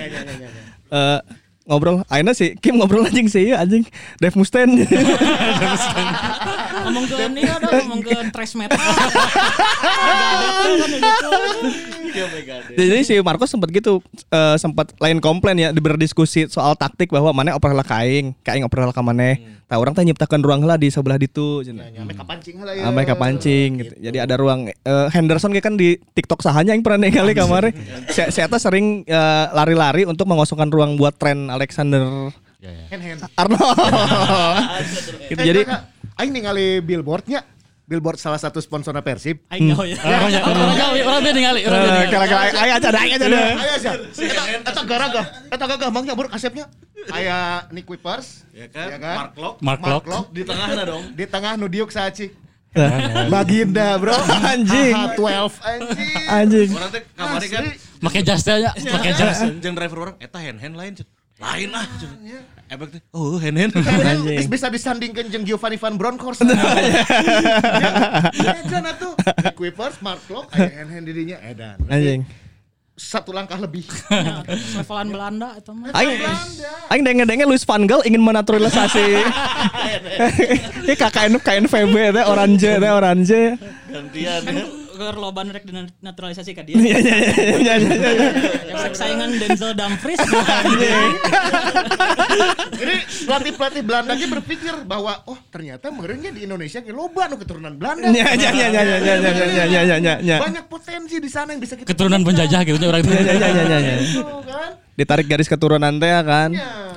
Eh 0.95 1.19
ngobrol 1.65 2.07
akhirnya 2.07 2.31
si 2.37 2.55
Kim 2.61 2.77
ngobrol 2.77 3.09
anjing 3.09 3.25
sih 3.25 3.49
anjing 3.51 3.81
Dave 4.21 4.37
Mustaine 4.39 4.85
ngomong 6.85 7.05
ke 7.09 7.15
ini 7.25 7.41
ada 7.41 7.67
ngomong 7.81 8.01
ke 8.05 8.17
trash 8.29 8.53
metal. 8.53 8.77
jadi 12.79 13.01
si 13.03 13.15
Marcos 13.21 13.49
sempat 13.49 13.69
gitu 13.71 14.03
eh, 14.31 14.55
sempat 14.59 14.91
lain 14.99 15.17
komplain 15.23 15.57
ya 15.57 15.69
berdiskusi 15.73 16.47
soal 16.47 16.75
taktik 16.77 17.11
bahwa 17.11 17.31
mana 17.31 17.55
oper 17.55 17.71
lah 17.71 17.85
kaing 17.85 18.35
kaing 18.43 18.63
oper 18.65 18.85
lah 18.85 18.95
ka 18.95 19.01
maneh 19.01 19.55
tah 19.65 19.81
orang 19.81 19.97
teh 19.97 20.05
nyiptakeun 20.05 20.45
ruang 20.45 20.61
lah 20.61 20.77
di 20.77 20.93
sebelah 20.93 21.17
ditu 21.17 21.65
cenah. 21.65 21.89
Ya, 21.89 22.05
mereka 22.05 22.21
pancing 22.21 22.61
lah 22.61 22.77
ya. 22.77 22.85
Mereka 22.93 23.17
pancing 23.17 23.69
gitu. 23.81 23.95
Jadi 23.97 24.17
ada 24.21 24.37
ruang 24.37 24.69
eh, 24.69 25.07
Henderson 25.09 25.49
kan 25.57 25.73
di 25.73 25.97
TikTok 26.13 26.45
sahanya 26.45 26.77
yang 26.77 26.85
pernah 26.85 27.09
ningali 27.09 27.33
kemarin. 27.41 27.73
Saya 28.13 28.29
saya 28.29 28.45
sering 28.61 29.01
eh, 29.09 29.45
lari-lari 29.57 30.05
untuk 30.05 30.29
mengosongkan 30.29 30.69
ruang 30.69 31.01
buat 31.01 31.17
tren 31.17 31.49
Alexander 31.49 32.29
Ya, 32.65 32.71
ya. 32.73 32.85
Hand 32.97 33.03
hand. 33.05 33.21
Arnold. 33.37 33.77
gitu. 35.29 35.41
Jadi 35.41 35.61
aing 36.17 36.31
ningali 36.33 36.81
billboardnya. 36.81 37.45
Billboard 37.85 38.17
salah 38.17 38.41
satu 38.41 38.57
sponsor 38.57 38.97
Persib. 39.05 39.45
Aing 39.53 39.69
nggak 39.69 39.85
ya. 39.85 39.97
Orang 40.01 40.21
banyak 40.25 40.41
orang 40.41 40.73
jauh, 40.73 40.95
orang 41.05 41.21
dia 41.21 41.33
ningali, 41.37 41.61
orang 41.69 41.79
dia 41.85 41.93
eh, 41.93 42.07
kira-kira 42.09 42.41
ayo 42.41 42.73
aja 42.73 42.89
ayo. 42.89 43.15
Ayo. 43.61 43.93
Eta. 44.65 44.81
Eta 45.53 45.65
gagah 45.69 45.89
mangnya. 45.93 46.13
Aya 47.13 47.69
Nick 47.69 47.85
Wipers, 47.85 48.49
Ya 48.49 48.65
kan? 48.65 48.87
Ya 48.89 48.97
kan? 48.97 49.15
Mark 49.15 49.33
Lock 49.37 49.55
Mark 49.61 49.81
Lock. 49.85 50.33
Di 50.33 50.41
dong. 50.41 51.03
di 51.13 51.25
tengah 51.29 51.53
nu 51.53 51.69
diuk 51.69 51.93
saci. 51.93 52.33
Baginda, 53.31 53.95
Bro. 53.95 54.17
Anjing. 54.51 54.91
AH12 54.91 55.31
anjing. 55.63 56.25
Anjing. 56.27 56.69
Orang 56.75 56.89
teh 56.91 57.01
kamari 57.15 57.47
kan 57.47 57.65
Pakai 58.03 58.21
jas 58.21 58.41
teh 58.43 58.59
nya, 58.59 58.71
pakai 58.75 59.11
jas. 59.15 59.37
jeung 59.63 59.75
driver 59.77 59.97
orang 60.09 60.15
eta 60.19 60.37
hand 60.43 60.59
hand 60.59 60.75
lain. 60.75 60.93
Lain 61.35 61.69
lah. 61.71 61.83
Cun. 61.99 62.11
Efek 62.65 62.87
teh 62.97 63.01
oh 63.13 63.37
hand 63.37 63.57
hand. 63.59 63.71
Anjing. 63.77 64.39
Geus 64.41 64.49
bisa 64.49 64.67
disandingkeun 64.71 65.27
jeung 65.29 65.43
Giovanni 65.45 65.77
Van 65.77 65.95
Bronckhorst. 65.99 66.41
Ya, 68.35 68.61
Jan 68.67 68.83
atuh. 68.87 69.13
Nick 69.41 69.57
Wipers, 69.57 70.01
Mark 70.01 70.21
Lock, 70.27 70.51
aya 70.53 70.81
hand-hand 70.81 71.05
dirinya 71.05 71.37
edan. 71.45 71.77
Anjing. 71.87 72.25
Satu 72.95 73.35
langkah 73.35 73.59
lebih. 73.59 73.83
Levelan 74.79 75.11
Belanda 75.11 75.49
itu 75.59 75.71
mah. 75.75 75.91
Aing 75.91 76.23
Aing 76.87 77.03
denge-denge 77.03 77.43
Luis 77.43 77.67
Van 77.67 77.83
Gaal 77.83 78.01
ingin 78.07 78.23
menaturalisasi. 78.23 79.07
Ini 80.87 80.93
KKN 80.95 81.35
KNVB 81.43 81.95
teh 82.15 82.23
orange 82.23 82.71
teh 82.79 82.91
orange. 82.91 83.41
Gantian 83.91 84.41
ya. 84.47 84.84
Ke 84.95 85.07
loban 85.19 85.51
rek 85.51 85.67
naturalisasi 85.99 86.51
ka 86.55 86.63
dia. 86.63 86.79
Iya 86.79 86.97
iya 87.03 87.17
iya 87.19 87.75
iya 87.75 87.75
iya. 88.15 88.29
Yang 88.71 88.79
rek 88.87 88.95
saingan 88.95 89.29
Denzel 89.35 89.71
Dumfries. 89.75 90.19
Ini 92.75 92.95
pelatih-pelatih 93.27 93.81
Belanda 93.83 94.15
ge 94.15 94.27
berpikir 94.31 94.73
bahwa 94.87 95.21
oh 95.27 95.39
ternyata 95.51 95.91
merenya 95.91 96.31
di 96.31 96.47
Indonesia 96.47 96.79
ge 96.79 96.95
loba 96.95 97.27
nu 97.27 97.35
keturunan 97.35 97.75
Belanda. 97.75 98.09
Iya 98.09 98.27
iya 98.35 98.49
iya 98.51 98.67
iya 98.71 98.81
iya 98.83 98.97
iya 98.99 99.15
iya 99.15 99.65
iya 99.67 99.81
iya 99.83 99.97
iya 99.99 100.15
iya. 100.23 100.37
Banyak 100.39 100.65
potensi 100.71 101.19
di 101.19 101.29
sana 101.29 101.51
yang 101.51 101.61
bisa 101.61 101.75
kita 101.75 101.91
Keturunan 101.91 102.23
penjajah 102.23 102.61
gitu 102.63 102.77
nya 102.79 102.87
orang 102.89 103.01
itu. 103.03 103.11
Iya 103.11 103.33
iya 103.35 103.47
iya 103.51 103.63
iya 103.63 103.79
iya. 103.79 103.95
Gitu, 103.99 104.23
kan. 104.47 104.69
Ditarik 104.95 105.27
garis 105.27 105.51
keturunan 105.51 105.91
teh 105.99 106.07
ya 106.07 106.21
kan. 106.23 106.49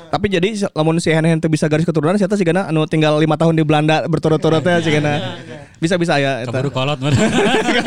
Tapi 0.08 0.26
jadi 0.32 0.48
lamun 0.72 0.96
si 1.02 1.12
Hen 1.12 1.26
Hen 1.26 1.42
bisa 1.50 1.68
garis 1.68 1.84
keturunan 1.84 2.16
siapa 2.16 2.38
sih 2.38 2.46
karena 2.46 2.70
anu 2.70 2.88
tinggal 2.88 3.20
lima 3.20 3.37
tahun 3.37 3.58
di 3.58 3.64
Belanda 3.66 4.06
berturut-turut 4.08 4.62
teh 4.64 4.80
sih 4.80 4.94
Bisa 4.94 5.58
bisa 5.79 6.19
ya. 6.19 6.45
Keburu 6.45 6.71
kolot. 6.75 6.99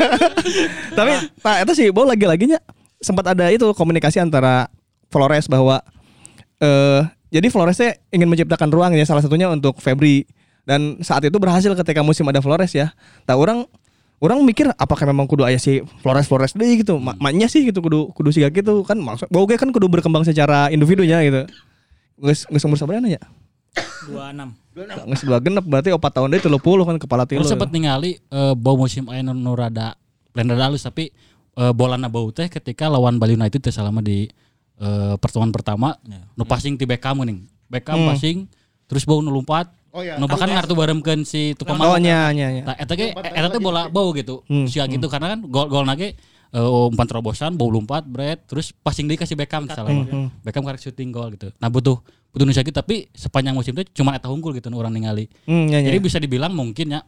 Tapi 0.98 1.12
tak 1.40 1.56
itu 1.68 1.72
sih 1.76 1.86
Bo 1.92 2.08
lagi-laginya 2.08 2.58
sempat 3.02 3.34
ada 3.36 3.50
itu 3.52 3.68
komunikasi 3.76 4.22
antara 4.22 4.68
Flores 5.12 5.46
bahwa 5.50 5.84
eh 6.62 7.02
jadi 7.32 7.48
Floresnya 7.48 7.96
ingin 8.12 8.28
menciptakan 8.28 8.68
ruang 8.68 8.92
ya 8.92 9.04
salah 9.08 9.24
satunya 9.24 9.48
untuk 9.48 9.80
Febri 9.80 10.28
dan 10.68 11.00
saat 11.02 11.24
itu 11.26 11.34
berhasil 11.40 11.72
ketika 11.72 12.04
musim 12.04 12.28
ada 12.28 12.44
Flores 12.44 12.72
ya. 12.76 12.92
Tak 13.24 13.36
orang 13.40 13.64
orang 14.22 14.38
mikir 14.46 14.70
apakah 14.78 15.08
memang 15.08 15.26
kudu 15.26 15.42
ayah 15.48 15.58
si 15.58 15.82
Flores 16.04 16.28
Flores 16.28 16.54
deh 16.54 16.68
gitu. 16.78 17.00
Ma 17.00 17.16
maknya 17.18 17.48
sih 17.48 17.66
gitu 17.66 17.80
kudu 17.82 18.12
kudu 18.14 18.30
siga 18.30 18.52
gitu 18.52 18.84
kan 18.84 19.00
maksud 19.00 19.26
Boga 19.32 19.58
kan 19.58 19.72
kudu 19.74 19.88
berkembang 19.90 20.22
secara 20.22 20.68
individunya 20.70 21.24
gitu. 21.24 21.48
Geus 22.22 22.46
geus 22.46 22.64
umur 22.68 22.78
sabaraha 22.78 23.08
ya? 23.08 23.22
26. 24.06 24.61
Geus 24.72 25.22
dua 25.28 25.38
genep 25.38 25.64
berarti 25.68 25.92
4 25.92 26.00
tahun 26.00 26.28
deui 26.32 26.40
30 26.40 26.88
kan 26.88 26.96
kepala 26.96 27.22
tilu. 27.28 27.44
Lu 27.44 27.48
sempat 27.48 27.68
ningali 27.68 28.16
eh, 28.16 28.54
bau 28.56 28.76
musim 28.80 29.04
nu 29.04 29.32
nu 29.36 29.52
rada 29.52 29.94
rada 30.32 30.64
halus 30.64 30.80
tapi 30.80 31.12
eh, 31.56 31.72
bolana 31.76 32.08
bau 32.08 32.32
teh 32.32 32.48
ketika 32.48 32.88
lawan 32.88 33.20
Bali 33.20 33.36
United 33.36 33.60
teh 33.60 33.72
selama 33.72 34.00
di 34.00 34.32
eh, 34.80 35.14
pertemuan 35.20 35.52
pertama 35.52 36.00
nu 36.36 36.48
passing 36.48 36.80
ti 36.80 36.88
Beckham 36.88 37.20
geuning. 37.20 37.44
Beckham 37.68 38.00
passing 38.08 38.48
terus 38.88 39.04
bau 39.04 39.20
nu 39.20 39.28
lompat. 39.28 39.68
Oh 39.92 40.00
iya, 40.00 40.16
Nu 40.16 40.24
bahkan 40.24 40.48
ngartu 40.48 40.72
barengkeun 40.72 41.20
si 41.28 41.52
tukang 41.52 41.76
Oh 41.76 42.00
nya 42.00 42.32
nya 42.32 42.48
nya. 42.48 42.62
Nah, 42.64 42.76
eta 42.80 42.96
ge 42.96 43.12
eta 43.12 43.48
teh 43.52 43.60
bola 43.60 43.92
bau 43.92 44.08
gitu. 44.16 44.40
Sia 44.64 44.88
gitu 44.88 45.04
karena 45.12 45.36
kan 45.36 45.44
gol 45.52 45.68
gol 45.68 45.84
nage 45.84 46.16
eh, 46.52 46.88
umpan 46.92 47.08
terobosan, 47.08 47.56
bau 47.56 47.72
lompat, 47.72 48.04
bread, 48.04 48.44
terus 48.44 48.70
passing 48.70 49.08
deui 49.08 49.16
kasih 49.16 49.34
Beckham 49.34 49.64
salah. 49.68 49.92
Beckham 50.44 50.62
karek 50.62 50.80
shooting 50.80 51.10
gol 51.10 51.32
gitu. 51.34 51.48
Nah, 51.56 51.72
butuh 51.72 51.98
butuh 52.32 52.48
nu 52.48 52.52
tapi 52.52 53.12
sepanjang 53.12 53.52
musim 53.52 53.76
itu 53.76 53.92
cuma 54.00 54.16
eta 54.16 54.32
unggul 54.32 54.56
gitu 54.56 54.72
orang 54.72 54.92
ningali. 54.92 55.28
Hmm, 55.44 55.68
nya. 55.68 55.84
Jadi 55.84 55.98
bisa 56.00 56.16
dibilang 56.16 56.56
mungkin 56.56 56.96
ya 56.96 57.00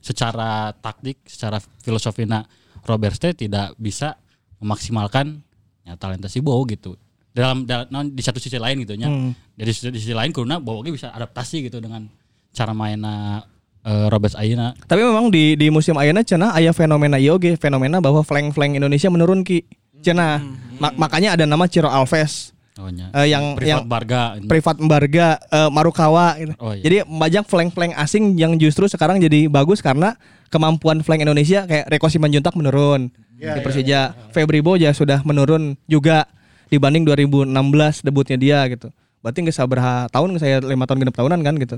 secara 0.00 0.72
taktik, 0.76 1.24
secara 1.24 1.60
filosofina 1.80 2.44
Robert 2.84 3.16
Stay 3.16 3.32
tidak 3.32 3.72
bisa 3.80 4.16
memaksimalkan 4.60 5.40
ya 5.84 5.96
talenta 5.96 6.28
si 6.28 6.44
Bow 6.44 6.60
gitu. 6.68 6.96
Dalam, 7.30 7.62
dalam 7.62 8.10
di 8.10 8.20
satu 8.20 8.36
sisi 8.42 8.60
lain 8.60 8.84
gitu 8.84 9.00
nya. 9.00 9.08
Jadi 9.56 9.96
di 9.96 10.00
sisi 10.00 10.12
lain 10.12 10.28
karena 10.28 10.60
Bow 10.60 10.84
ge 10.84 10.92
bisa 10.92 11.08
adaptasi 11.08 11.64
gitu 11.68 11.80
dengan 11.80 12.04
cara 12.52 12.76
mainnya 12.76 13.44
eh, 13.82 14.06
Robert 14.08 14.34
Ayeuna. 14.34 14.72
Tapi 14.84 15.00
memang 15.00 15.28
di 15.28 15.54
di 15.54 15.68
musim 15.68 15.96
ayeuna 15.96 16.20
cenah 16.20 16.52
aya 16.52 16.70
fenomena 16.70 17.16
ieu 17.16 17.36
oge, 17.36 17.56
fenomena 17.56 17.98
bahwa 17.98 18.20
flank-flank 18.20 18.76
Indonesia 18.76 19.08
menurun 19.08 19.42
ki. 19.42 19.64
Cenah. 20.00 20.40
Ma- 20.80 20.96
makanya 20.96 21.36
ada 21.36 21.44
nama 21.44 21.68
Ciro 21.68 21.88
Alves. 21.88 22.56
Oh, 22.80 22.88
nya. 22.88 23.12
Eh, 23.12 23.28
yang- 23.28 23.52
Privat 23.60 23.68
yang- 23.68 23.84
Barga. 23.84 24.22
Privat 24.40 24.76
Embarga, 24.80 25.28
eh, 25.36 25.68
Marukawa 25.68 26.32
gitu. 26.40 26.52
Oh, 26.56 26.72
iya. 26.72 26.80
Jadi 26.80 26.96
banyak 27.04 27.44
flank-flank 27.44 27.92
asing 27.94 28.40
yang 28.40 28.56
justru 28.56 28.88
sekarang 28.88 29.20
jadi 29.20 29.52
bagus 29.52 29.84
karena 29.84 30.16
kemampuan 30.48 31.04
flank 31.04 31.20
Indonesia 31.20 31.68
kayak 31.68 31.92
Reko 31.92 32.08
Simanjuntak 32.08 32.56
menurun 32.56 33.12
di 33.36 33.60
Persija. 33.60 34.16
Febri 34.32 34.64
Boja 34.64 34.92
sudah 34.92 35.20
menurun 35.20 35.76
juga 35.84 36.24
dibanding 36.68 37.04
2016 37.04 38.00
debutnya 38.00 38.36
dia 38.36 38.58
gitu. 38.68 38.88
Berarti 39.20 39.44
nggak 39.44 39.52
sabar 39.52 39.78
tahun 40.08 40.40
saya 40.40 40.64
lima 40.64 40.88
tahun 40.88 41.04
genep 41.04 41.12
tahunan 41.12 41.40
kan 41.44 41.54
gitu. 41.60 41.76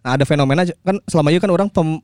Nah 0.00 0.10
ada 0.14 0.24
fenomena 0.24 0.62
kan 0.64 0.96
selama 1.04 1.28
ini 1.28 1.38
kan 1.38 1.50
orang 1.50 1.68
pem, 1.68 1.98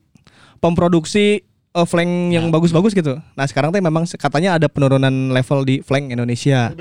pemproduksi 0.59 1.43
eh, 1.71 1.85
flank 1.85 2.11
yang 2.31 2.47
bagus-bagus 2.49 2.91
gitu. 2.91 3.15
Nah 3.33 3.45
sekarang 3.45 3.69
tuh 3.69 3.79
memang 3.79 4.07
katanya 4.09 4.55
ada 4.55 4.67
penurunan 4.67 5.11
level 5.29 5.63
di 5.63 5.79
flank 5.79 6.09
Indonesia. 6.09 6.71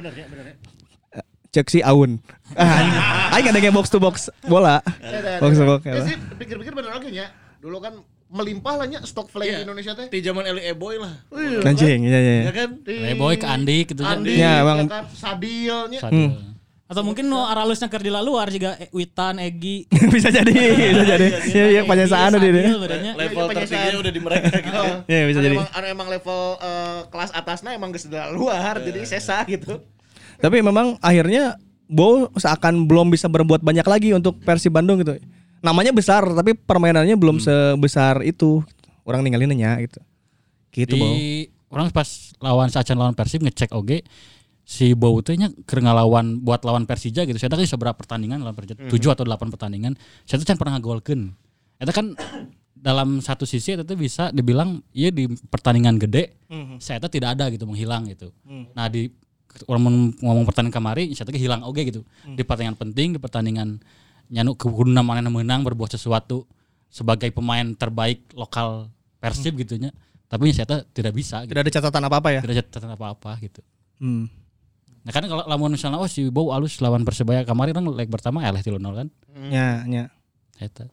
Eh, 1.10 1.24
Cek 1.50 1.66
si 1.68 1.80
Aun. 1.80 2.18
Ah, 2.54 3.34
Aing 3.34 3.50
ada 3.50 3.58
kayak 3.58 3.74
box 3.74 3.90
to 3.90 3.98
box 3.98 4.30
bola. 4.44 4.78
Box 5.38 5.58
to 5.58 5.64
box. 5.64 5.82
Ya 5.82 6.02
sih, 6.06 6.16
pikir-pikir 6.38 6.70
bener 6.70 6.94
lagi 6.94 7.10
nya. 7.10 7.34
Dulu 7.58 7.82
kan 7.82 7.98
melimpah 8.30 8.78
lah 8.78 8.86
nya 8.86 9.02
stok 9.02 9.26
flag 9.26 9.46
Iya. 9.46 9.56
di 9.58 9.62
Indonesia 9.66 9.92
teh. 9.94 10.06
Di 10.06 10.18
zaman 10.22 10.46
Eli 10.46 10.62
Eboy 10.66 11.02
lah. 11.02 11.22
Anjing, 11.62 12.06
iya 12.06 12.18
iya. 12.18 12.34
Ya 12.46 12.52
kan? 12.54 12.70
Di 12.82 13.14
Boy 13.14 13.34
ke 13.34 13.46
Andi 13.46 13.78
gitu. 13.86 14.02
Andi, 14.02 14.38
Ya, 14.38 14.62
ya, 14.62 14.86
kan, 14.86 15.06
Sadilnya. 15.10 15.98
Sadil. 15.98 16.53
Atau 16.84 17.00
mungkin 17.00 17.32
nu 17.32 17.40
aralusnya 17.40 17.88
keur 17.88 18.04
di 18.04 18.12
luar 18.12 18.52
juga 18.52 18.76
eh, 18.76 18.92
Witan, 18.92 19.40
Egi. 19.40 19.88
bisa 20.12 20.28
jadi, 20.36 20.52
bisa 20.52 21.04
jadi. 21.08 21.26
Iya 21.48 21.66
iya 21.72 21.82
penyesaan 21.88 22.36
udah 22.36 22.44
deh. 22.44 22.64
Level 23.16 23.44
iya, 23.48 23.54
tertingginya 23.56 23.98
udah 24.04 24.12
di 24.12 24.20
mereka 24.20 24.52
gitu. 24.60 24.84
Iya 25.12 25.22
bisa 25.24 25.40
jadi. 25.40 25.56
Emang, 25.56 25.70
anu 25.72 25.86
emang 25.88 26.08
level 26.12 26.40
eh, 26.60 27.00
kelas 27.08 27.30
atasnya 27.32 27.72
emang 27.72 27.88
geus 27.88 28.04
da 28.04 28.28
luar, 28.28 28.84
jadi 28.84 29.00
sesa 29.08 29.40
gitu. 29.48 29.80
Tapi 30.36 30.60
memang 30.60 31.00
akhirnya 31.00 31.56
Bo 31.84 32.28
seakan 32.36 32.84
belum 32.84 33.12
bisa 33.12 33.28
berbuat 33.32 33.60
banyak 33.64 33.84
lagi 33.84 34.08
untuk 34.12 34.36
Persib 34.44 34.76
Bandung 34.76 35.00
gitu. 35.00 35.16
Namanya 35.64 35.92
besar 35.92 36.20
tapi 36.36 36.52
permainannya 36.52 37.16
belum 37.16 37.40
sebesar 37.40 38.20
itu. 38.28 38.60
Orang 39.08 39.24
ninggalinnya 39.24 39.80
gitu. 39.84 40.00
Gitu, 40.72 40.96
Bo. 41.00 41.04
di 41.04 41.48
orang 41.72 41.88
pas 41.92 42.32
lawan 42.44 42.68
Sacan 42.68 42.96
lawan 42.96 43.16
Persib 43.16 43.40
ngecek 43.40 43.72
oge 43.72 44.04
si 44.64 44.96
Bow 44.96 45.20
nya 45.36 45.52
ngalawan 45.52 46.40
buat 46.40 46.64
lawan 46.64 46.88
Persija 46.88 47.28
gitu. 47.28 47.36
Saya 47.36 47.52
tadi 47.52 47.68
seberapa 47.68 47.94
pertandingan 47.94 48.40
lawan 48.40 48.56
Persija? 48.56 48.80
7 48.88 48.90
atau 49.12 49.24
8 49.28 49.52
pertandingan. 49.52 49.92
Saya 50.24 50.40
tuh 50.40 50.48
pernah 50.56 50.80
ngagolkeun. 50.80 51.36
Eta 51.76 51.92
kan 51.92 52.16
dalam 52.72 53.20
satu 53.24 53.48
sisi 53.48 53.76
itu 53.76 53.94
bisa 53.96 54.28
dibilang 54.28 54.80
iya 54.92 55.08
di 55.08 55.24
pertandingan 55.28 55.96
gede 55.96 56.36
saya 56.80 57.00
tuh 57.00 57.08
tidak 57.08 57.36
ada 57.36 57.48
gitu 57.48 57.64
menghilang 57.64 58.08
gitu. 58.08 58.32
Nah 58.76 58.88
di 58.88 59.08
orang 59.68 60.12
ngomong 60.20 60.44
pertandingan 60.48 60.76
kemarin 60.76 61.06
saya 61.12 61.28
tuh 61.28 61.36
hilang 61.36 61.64
oge 61.64 61.84
gitu. 61.88 62.00
Di 62.32 62.42
pertandingan 62.44 62.76
penting 62.76 63.08
di 63.16 63.20
pertandingan 63.20 63.80
nyanu 64.32 64.56
kuduna 64.56 65.04
mana 65.04 65.28
menang 65.28 65.60
berbuat 65.64 65.92
sesuatu 65.92 66.48
sebagai 66.88 67.28
pemain 67.32 67.76
terbaik 67.76 68.32
lokal 68.32 68.88
Persib 69.20 69.56
gitu 69.60 69.76
nya. 69.80 69.92
Tapi 70.28 70.50
saya 70.52 70.66
tuh 70.66 70.80
tidak 70.90 71.14
bisa 71.14 71.44
gitu 71.44 71.52
Tidak 71.52 71.62
ada 71.62 71.72
catatan 71.72 72.02
apa-apa 72.08 72.28
ya. 72.32 72.40
tidak 72.42 72.52
ada 72.52 72.60
catatan 72.64 72.90
apa-apa 72.96 73.30
gitu. 73.44 73.60
Hmm. 74.00 74.26
Nah 75.04 75.12
kan 75.12 75.24
kalau 75.28 75.44
lamun 75.44 75.76
misalnya 75.76 76.00
oh 76.00 76.08
si 76.08 76.24
Bow 76.32 76.50
alus 76.50 76.80
lawan 76.80 77.04
Persebaya 77.04 77.44
kemarin 77.44 77.76
kan 77.76 77.84
leg 77.84 78.08
pertama 78.08 78.40
eleh 78.40 78.60
3-0 78.60 78.80
kan. 78.80 79.06
Nya, 79.36 79.84
nya. 79.84 80.08
Eta. 80.56 80.88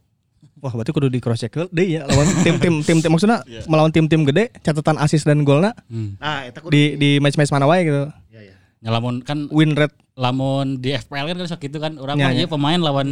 Wah, 0.61 0.69
berarti 0.73 0.91
kudu 0.93 1.09
di 1.09 1.17
cross 1.17 1.41
check 1.41 1.53
deh 1.73 1.87
ya 1.87 2.05
lawan 2.05 2.27
tim-tim 2.43 2.81
tim-tim 2.87 3.09
maksudnya 3.09 3.41
melawan 3.65 3.89
tim-tim 3.89 4.21
gede 4.27 4.51
catatan 4.61 4.99
assist 4.99 5.25
dan 5.25 5.41
golna 5.41 5.73
Hmm. 5.87 6.19
Nah, 6.21 6.45
eta 6.45 6.61
kudu 6.61 6.69
di 6.69 6.99
di 6.99 7.09
match-match 7.17 7.49
mana 7.49 7.65
wae 7.65 7.81
gitu. 7.81 8.03
Ya, 8.29 8.41
ya. 8.51 8.55
Ya, 8.81 8.89
lamun 8.91 9.23
kan 9.23 9.47
Win 9.49 9.73
rate 9.73 9.95
lamun 10.13 10.77
di 10.77 10.91
FPL 10.91 11.31
kan 11.31 11.37
kan 11.39 11.47
sok 11.47 11.61
gitu 11.65 11.77
kan 11.79 11.95
orang 11.97 12.19
Ya, 12.19 12.29
mah 12.29 12.31
ya. 12.35 12.37
iya 12.43 12.47
pemain 12.51 12.77
lawan 12.77 13.07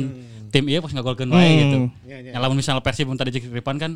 tim 0.51 0.65
iya 0.67 0.83
pas 0.83 0.91
ngagolkeun 0.91 1.31
wae 1.31 1.49
gitu. 1.63 1.77
Hmm. 1.87 1.89
Ya, 2.05 2.17
ya. 2.21 2.31
Ya, 2.35 2.39
lamun 2.43 2.59
misalnya 2.59 2.83
Persib 2.83 3.07
mun 3.07 3.15
tadi 3.15 3.31
jeung 3.31 3.49
Ripan 3.49 3.79
kan 3.79 3.91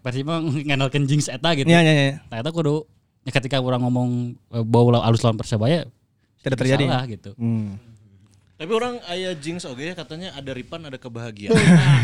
Persib 0.00 0.30
mah 0.30 0.38
ngandelkeun 0.68 1.04
jinx 1.10 1.26
eta 1.26 1.52
gitu. 1.58 1.66
Nya, 1.66 1.82
nya, 1.82 1.92
nya. 1.92 2.22
Nah, 2.30 2.38
eta 2.38 2.48
kudu 2.48 2.86
ya 3.24 3.32
ketika 3.34 3.60
orang 3.60 3.82
ngomong 3.82 4.38
Bow 4.64 4.88
lawan 4.88 5.04
alus 5.04 5.20
lawan 5.20 5.36
Persebaya 5.36 5.84
Tidak 6.40 6.58
terjadi. 6.58 6.84
salah 6.88 7.04
gitu. 7.08 7.30
Hmm. 7.36 7.76
Tapi 8.60 8.76
orang 8.76 9.00
ayah 9.08 9.32
jinx 9.32 9.64
oke 9.64 9.80
ya 9.80 9.96
katanya 9.96 10.36
ada 10.36 10.52
ripan 10.52 10.84
ada 10.84 11.00
kebahagiaan. 11.00 11.56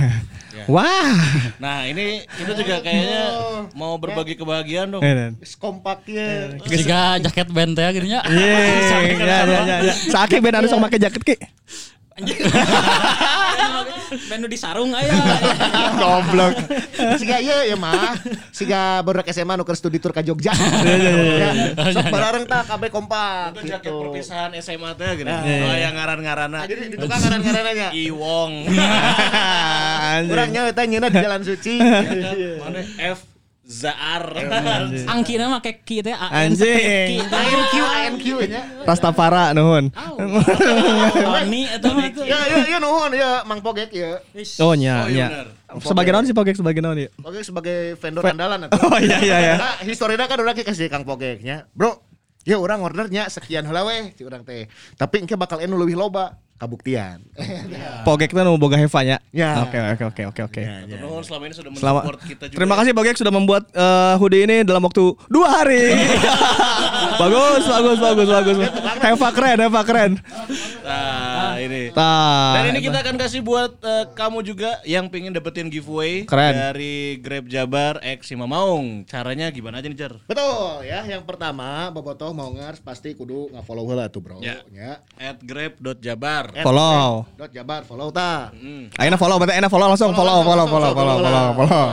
Wah. 0.73 1.13
nah 1.61 1.85
ini 1.85 2.25
kita 2.33 2.57
juga 2.57 2.81
kayaknya 2.81 3.23
mau 3.77 3.93
berbagi 4.01 4.41
kebahagiaan 4.41 4.89
dong. 4.89 5.05
Eh, 5.05 5.37
kompaknya. 5.61 6.57
Jika 6.65 7.21
jaket 7.21 7.53
band 7.53 7.77
teh 7.77 7.85
gini 7.93 8.17
nya. 8.17 8.25
Yeay, 8.25 8.89
ya, 9.21 9.39
ya, 9.45 9.61
ya, 9.69 9.77
ya. 9.85 9.95
Saaki 10.09 10.41
ben 10.45 10.57
anu 10.57 10.65
sok 10.65 10.81
make 10.81 10.97
jaket 10.97 11.21
ki. 11.21 11.37
Benu 14.27 14.47
di 14.49 14.57
sarung 14.57 14.91
aya. 14.93 15.13
Goblok. 16.01 16.57
Siga 17.17 17.37
ieu 17.39 17.69
ya 17.69 17.77
mah. 17.77 18.17
Siga 18.51 19.05
barudak 19.05 19.29
SMA 19.31 19.55
nu 19.55 19.63
keur 19.63 19.77
studi 19.77 20.01
tur 20.01 20.11
ka 20.11 20.25
Jogja. 20.25 20.53
Ya, 21.37 21.53
Sok 21.93 22.09
bareng 22.09 22.45
tah 22.49 22.65
kabeh 22.65 22.89
kompak 22.89 23.53
Itu 23.61 23.69
jaket 23.69 23.93
gitu. 23.93 24.01
perpisahan 24.09 24.51
SMA 24.59 24.97
teh 24.97 25.21
gini. 25.21 25.29
Oh 25.31 25.77
yang 25.77 25.95
ngaran-ngarana. 25.95 26.65
Jadi 26.65 26.91
di 26.91 26.97
tukang 26.97 27.21
ngaran-ngarananya. 27.21 27.89
Iwong. 27.93 28.53
Urang 30.33 30.51
nyawa 30.51 30.71
teh 30.73 30.85
nyeuna 30.89 31.09
di 31.13 31.19
jalan 31.21 31.43
suci. 31.45 31.75
Mana 31.79 32.81
F 33.13 33.36
Zaar. 33.67 34.31
Angki 35.11 35.35
nama 35.37 35.59
kayak 35.59 35.83
ki 35.83 35.99
teh 35.99 36.15
Anjing. 36.15 37.19
ANQ 37.27 37.75
ANQ 37.75 38.25
nya. 38.47 38.63
Rastafara 38.87 39.51
nuhun. 39.53 39.91
Wani 41.27 41.67
atau 41.67 41.99
itu. 41.99 42.23
Ya 42.23 42.39
ya 42.47 42.63
ya 42.63 42.79
nuhun 42.79 43.11
ya 43.11 43.43
Mang 43.43 43.59
Pogek 43.59 43.91
ya. 43.91 44.23
Oh 44.63 44.73
nya 44.73 45.03
Oh, 45.03 45.11
iya 45.11 45.27
nya. 45.27 45.51
Sebagai 45.83 46.15
naon 46.15 46.25
sih 46.25 46.35
Pogek 46.35 46.55
sebagai 46.55 46.79
naon 46.79 46.95
ya? 46.95 47.09
Pogek 47.19 47.43
sebagai 47.43 47.99
vendor 47.99 48.23
Ve- 48.23 48.33
andalan 48.33 48.59
atuh. 48.71 48.79
Oh 48.87 48.99
iya 49.03 49.19
iya 49.19 49.37
ya. 49.43 49.55
Nah, 49.59 49.75
historina 49.83 50.31
kan 50.31 50.39
udah 50.39 50.55
kasih 50.55 50.87
Kang 50.87 51.03
Pogeknya. 51.03 51.67
Bro, 51.75 52.07
ya 52.47 52.63
orang 52.63 52.87
ordernya 52.87 53.27
sekian 53.27 53.67
heula 53.67 53.83
weh 53.83 54.15
ci 54.15 54.23
urang 54.23 54.47
teh. 54.47 54.71
Tapi 54.95 55.27
engke 55.27 55.35
bakal 55.35 55.59
enu 55.59 55.75
leuwih 55.75 55.99
loba 55.99 56.39
kabuktian. 56.57 57.21
Pogek 58.07 58.33
tuh 58.33 58.43
nu 58.43 58.57
boga 58.57 58.77
Heva 58.81 59.01
nya. 59.05 59.17
Ya. 59.31 59.63
Oke 59.65 59.77
oke 59.77 60.05
oke 60.09 60.23
oke 60.33 60.41
oke. 60.49 60.63
Atur 60.65 60.99
nuhun 61.01 61.23
selama 61.23 61.45
ini 61.49 61.55
sudah 61.55 61.71
mensupport 61.73 62.19
kita 62.25 62.45
juga. 62.49 62.57
Terima 62.57 62.75
kasih 62.81 62.93
Bogek 62.97 63.17
sudah 63.17 63.33
membuat 63.33 63.65
eh, 63.71 64.15
hoodie 64.17 64.45
ini 64.49 64.57
dalam 64.65 64.83
waktu 64.85 65.05
dua 65.29 65.49
hari. 65.63 65.95
bagus, 67.23 67.63
bagus, 67.65 67.99
bagus, 68.01 68.29
bagus. 68.29 68.57
Heva 69.01 69.29
keren, 69.33 69.59
Heva 69.69 69.83
keren. 69.85 70.13
Nah, 70.87 71.59
ini. 71.61 71.83
Tah. 71.93 72.61
Dan 72.61 72.77
ini 72.77 72.81
kita 72.85 72.99
akan 73.05 73.17
kasih 73.21 73.41
buat 73.45 73.73
eh, 73.83 74.05
kamu 74.17 74.39
juga 74.47 74.81
yang 74.89 75.11
pengen 75.13 75.35
dapetin 75.35 75.69
giveaway 75.69 76.25
Keren. 76.25 76.55
dari 76.55 77.19
Grab 77.21 77.49
Jabar 77.51 78.01
X 78.01 78.33
Sima 78.33 78.49
Maung. 78.49 79.05
Caranya 79.05 79.51
gimana 79.51 79.81
aja 79.81 79.89
nih, 79.91 79.99
Jar? 79.99 80.13
Betul 80.25 80.87
ya, 80.87 81.03
yang 81.05 81.23
pertama 81.27 81.91
Bobotoh 81.93 82.33
mau 82.33 82.49
ngers 82.53 82.81
pasti 82.81 83.13
kudu 83.13 83.53
nge-follow 83.53 83.85
heula 83.89 84.07
tuh, 84.09 84.23
Bro. 84.23 84.39
Ya. 84.41 84.63
Ya. 84.73 85.03
At 85.19 85.43
grab.jabar. 85.43 86.46
At 86.55 86.63
Follow. 86.63 87.27
Dot 87.35 87.51
Jabar 87.51 87.83
follow 87.83 88.09
ta. 88.15 88.53
Hmm. 88.53 88.93
Aina 89.01 89.17
follow, 89.19 89.41
berarti 89.41 89.57
Aina 89.59 89.69
follow 89.73 89.89
langsung 89.91 90.13
follow, 90.15 90.45
follow, 90.45 90.67
follow, 90.69 90.91
follow, 90.95 91.17
follow, 91.19 91.47
follow. 91.57 91.87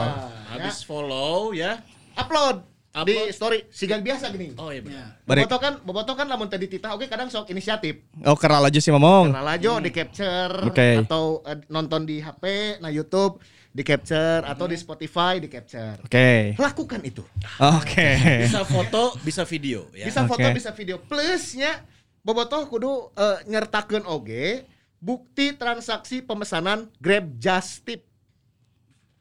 Habis 0.54 0.76
follow 0.86 1.50
ya. 1.50 1.82
Upload, 2.14 2.62
di 3.02 3.10
Upload. 3.10 3.34
story 3.34 3.58
sigal 3.74 4.06
biasa 4.06 4.30
gini. 4.30 4.54
Oh 4.54 4.70
iya 4.70 4.78
benar. 4.78 5.18
Barik. 5.26 5.50
Bobotoh 5.50 5.58
kan, 5.58 5.74
Bobotoh 5.82 6.14
kan 6.14 6.26
lamun 6.30 6.46
tadi 6.46 6.70
titah 6.70 6.94
oke 6.94 7.10
kadang 7.10 7.26
sok 7.26 7.50
inisiatif. 7.50 8.06
Oh, 8.22 8.38
kerala 8.38 8.70
laju 8.70 8.78
sih 8.78 8.94
ngomong. 8.94 9.34
Karena 9.34 9.42
lajo 9.42 9.72
di 9.82 9.90
capture 9.90 10.54
Oke. 10.70 11.02
atau 11.02 11.42
eh, 11.42 11.58
nonton 11.66 12.06
di 12.06 12.22
HP, 12.22 12.78
nah 12.78 12.94
YouTube 12.94 13.42
di 13.74 13.82
capture 13.82 14.46
atau 14.46 14.70
di 14.70 14.78
Spotify 14.78 15.42
di 15.42 15.50
capture. 15.50 15.98
Oke. 16.06 16.54
Lakukan 16.54 17.02
itu. 17.02 17.26
Oke. 17.58 18.46
Bisa 18.46 18.62
foto, 18.62 19.18
bisa 19.26 19.42
video 19.42 19.90
ya. 19.90 20.06
Bisa 20.06 20.22
foto, 20.30 20.46
Oke. 20.46 20.54
bisa 20.54 20.70
video. 20.70 21.02
Plusnya 21.02 21.82
Bobotoh 22.24 22.64
kudu 22.72 23.12
eh, 23.20 23.44
nyertakeun 23.52 24.08
oge 24.08 24.64
bukti 24.96 25.52
transaksi 25.52 26.24
pemesanan 26.24 26.88
Grab 26.96 27.36
Just 27.36 27.84
Tip. 27.84 28.00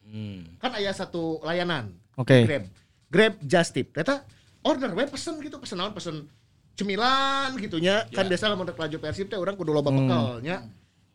Hmm. 0.08 0.56
Kan 0.64 0.72
aya 0.80 0.96
satu 0.96 1.44
layanan. 1.44 1.92
Oke. 2.16 2.48
Grab. 2.48 2.64
Grab 3.12 3.34
Just 3.44 3.76
Tip. 3.76 3.92
Ternyata 3.92 4.24
order 4.64 4.96
we 4.96 5.04
pesen 5.04 5.36
gitu, 5.44 5.60
pesen 5.60 5.84
naon 5.84 5.92
pesen 5.92 6.32
cemilan 6.80 7.52
gitunya. 7.60 8.08
Kan 8.08 8.32
biasa 8.32 8.48
lamun 8.48 8.72
rek 8.72 8.80
laju 8.80 8.98
Persib 9.04 9.28
teh 9.28 9.36
urang 9.36 9.60
kudu 9.60 9.76
loba 9.76 9.92
bekalnya. 9.92 10.64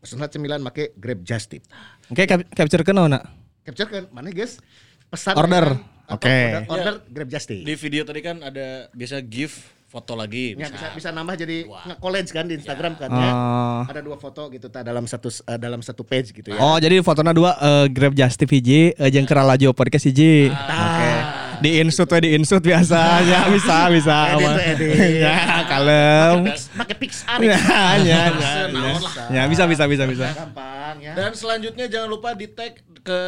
Pesen 0.04 0.20
cemilan 0.20 0.60
make 0.60 0.92
Grab 1.00 1.24
Just 1.24 1.48
Tip. 1.48 1.64
Oke, 2.12 2.28
cap- 2.28 2.52
capture 2.52 2.84
ke 2.84 2.92
nak? 2.92 3.24
Capture 3.64 3.88
kan 3.88 4.04
mana 4.12 4.28
guys? 4.28 4.60
Pesan 5.08 5.40
Order. 5.40 5.80
atau 6.04 6.20
Oke. 6.20 6.36
Order, 6.36 6.68
order 6.68 6.94
Grab 7.08 7.28
Just 7.32 7.48
Tip. 7.48 7.64
Di 7.64 7.72
video 7.80 8.04
tadi 8.04 8.20
kan 8.20 8.44
ada 8.44 8.92
biasa 8.92 9.24
give 9.24 9.77
foto 9.88 10.12
lagi 10.12 10.52
Ya, 10.52 10.68
bisa. 10.68 10.76
bisa 10.76 10.86
bisa 10.92 11.08
nambah 11.10 11.34
jadi 11.34 11.64
nge-college 11.64 12.28
kan 12.28 12.44
di 12.44 12.60
Instagram 12.60 12.92
kan 13.00 13.08
ya. 13.08 13.30
Oh. 13.32 13.80
Ada 13.88 14.04
dua 14.04 14.20
foto 14.20 14.52
gitu 14.52 14.68
ta 14.68 14.84
dalam 14.84 15.08
satu 15.08 15.32
eh, 15.32 15.56
dalam 15.56 15.80
satu 15.80 16.04
page 16.04 16.28
gitu 16.30 16.52
ya. 16.52 16.60
Oh, 16.60 16.76
jadi 16.76 17.00
fotonya 17.00 17.32
dua 17.32 17.56
eh, 17.56 17.86
Grab 17.88 18.12
Justif 18.12 18.52
hiji, 18.52 18.92
eh, 18.92 19.08
jeung 19.08 19.24
kerala 19.24 19.56
laju 19.56 19.72
podcast 19.72 20.04
hiji. 20.04 20.52
Oke. 20.52 21.10
Di 21.58 21.82
insert 21.82 22.06
we 22.06 22.22
di 22.22 22.30
insert 22.38 22.62
biasanya 22.62 23.48
bisa 23.56 23.88
bisa. 23.90 24.16
Ya, 25.24 25.64
kalem. 25.66 26.52
Pakai 26.52 26.94
Pixar 26.94 27.40
Ya, 27.42 27.58
ya. 27.98 27.98
ya, 27.98 28.22
ya. 28.70 28.92
Ya, 29.32 29.42
bisa 29.50 29.64
bisa 29.66 29.88
bisa 29.88 30.04
bisa. 30.06 30.26
Gampang 30.30 31.00
ya. 31.02 31.16
Dan 31.16 31.32
selanjutnya 31.34 31.90
jangan 31.90 32.12
lupa 32.12 32.36
di 32.36 32.46
tag 32.46 32.78
ke 33.08 33.20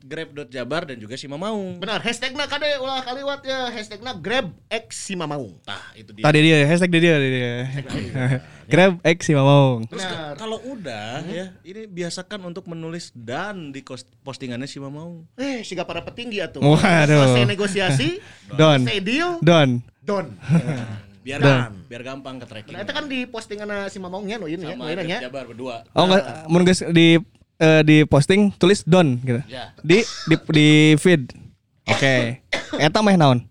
@grab.jabar 0.00 0.88
dan 0.88 0.96
juga 0.96 1.20
Sima 1.20 1.36
Maung. 1.36 1.76
Benar, 1.76 2.00
hashtagnya 2.00 2.48
kade 2.48 2.72
ulah 2.80 3.04
kaliwat 3.04 3.44
ya, 3.44 3.68
hashtagnya 3.68 4.16
Grab 4.16 4.48
X 4.72 5.12
Simamaung. 5.12 5.60
Tah, 5.60 5.92
itu 5.92 6.08
dia. 6.16 6.24
Tadi 6.24 6.38
dia 6.40 6.56
hashtag 6.64 6.90
dia 6.96 7.00
dia. 7.04 7.16
dia. 7.20 7.54
Grab 8.70 9.02
X 9.02 9.18
si 9.26 9.34
Mamong. 9.34 9.90
Terus 9.90 10.06
kalau 10.38 10.62
udah 10.62 11.26
ya, 11.26 11.50
ini 11.66 11.90
biasakan 11.90 12.48
untuk 12.48 12.70
menulis 12.70 13.10
dan 13.12 13.74
di 13.74 13.82
postingannya 14.22 14.70
Sima 14.70 14.88
Maung. 14.88 15.26
Eh, 15.36 15.66
siga 15.66 15.82
para 15.84 16.00
petinggi 16.00 16.38
atuh. 16.40 16.62
Waduh. 16.62 17.34
Selesai 17.34 17.44
negosiasi, 17.50 18.08
Don. 18.60 18.86
selesai 18.86 19.02
deal, 19.02 19.30
Don. 19.42 19.82
don. 20.00 20.26
Biar 21.20 21.36
Dan. 21.36 21.84
biar 21.84 22.00
gampang 22.00 22.40
ke 22.40 22.48
tracking. 22.48 22.72
Nah, 22.72 22.80
itu 22.80 22.92
kan 22.96 23.04
di 23.04 23.28
postingan 23.28 23.92
si 23.92 24.00
Mamongnya 24.00 24.40
no 24.40 24.48
ini 24.48 24.64
ya, 24.64 24.72
sama 24.72 24.88
no 24.88 25.04
ini 25.04 25.04
ya. 25.04 25.28
Jabar 25.28 25.44
berdua. 25.44 25.84
Oh 25.92 26.08
enggak, 26.08 26.24
mun 26.48 26.64
geus 26.64 26.80
di 26.96 27.20
eh, 27.60 27.82
di 27.82 27.96
posting 28.02 28.50
tulis 28.52 28.82
Don 28.82 29.20
gitu. 29.20 29.40
Ya. 29.46 29.76
Di 29.78 30.00
di 30.24 30.36
di 30.48 30.68
feed. 30.96 31.28
Oke. 31.86 32.40
Eta 32.74 33.00
meh 33.00 33.14
naon? 33.14 33.44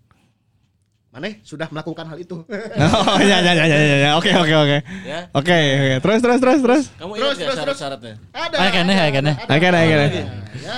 Maneh 1.10 1.42
sudah 1.42 1.66
melakukan 1.68 2.06
hal 2.06 2.18
itu. 2.18 2.38
Oh 3.02 3.18
ya 3.18 3.38
ya 3.40 3.52
ya 3.52 3.64
ya 3.64 3.78
ya, 3.78 3.96
ya. 3.98 4.10
Oke 4.14 4.30
oke 4.32 4.54
oke. 4.56 4.78
Ya. 5.02 5.26
Oke 5.32 5.50
oke. 5.52 5.96
Terus 6.00 6.18
terus 6.20 6.38
terus 6.38 6.58
terus. 6.60 6.84
Kamu 6.94 7.12
Terus, 7.12 7.34
ingat 7.34 7.34
terus, 7.34 7.34
ya 7.34 7.44
terus. 7.44 7.58
syarat-syaratnya? 7.58 8.14
Ada. 8.30 8.56
Ayo 8.56 8.70
kene, 8.72 8.92
ada, 8.92 9.00
ayo 9.00 9.12
kene. 9.12 9.32
ada. 9.32 9.48
Ayo 9.48 9.60
kene, 9.60 9.76
ayo 9.76 9.90
kene. 9.90 10.06
Nah, 10.06 10.22
Ya. 10.56 10.76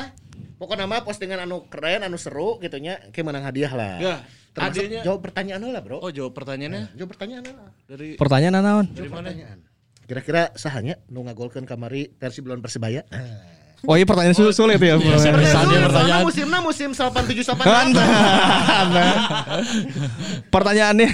Pokoknya 0.56 0.86
nama 0.86 1.02
postingan 1.02 1.42
anu 1.42 1.66
keren, 1.66 2.00
anu 2.00 2.14
seru 2.16 2.56
gitunya, 2.56 2.94
kayak 3.10 3.26
menang 3.26 3.42
hadiah 3.42 3.72
lah. 3.72 3.92
Ya, 3.98 4.14
Termasuk 4.52 4.78
hadiahnya- 4.78 5.02
jawab 5.02 5.20
pertanyaan 5.20 5.60
lah, 5.60 5.82
Bro. 5.82 5.98
Oh, 5.98 6.08
jawab 6.08 6.32
pertanyaannya 6.32 6.94
Jawab 6.94 7.10
pertanyaan 7.10 7.42
lah. 7.44 7.68
dari 7.84 8.08
Pertanyaan 8.14 8.54
naon? 8.56 8.86
dari 8.88 9.10
mana? 9.10 9.26
Pertanyaan. 9.26 9.58
Kira-kira 10.12 10.52
sahanya 10.60 11.00
nu 11.08 11.24
ngagolkeun 11.24 11.64
kamari 11.64 12.12
versi 12.20 12.44
bulan 12.44 12.60
Persebaya? 12.60 13.00
Oh 13.82 13.98
iya 13.98 14.06
pertanyaan 14.06 14.38
sulit, 14.38 14.54
sulit 14.54 14.78
ya. 14.78 14.94
Dia 14.94 15.18
Soalnya 15.18 15.90
pertanyaan. 15.90 16.22
musimnya 16.22 16.62
musim 16.62 16.94
87 16.94 17.42
Kan. 17.50 17.90
88. 17.90 20.46
Pertanyaannya 20.54 21.10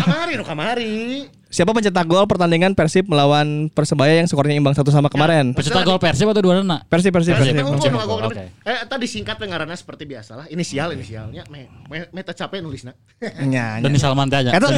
kamari 0.00 0.32
nu 0.40 0.44
kamari. 0.48 1.28
Siapa 1.52 1.76
pencetak 1.76 2.08
gol 2.08 2.24
pertandingan 2.24 2.72
Persib 2.72 3.12
melawan 3.12 3.68
Persebaya 3.68 4.16
yang 4.16 4.24
skornya 4.24 4.56
imbang 4.56 4.72
satu 4.72 4.88
sama 4.88 5.12
kemarin? 5.12 5.52
Pecetak 5.52 5.84
gol 5.84 6.00
Persib 6.00 6.32
atau 6.32 6.40
dua 6.40 6.64
nana? 6.64 6.80
Persib 6.88 7.12
Persib 7.12 7.36
Persib 7.36 7.60
Persib. 7.60 7.76
Oke. 7.76 7.92
ngagolkeun. 7.92 8.40
Eh 8.40 8.88
tadi 8.88 9.04
singkat 9.04 9.36
we 9.36 9.52
ngaranna 9.52 9.76
seperti 9.76 10.08
biasa 10.08 10.40
lah. 10.40 10.48
Inisial 10.48 10.96
inisialnya 10.96 11.44
me 11.52 11.68
me, 11.92 12.08
me 12.08 12.24
capek 12.24 12.64
nulisna. 12.64 12.96
Nya. 13.44 13.84
Doni 13.84 14.00
Salman 14.00 14.32
aja. 14.32 14.48
Eta 14.48 14.72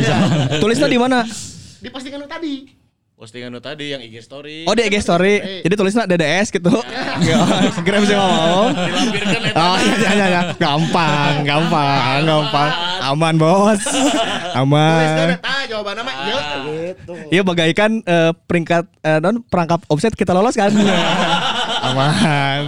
tulisnya 0.59 0.91
di 0.91 0.99
mana? 0.99 1.23
Di 1.79 1.95
postingan 1.95 2.19
nu 2.19 2.27
tadi. 2.27 2.83
Postingan 3.15 3.55
lu 3.55 3.63
tadi 3.63 3.95
yang 3.95 4.03
IG 4.03 4.27
story. 4.27 4.67
Oh 4.67 4.75
di 4.75 4.91
IG 4.91 4.99
story. 4.99 5.63
Jadi 5.63 5.75
tulisnya 5.79 6.03
DDS 6.03 6.51
gitu. 6.51 6.75
Segera 7.79 8.03
bisa 8.03 8.19
ngomong. 8.19 8.75
Dilampirkan 8.75 9.41
eta. 9.55 9.63
Oh 9.63 9.77
iya 9.79 9.95
iya 9.95 10.11
iya, 10.11 10.27
iya. 10.27 10.43
Gampang, 10.59 11.47
gampang, 11.47 12.21
gampang. 12.27 12.71
Aman, 13.07 13.35
Bos. 13.39 13.87
Aman. 14.59 15.39
mah 15.39 16.15
ieu 16.27 16.39
gitu. 16.91 17.15
Iya 17.31 17.43
bagaikan 17.47 18.03
eh, 18.03 18.35
peringkat 18.51 18.83
eh, 19.07 19.19
non 19.23 19.47
perangkap 19.47 19.87
offset 19.87 20.19
kita 20.19 20.35
lolos 20.35 20.59
kan. 20.59 20.75
Aman. 21.95 22.63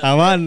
Aman. 0.00 0.40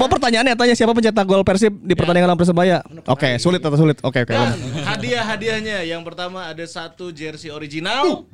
Mau 0.00 0.08
pertanyaannya 0.08 0.56
tanya 0.56 0.72
siapa 0.76 0.96
pencetak 0.96 1.24
gol 1.28 1.44
Persib 1.44 1.76
di 1.80 1.92
pertandingan 1.92 2.32
lawan 2.32 2.40
Persebaya? 2.40 2.80
Oke, 3.08 3.36
sulit 3.36 3.60
atau 3.60 3.76
sulit? 3.80 4.00
Oke, 4.04 4.24
oke. 4.24 4.32
Dan 4.32 4.56
hadiah-hadiahnya 4.84 5.88
yang 5.88 6.04
pertama 6.04 6.48
ada 6.48 6.64
satu 6.64 7.12
jersey 7.12 7.48
original. 7.48 8.28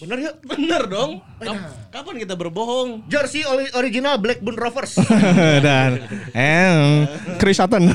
Bener 0.00 0.18
ya? 0.18 0.32
Bener 0.40 0.82
dong. 0.86 1.20
Kap- 1.36 1.76
Kapan 1.90 2.14
kita 2.18 2.32
berbohong? 2.32 3.04
Jersey 3.06 3.44
ori- 3.44 3.68
original 3.74 4.16
Blackburn 4.16 4.56
Rovers. 4.56 4.96
Dan 5.66 6.00
eh 6.32 7.04
Chris 7.36 7.56
Sutton. 7.56 7.84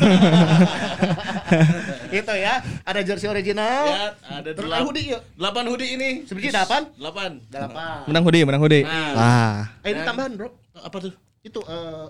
Itu 2.12 2.32
ya, 2.32 2.54
ada 2.82 3.02
jersey 3.02 3.26
original. 3.26 3.84
Ya, 3.86 4.06
ada 4.24 4.50
Terus 4.50 4.70
delap- 4.70 4.86
hoodie 4.86 5.06
yuk. 5.12 5.22
delapan 5.36 5.64
hoodie 5.66 5.90
ini. 5.92 6.10
Sebiji 6.24 6.50
delapan? 6.50 6.82
Delapan. 6.94 7.32
Delapan. 7.48 7.98
menang 8.06 8.24
hoodie, 8.24 8.44
menang 8.44 8.62
hoodie. 8.62 8.84
Nah. 8.84 9.12
Ah. 9.16 9.56
Eh 9.82 9.92
ini 9.92 10.02
tambahan 10.04 10.32
bro. 10.34 10.50
Apa 10.76 10.98
tuh? 11.02 11.14
Itu 11.42 11.60
eh, 11.62 12.06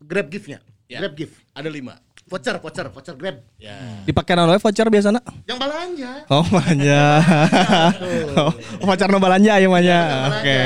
Grab 0.00 0.28
gift-nya. 0.28 0.58
Ya. 0.84 1.00
Grab 1.00 1.14
gift. 1.14 1.36
Ada 1.52 1.68
lima. 1.68 1.96
Voucher, 2.34 2.58
voucher, 2.58 2.90
voucher 2.90 3.14
Grab. 3.14 3.46
Ya. 3.62 3.78
Dipakai 4.02 4.34
we 4.34 4.58
voucher 4.58 4.90
biasana? 4.90 5.22
Yang 5.46 5.58
belanja. 5.62 6.10
Oh, 6.26 6.42
belanja. 6.42 7.02
oh, 8.42 8.52
voucher 8.82 9.06
no 9.06 9.22
belanja 9.22 9.54
ya 9.54 9.68
manya. 9.70 10.00
Oke. 10.34 10.58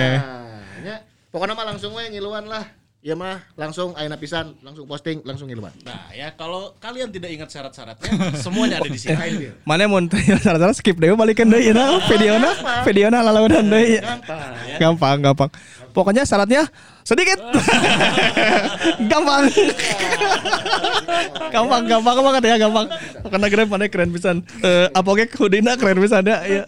Ya. 0.80 0.96
Pokoknya 1.28 1.52
mah 1.52 1.68
langsung 1.68 1.92
we 1.92 2.08
ngiluan 2.08 2.48
lah. 2.48 2.64
Ya 3.04 3.12
mah 3.12 3.44
langsung 3.52 3.92
ayeuna 4.00 4.16
pisan, 4.16 4.56
langsung 4.64 4.88
posting, 4.88 5.20
langsung 5.28 5.44
ngiluan. 5.44 5.70
Nah 5.84 6.08
ya 6.16 6.32
kalau 6.40 6.72
kalian 6.80 7.12
tidak 7.12 7.36
ingat 7.36 7.52
syarat-syaratnya, 7.52 8.10
semuanya 8.40 8.80
ada 8.80 8.88
di 8.88 8.96
sini. 8.98 9.52
Mana 9.68 9.84
mau 9.92 10.00
salah-salah 10.40 10.72
skip 10.72 10.96
deh 10.96 11.12
balikin 11.12 11.52
deh 11.52 11.68
ya 11.68 11.76
videona 12.08 12.50
videona 12.82 13.20
lalaunan 13.22 13.62
deh 13.70 14.02
Gampang. 14.02 14.52
gampang 14.82 15.16
gampang 15.20 15.50
pokoknya 15.94 16.22
syaratnya 16.22 16.66
sedikit. 17.08 17.40
Gampang. 19.10 19.48
Gampang 21.48 21.82
gampang 21.88 22.16
banget 22.20 22.42
ya 22.44 22.56
gampang. 22.60 22.86
Karena 23.24 23.46
Grab 23.48 23.68
mana 23.72 23.88
keren 23.88 24.12
pisan. 24.12 24.44
Eh 24.60 24.86
apa 24.92 25.08
kayak 25.16 25.32
Hudina 25.40 25.72
keren 25.80 26.04
pisan 26.04 26.28
ya 26.28 26.44
ya. 26.44 26.64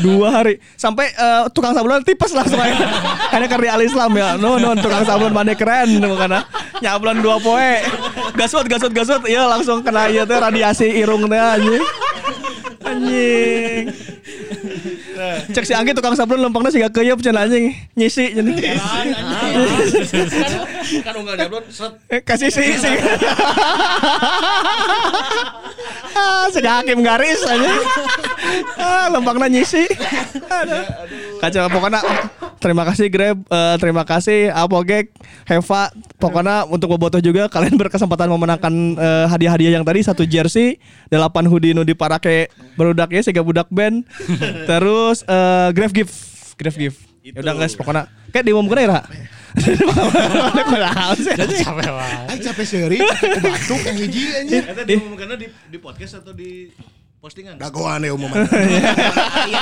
dua 0.00 0.40
hari. 0.40 0.56
Sampai 0.80 1.12
eh, 1.12 1.44
tukang 1.52 1.76
sablon 1.76 2.00
tipes 2.00 2.32
lah 2.32 2.48
semuanya 2.48 2.88
karena 3.32 3.46
karena 3.46 3.76
al 3.76 3.82
Islam 3.84 4.10
ya. 4.16 4.40
No 4.40 4.56
no 4.56 4.72
tukang 4.80 5.04
sablon 5.04 5.36
mana 5.36 5.52
keren 5.52 6.00
karena 6.00 6.48
nyablon 6.80 7.20
dua 7.20 7.36
poe. 7.44 7.84
Gasut 8.40 8.64
gasut 8.64 8.92
gasut. 8.96 9.20
Ya 9.28 9.44
langsung 9.44 9.84
kena 9.84 10.08
iya 10.08 10.24
teh 10.24 10.40
radiasi 10.40 10.88
irung 10.96 11.28
teh 11.28 11.36
anjing. 11.36 11.84
Anjing. 12.84 13.84
Cek 15.54 15.64
si 15.64 15.72
Anggi 15.76 15.92
tukang 15.92 16.16
sablon 16.16 16.42
lempangnya 16.42 16.72
sih 16.72 16.80
gak 16.82 16.96
keyep 16.96 17.20
cenah 17.20 17.46
anjing. 17.46 17.76
Nyisi 17.94 18.34
jadi 18.34 18.50
kan 21.04 21.14
unggal 21.16 21.34
set. 21.70 21.92
Eh, 22.10 22.20
kasih 22.22 22.50
si 22.50 22.64
si. 22.76 22.92
Ah 26.14 26.46
si 26.46 26.62
hakim 26.62 27.02
garis 27.02 27.42
aja. 27.42 27.72
Ah 28.78 29.06
lempangnya 29.10 29.50
Aduh. 29.50 30.84
kacau 31.42 31.66
pokoknya 31.66 32.00
terima 32.62 32.86
kasih 32.86 33.06
Grab. 33.10 33.42
Eh, 33.50 33.76
terima 33.82 34.06
kasih 34.06 34.54
Apogek 34.54 35.10
Heva. 35.46 35.90
Pokoknya 36.22 36.70
untuk 36.70 36.94
bobotoh 36.94 37.18
juga 37.18 37.50
kalian 37.50 37.74
berkesempatan 37.74 38.30
memenangkan 38.30 38.74
eh, 38.94 39.26
hadiah-hadiah 39.26 39.74
yang 39.74 39.84
tadi. 39.84 40.06
Satu 40.06 40.22
jersey 40.22 40.78
delapan 41.10 41.50
hoodie 41.50 41.74
nu 41.74 41.82
diparake 41.82 42.46
berudak 42.78 43.10
ya 43.10 43.20
sehingga 43.22 43.42
budak 43.42 43.66
band. 43.74 44.06
Terus 44.70 45.26
eh, 45.26 45.68
Grab 45.74 45.90
gift. 45.90 46.14
Grab 46.54 46.78
gift 46.78 47.13
ya 47.24 47.40
udah 47.40 47.54
guys 47.56 47.72
pokoknya 47.72 48.04
kayak 48.28 48.44
diumumkan 48.44 48.84
ya 48.84 48.88
Ra? 48.92 49.00
Capek 51.64 51.90
banget. 51.94 52.36
Capek 52.42 52.66
seri, 52.66 52.98
capek 53.00 53.38
batuk 53.38 53.80
yang 53.86 53.96
hiji 53.96 54.22
anjir. 54.34 54.62
Eta 54.66 54.82
diumumkannya 54.84 55.36
di 55.40 55.46
di 55.48 55.78
podcast 55.78 56.20
atau 56.20 56.34
di 56.34 56.68
postingan? 57.22 57.56
Dagoan 57.56 58.04
ya 58.04 58.12
umuman. 58.12 58.44
Iya. 59.44 59.60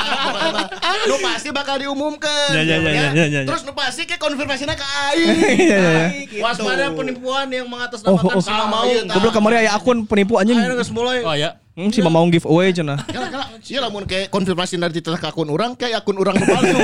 Nu 1.07 1.19
pasti 1.23 1.55
bakal 1.55 1.79
diumumkan. 1.79 2.55
Ya, 2.55 2.63
ya, 2.67 2.77
ya, 2.83 2.91
ya, 2.91 3.07
ya, 3.15 3.25
ya. 3.31 3.41
Terus 3.47 3.63
nu 3.63 3.75
pasti 3.75 4.07
ke 4.07 4.19
konfirmasinya 4.19 4.75
ke 4.75 4.83
aing. 4.83 5.29
Iya, 5.39 5.79
iya, 5.79 5.79
iya. 5.79 6.07
Gitu. 6.27 6.43
Waspada 6.43 6.91
penipuan 6.95 7.47
yang 7.51 7.67
Oh, 7.67 7.71
mengatasnamakan 7.71 8.39
oh, 8.39 8.43
sama 8.43 8.65
mau. 8.67 8.87
Iya, 8.87 9.07
Goblok 9.07 9.35
kemarin 9.39 9.57
aya 9.63 9.71
akun 9.79 10.03
penipu 10.07 10.39
anjing. 10.43 10.59
Geus 10.59 10.91
mulai. 10.91 11.23
Oh 11.23 11.35
ya. 11.39 11.62
Hmm, 11.73 11.89
si 11.89 12.05
mau 12.05 12.21
giveaway 12.29 12.69
cenah. 12.69 13.01
Kala 13.09 13.33
kala, 13.33 13.45
iya 13.65 13.81
lamun 13.81 14.05
kayak 14.05 14.29
konfirmasi 14.29 14.77
dari 14.77 14.93
kita 14.93 15.17
ke 15.17 15.25
akun 15.25 15.49
orang 15.49 15.73
kayak 15.73 16.05
akun 16.05 16.21
orang 16.21 16.37
palsu. 16.37 16.77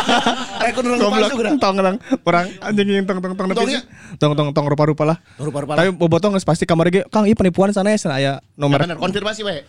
akun 0.70 0.84
orang 0.86 1.00
palsu 1.02 1.34
geura. 1.34 1.50
tong 1.58 1.74
tong 1.74 1.96
orang 2.22 2.46
anjing 2.62 2.86
yang 2.94 3.06
tong 3.10 3.18
tong 3.18 3.34
tong 3.34 3.50
Tongnya? 3.50 3.82
tong 4.22 4.38
tong 4.38 4.54
tong 4.54 4.66
rupa-rupa 4.70 5.02
lah. 5.02 5.16
Rupa-rupa 5.34 5.74
lah. 5.74 5.82
Tapi 5.82 5.90
bobotong 5.98 6.38
pasti 6.46 6.62
kamar 6.62 6.94
ge 6.94 7.02
Kang 7.10 7.26
ieu 7.26 7.34
penipuan 7.34 7.74
sana 7.74 7.90
ya 7.90 7.98
sana 7.98 8.22
aya 8.22 8.38
Ya 8.38 8.42
nomor. 8.54 8.78
bener, 8.78 9.02
konfirmasi 9.02 9.42
we. 9.42 9.66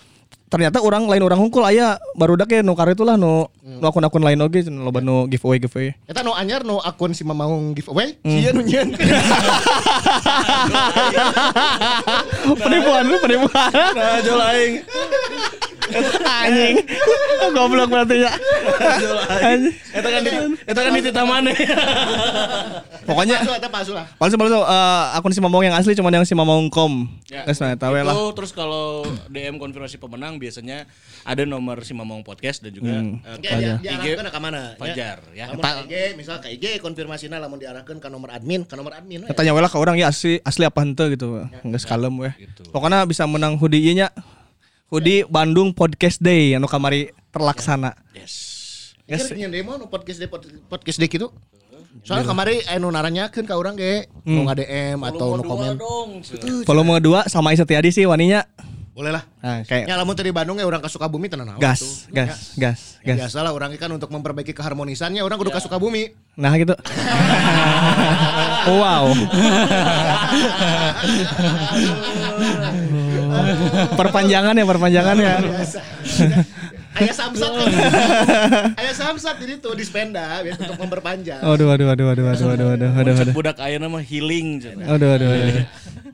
Ternyata 0.52 0.84
orang 0.84 1.08
lain 1.08 1.24
orang 1.24 1.40
hungkul 1.40 1.64
aya 1.64 1.96
baru 2.12 2.36
dak 2.36 2.52
nu 2.60 2.76
kar 2.76 2.92
itulah 2.92 3.16
nu 3.16 3.48
nu 3.64 3.86
akun-akun 3.88 4.20
lain 4.20 4.36
oge 4.44 4.68
cenah 4.68 4.84
loba 4.84 5.00
nu 5.00 5.24
giveaway 5.32 5.64
giveaway. 5.64 5.96
Eta 6.04 6.28
nu 6.28 6.36
anyar 6.36 6.68
nu 6.68 6.76
akun 6.84 7.16
si 7.16 7.24
Mamaung 7.24 7.72
giveaway, 7.72 8.20
sia 8.20 8.52
nu 8.52 8.60
nyeun. 8.60 8.92
penipuan 12.60 13.06
penipuan. 13.24 13.72
Nah, 13.96 14.20
jol 14.28 14.44
aing. 14.44 14.84
Anjing. 16.24 16.76
Goblok 17.56 17.90
berarti 17.90 18.24
ya. 18.24 18.32
Eta 19.92 20.08
kan 20.08 20.22
di 20.24 20.32
eta 20.64 20.80
kan 20.80 20.92
di 20.92 21.02
tita 21.04 21.24
maneh. 21.24 21.56
Pokoknya 23.04 23.42
Palsu 23.72 23.98
lah. 23.98 24.06
palsu 24.20 24.36
palsu 24.38 24.60
eh, 24.62 25.18
akun 25.18 25.34
si 25.34 25.42
Mamong 25.42 25.64
yang 25.66 25.76
asli 25.76 25.98
cuman 25.98 26.22
yang 26.22 26.26
si 26.28 26.36
Mamong 26.38 26.70
kom. 26.70 27.10
Ya, 27.32 27.48
nah 27.48 27.74
eta 27.74 27.88
we 27.90 28.04
lah. 28.04 28.14
Itu 28.14 28.36
terus 28.38 28.52
kalau 28.54 29.02
DM 29.28 29.58
konfirmasi 29.58 29.98
pemenang 29.98 30.38
biasanya 30.38 30.86
ada 31.26 31.44
nomor 31.48 31.82
si 31.82 31.96
Mamong 31.96 32.22
Podcast 32.22 32.62
dan 32.62 32.72
juga 32.72 32.90
Hmm. 32.92 33.24
eh, 33.24 33.80
Ya, 33.82 34.20
ka 34.28 34.40
mana? 34.44 34.76
Fajar 34.76 35.24
ya. 35.32 35.48
Ka 35.56 35.88
IG, 35.88 36.20
misal 36.20 36.44
ka 36.44 36.52
IG 36.52 36.84
konfirmasina 36.84 37.40
lamun 37.40 37.58
diarahkeun 37.58 38.04
ka 38.04 38.12
nomor 38.12 38.30
admin, 38.36 38.68
ka 38.68 38.76
nomor 38.76 38.92
admin. 38.94 39.24
we. 39.24 39.32
Tanya 39.34 39.56
we 39.56 39.62
lah 39.64 39.72
ke 39.72 39.80
orang 39.80 39.96
ya 39.96 40.12
asli 40.12 40.44
asli 40.44 40.68
apa 40.68 40.84
henteu 40.84 41.08
gitu. 41.10 41.48
Geus 41.72 41.88
kalem 41.88 42.14
we. 42.20 42.30
Pokoknya 42.70 43.08
bisa 43.08 43.24
menang 43.26 43.56
hoodie 43.58 43.82
ieu 43.82 43.96
nya. 43.96 44.12
Hoodie 44.92 45.24
Bandung 45.24 45.72
Podcast 45.72 46.20
Day 46.20 46.52
anu 46.52 46.68
kamari 46.68 47.16
terlaksana. 47.32 47.96
Yes. 48.12 48.92
Yes. 49.08 49.32
Kira 49.32 49.48
demo 49.48 49.80
nu 49.80 49.88
podcast 49.88 50.20
de 50.20 50.28
podcast 50.68 51.00
de 51.00 51.08
kitu. 51.08 51.32
Soalnya 52.04 52.28
kemarin 52.28 52.60
anu 52.68 52.92
naranyakeun 52.92 53.48
ka 53.48 53.56
urang 53.56 53.80
ge, 53.80 54.12
nu 54.28 54.44
nge-DM 54.44 55.00
atau 55.00 55.40
nu 55.40 55.48
komen. 55.48 55.80
dong. 55.80 56.20
Volume 56.68 57.00
2 57.00 57.32
sama 57.32 57.56
Isa 57.56 57.64
Tiadi 57.64 57.96
sih 57.96 58.04
waninya. 58.04 58.44
Boleh 58.92 59.16
lah. 59.16 59.24
Nah, 59.40 59.64
kayak 59.64 59.88
ya 59.88 59.96
lamun 59.96 60.20
dari 60.20 60.36
Bandung 60.36 60.60
ya 60.60 60.68
orang 60.68 60.84
kasuka 60.84 61.08
bumi 61.08 61.32
tenan 61.32 61.56
gas, 61.56 62.12
gas, 62.12 62.12
gas, 62.12 62.12
gas, 62.12 62.40
ya, 62.60 62.60
gas. 62.60 62.80
Ya, 63.08 63.16
Biasalah 63.24 63.56
orang 63.56 63.72
kan 63.80 63.88
untuk 63.88 64.12
memperbaiki 64.12 64.52
keharmonisannya 64.52 65.24
orang 65.24 65.40
kudu 65.40 65.56
ya. 65.56 65.80
bumi. 65.80 66.12
Nah 66.36 66.52
gitu. 66.60 66.72
wow. 68.84 69.16
perpanjangan 73.96 74.60
ya, 74.60 74.66
perpanjangan 74.68 75.16
ya. 75.16 75.36
Ayah 76.92 77.16
samsat 77.16 77.52
kan. 77.56 77.72
Ayah 78.84 78.96
samsat 78.96 79.36
jadi 79.40 79.64
tuh 79.64 79.72
di 79.80 79.88
spenda 79.88 80.44
biar 80.44 80.60
untuk 80.60 80.84
memperpanjang. 80.84 81.40
Aduh 81.40 81.72
aduh 81.72 81.96
aduh 81.96 82.12
aduh 82.12 82.28
aduh 82.28 82.48
aduh 82.52 82.68
aduh 82.76 82.92
aduh. 83.00 83.32
Budak 83.32 83.56
ayah 83.64 83.80
nama 83.80 84.04
healing. 84.04 84.60
Aduh 84.84 85.16
aduh 85.16 85.32
aduh. 85.32 85.64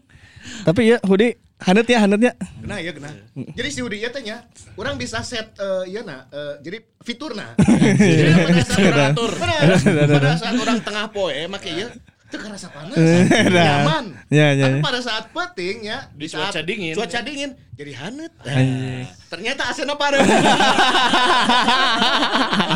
Tapi 0.69 0.93
ya 0.93 1.01
Hudi 1.01 1.46
hanet 1.57 1.87
ya, 1.89 1.97
hanetnya. 2.05 2.33
Kena 2.37 2.75
ya 2.77 2.91
kena. 2.93 3.09
Jadi 3.33 3.69
si 3.73 3.79
Udi 3.81 4.05
teh 4.05 4.21
nya, 4.21 4.45
orang 4.77 4.95
bisa 5.01 5.25
set 5.25 5.57
eh 5.57 5.83
iya 5.89 6.01
na, 6.05 6.29
eh, 6.29 6.61
jadi 6.61 6.77
fiturna. 7.01 7.57
Jadi 7.97 8.31
pada 8.35 8.61
saat 8.61 8.83
orang 8.83 9.11
atur, 9.15 9.31
pada 9.39 10.35
saat 10.37 10.55
orang 10.59 10.77
tengah 10.83 11.05
poe 11.09 11.39
make 11.49 11.71
ieu 11.71 11.89
teu 12.27 12.43
kerasa 12.43 12.67
panas. 12.67 12.95
Nyaman. 12.99 14.05
Ya, 14.27 14.51
ya, 14.51 14.67
Tapi 14.67 14.79
ya. 14.79 14.83
pada 14.83 14.99
saat 14.99 15.31
peting 15.31 15.87
ya, 15.87 16.11
Di 16.11 16.27
saat 16.27 16.51
cuaca 16.51 16.61
dingin. 16.67 16.93
Cuaca 16.93 17.19
dingin 17.23 17.55
jadi 17.79 17.93
hanet. 17.95 18.31
Anjing. 18.43 19.07
Ternyata 19.31 19.71
asena 19.71 19.95
pareu. 19.95 20.19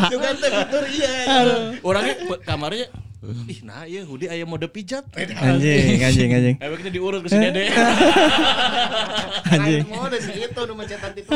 Itu 0.08 0.16
kan 0.16 0.34
teh 0.40 0.50
fitur 0.50 0.84
iya. 0.88 1.12
Orangnya 1.84 2.14
kamarnya 2.48 2.86
ih 3.22 3.62
nah 3.62 3.86
ya 3.86 4.02
Hudi 4.02 4.26
aya 4.26 4.42
mode 4.42 4.66
pijat. 4.66 5.06
Anjing, 5.14 6.02
anjing, 6.02 6.30
anjing. 6.34 6.56
Eh 6.58 6.66
kita 6.74 6.90
diurut 6.90 7.22
ke 7.22 7.30
si 7.30 7.38
Dede. 7.38 7.70
Anjing. 9.54 9.86
Mau 9.86 10.10
ada 10.10 10.18
sih 10.18 10.42
itu 10.42 10.60
nu 10.66 10.74
mencetak 10.74 11.14
itu. 11.14 11.30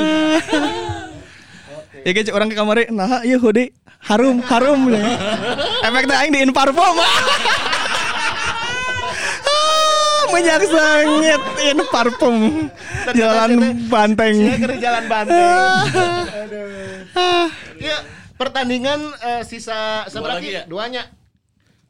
Ya 2.03 2.11
guys, 2.11 2.31
orang 2.35 2.51
ke 2.51 2.59
kamar 2.59 2.91
nah 2.91 3.23
iya 3.23 3.39
hoodie 3.39 3.71
harum, 4.03 4.43
harum. 4.43 4.91
Efeknya 5.87 6.27
aing 6.27 6.35
di 6.35 6.51
parfum. 6.51 6.97
Ah, 9.47 10.23
Minyak 10.35 10.67
sengit 10.67 11.43
in 11.71 11.79
parfum. 11.87 12.37
Jalan 13.15 13.87
Banteng. 13.87 14.35
Jalan 14.83 15.05
Banteng. 15.07 15.87
Aduh. 16.35 17.47
Iya, 17.79 17.97
pertandingan 18.35 19.15
eh, 19.23 19.43
sisa 19.47 20.03
seberapa 20.11 20.43
lagi 20.43 20.51
ya? 20.51 20.67
Duanya. 20.67 21.26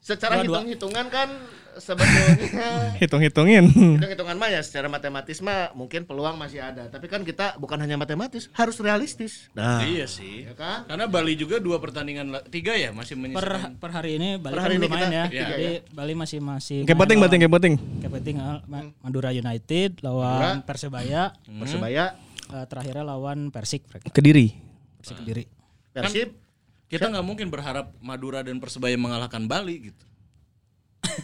Secara 0.06 0.38
hitung-hitungan 0.38 1.06
kan 1.08 1.28
sebetulnya 1.76 2.94
Hitung-hitungin. 3.02 3.64
hitung-hitungan 3.68 4.32
mah 4.34 4.48
ya 4.48 4.60
secara 4.60 4.86
matematis 4.86 5.38
mah 5.40 5.72
mungkin 5.72 6.02
peluang 6.02 6.34
masih 6.34 6.62
ada. 6.62 6.86
Tapi 6.86 7.04
kan 7.04 7.20
kita 7.20 7.56
bukan 7.56 7.76
hanya 7.76 7.94
matematis, 7.94 8.46
harus 8.52 8.78
realistis. 8.78 9.50
Nah, 9.52 9.82
Iya 9.82 10.06
sih. 10.06 10.46
ya 10.46 10.54
kan? 10.54 10.86
Karena 10.86 11.04
Bali 11.04 11.34
juga 11.34 11.58
dua 11.58 11.76
pertandingan 11.76 12.32
tiga 12.48 12.72
ya 12.72 12.90
masih 12.90 13.18
per 13.18 13.22
menyisakan. 13.26 13.70
per 13.76 13.90
hari 13.92 14.10
ini 14.14 14.28
Bali 14.36 14.52
Per 14.52 14.56
kan 14.56 14.64
hari 14.64 14.74
ini 14.74 14.80
belum 14.80 14.92
main 14.92 15.02
kita 15.02 15.10
ya. 15.12 15.24
tiga 15.26 15.44
Jadi 15.50 15.66
ya. 15.66 15.80
Bali 15.90 16.12
masih 16.14 16.38
masih 16.40 16.78
Kayak 16.82 16.98
penting, 16.98 17.18
penting, 17.18 17.38
kayak 17.40 17.52
penting. 17.52 17.74
Kayak 17.98 18.12
penting 18.14 18.34
ah, 18.38 18.58
Ma- 18.64 18.92
Madura 19.02 19.30
United 19.32 19.90
lawan 20.00 20.62
Persebaya 20.62 21.22
Persebaya, 21.44 22.04
eh, 22.48 22.64
terakhirnya 22.64 23.04
lawan 23.04 23.50
Persik 23.50 23.84
mereka. 23.86 24.06
Kediri. 24.08 24.54
Persik 24.96 25.16
Kediri. 25.18 25.44
Persib, 25.92 26.28
Kita 26.86 27.10
nggak 27.10 27.24
mungkin 27.24 27.50
berharap 27.50 27.90
Madura 27.98 28.40
dan 28.40 28.62
Persebaya 28.62 28.94
mengalahkan 28.94 29.42
Bali 29.44 29.90
gitu. 29.90 30.04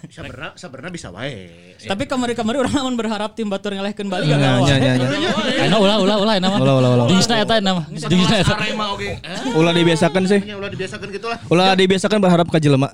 sebenarnya 0.08 0.54
sebenarnya 0.54 0.90
bisa 0.90 1.08
wae. 1.10 1.74
Tapi 1.76 2.06
kemarin-kemarin 2.06 2.64
orang 2.64 2.74
lamun 2.74 2.94
berharap 2.94 3.34
tim 3.34 3.46
Batur 3.46 3.74
ngelehkeun 3.74 4.08
Bali 4.08 4.24
Ya, 4.24 4.34
gagal 4.34 4.42
ya, 4.42 4.54
wae. 4.58 4.70
ya, 4.72 4.92
ya. 4.94 5.64
Ayo 5.66 5.76
ulah 5.78 5.96
ulah 5.98 6.16
ulah 6.18 6.34
nama. 6.38 6.56
Ulah, 6.56 6.74
ulah, 6.78 6.90
ulah. 6.96 7.06
Dingsna 7.06 7.38
eta 7.38 7.58
nama. 7.58 7.82
Dingsna 7.86 8.36
eta. 8.40 8.54
Arema 8.56 8.90
oke. 8.90 9.10
Eh? 9.16 9.38
Ulah 9.52 9.70
dibiasakan 9.70 10.22
sih. 10.24 10.40
Ulah 10.48 10.66
dibiasakan 10.68 11.06
gitulah. 11.10 11.38
Ulah 11.46 11.74
dibiasakan 11.74 12.18
berharap 12.18 12.46
ke 12.48 12.58
jelema. 12.58 12.88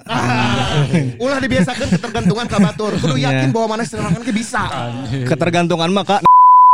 Ulah 1.18 1.38
dibiasakan 1.38 1.86
ketergantungan 1.90 2.46
ka 2.46 2.58
batur. 2.58 2.92
Kudu 2.96 3.16
yakin 3.16 3.48
Iya. 3.48 3.54
bahwa 3.54 3.66
mana 3.70 3.82
serangan 3.84 4.20
ke 4.20 4.32
bisa. 4.32 4.62
Ketergantungan 5.24 5.88
mah 5.88 6.04
kak. 6.04 6.20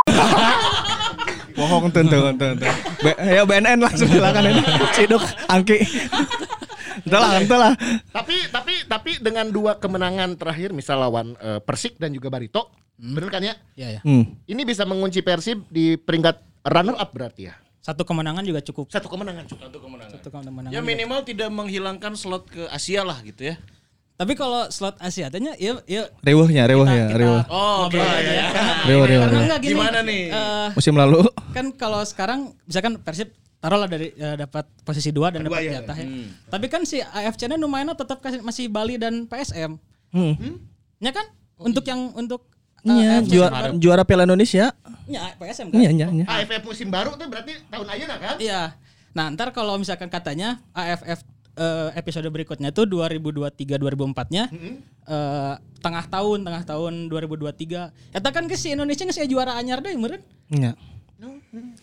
Bohong 1.54 1.86
tentu 1.88 2.18
tentu. 2.34 2.66
B- 3.04 3.20
ya 3.20 3.42
BNN 3.44 3.78
langsung 3.84 4.08
silakan 4.08 4.48
ini. 4.48 4.62
Ciduk 4.96 5.20
Angki. 5.44 5.78
Entah 7.04 7.20
lah, 7.20 7.30
entah 7.36 7.58
lah. 7.60 7.72
tapi 8.08 8.36
tapi 8.48 8.74
tapi 8.88 9.10
dengan 9.20 9.52
dua 9.52 9.76
kemenangan 9.76 10.40
terakhir 10.40 10.72
misal 10.72 11.04
lawan 11.04 11.36
eh, 11.36 11.60
Persik 11.60 12.00
dan 12.00 12.16
juga 12.16 12.32
Barito, 12.32 12.72
bener 12.96 13.28
kan 13.28 13.44
ya? 13.44 13.54
Iya 13.76 13.88
ya. 13.98 14.02
Hmm. 14.08 14.24
Ini 14.48 14.62
bisa 14.64 14.88
mengunci 14.88 15.20
Persib 15.20 15.68
di 15.68 16.00
peringkat 16.00 16.40
runner 16.64 16.96
up 16.96 17.12
berarti 17.12 17.52
ya. 17.52 17.54
Satu 17.84 18.08
kemenangan 18.08 18.40
juga 18.48 18.64
cukup. 18.64 18.88
Satu 18.88 19.12
kemenangan 19.12 19.44
cukup. 19.44 19.68
Satu 19.68 19.78
kemenangan. 19.84 20.12
Satu 20.16 20.28
kemenangan. 20.32 20.72
Ya 20.72 20.80
juga. 20.80 20.88
minimal 20.88 21.20
tidak 21.28 21.52
menghilangkan 21.52 22.16
slot 22.16 22.48
ke 22.48 22.64
Asia 22.72 23.04
lah 23.04 23.20
gitu 23.20 23.52
ya. 23.52 23.60
Tapi 24.14 24.32
kalau 24.32 24.62
slot 24.68 24.94
Asia 24.98 25.26
tanya 25.26 25.58
ya 25.58 25.74
ya 25.84 26.06
Rewehnya, 26.20 26.64
rewehnya, 26.64 27.10
kita 27.10 27.18
reweh. 27.18 27.42
Oh, 27.48 27.90
oke. 27.90 27.98
aja 27.98 28.22
ya. 28.32 28.46
Reweh, 28.86 29.04
reweh, 29.04 29.20
karena 29.20 29.26
reweh. 29.32 29.44
enggak 29.44 29.60
gini. 29.60 29.72
Gimana 29.74 29.98
nih? 30.00 30.22
eh, 30.30 30.68
Musim 30.72 30.94
lalu 30.94 31.18
kan 31.50 31.66
kalau 31.72 31.98
sekarang 32.00 32.40
misalkan 32.62 32.94
Persib 32.98 33.34
taruhlah 33.58 33.86
dari 33.86 34.12
eh, 34.12 34.36
dapat 34.36 34.70
posisi 34.80 35.10
dua 35.10 35.28
dan 35.28 35.42
dapat 35.42 35.60
ya. 35.62 35.82
jatah 35.82 35.96
ya. 35.96 36.06
Tapi 36.46 36.66
kan 36.68 36.82
si 36.82 37.02
AFC-nya 37.02 37.56
lumayan 37.56 37.90
tetap 37.92 38.18
kasih- 38.18 38.40
masih 38.40 38.70
Bali 38.70 38.94
dan 38.94 39.26
PSM. 39.26 39.82
Hmm. 40.10 40.62
Ya 40.98 41.10
kan? 41.10 41.26
Untuk 41.56 41.82
yang 41.82 42.14
untuk 42.14 42.46
eh, 42.80 42.94
Iya, 42.94 43.18
AFC 43.18 43.34
juara, 43.34 43.58
juara 43.74 44.02
Piala 44.04 44.22
Indonesia. 44.24 44.70
Ya, 45.04 45.34
PSM 45.34 45.68
kan? 45.68 45.76
Iya, 45.76 45.90
iya, 45.90 46.06
iya. 46.12 46.24
AFF 46.24 46.62
musim 46.62 46.86
baru 46.86 47.18
tuh 47.18 47.26
berarti 47.26 47.58
tahun 47.66 47.88
aja 47.90 48.04
kan? 48.14 48.36
Iya. 48.38 48.62
Nah, 49.10 49.26
ntar 49.30 49.50
kalau 49.50 49.74
misalkan 49.74 50.06
katanya 50.06 50.62
AFF 50.70 51.26
eh, 51.54 51.88
episode 51.94 52.26
berikutnya 52.26 52.70
tuh 52.70 52.86
2023 52.86 53.78
2004-nya 53.78 54.44
eh, 55.04 55.54
tengah 55.78 56.04
tahun, 56.06 56.38
tengah 56.42 56.62
tahun 56.64 56.92
2023. 57.08 57.90
Eta 58.12 58.28
kan 58.30 58.44
ke 58.44 58.54
si 58.54 58.72
Indonesia 58.72 59.04
nggak 59.04 59.14
sih 59.14 59.26
juara 59.26 59.54
anyar 59.54 59.78
deh, 59.78 59.94
meureun. 59.94 60.22
Iya. 60.48 60.72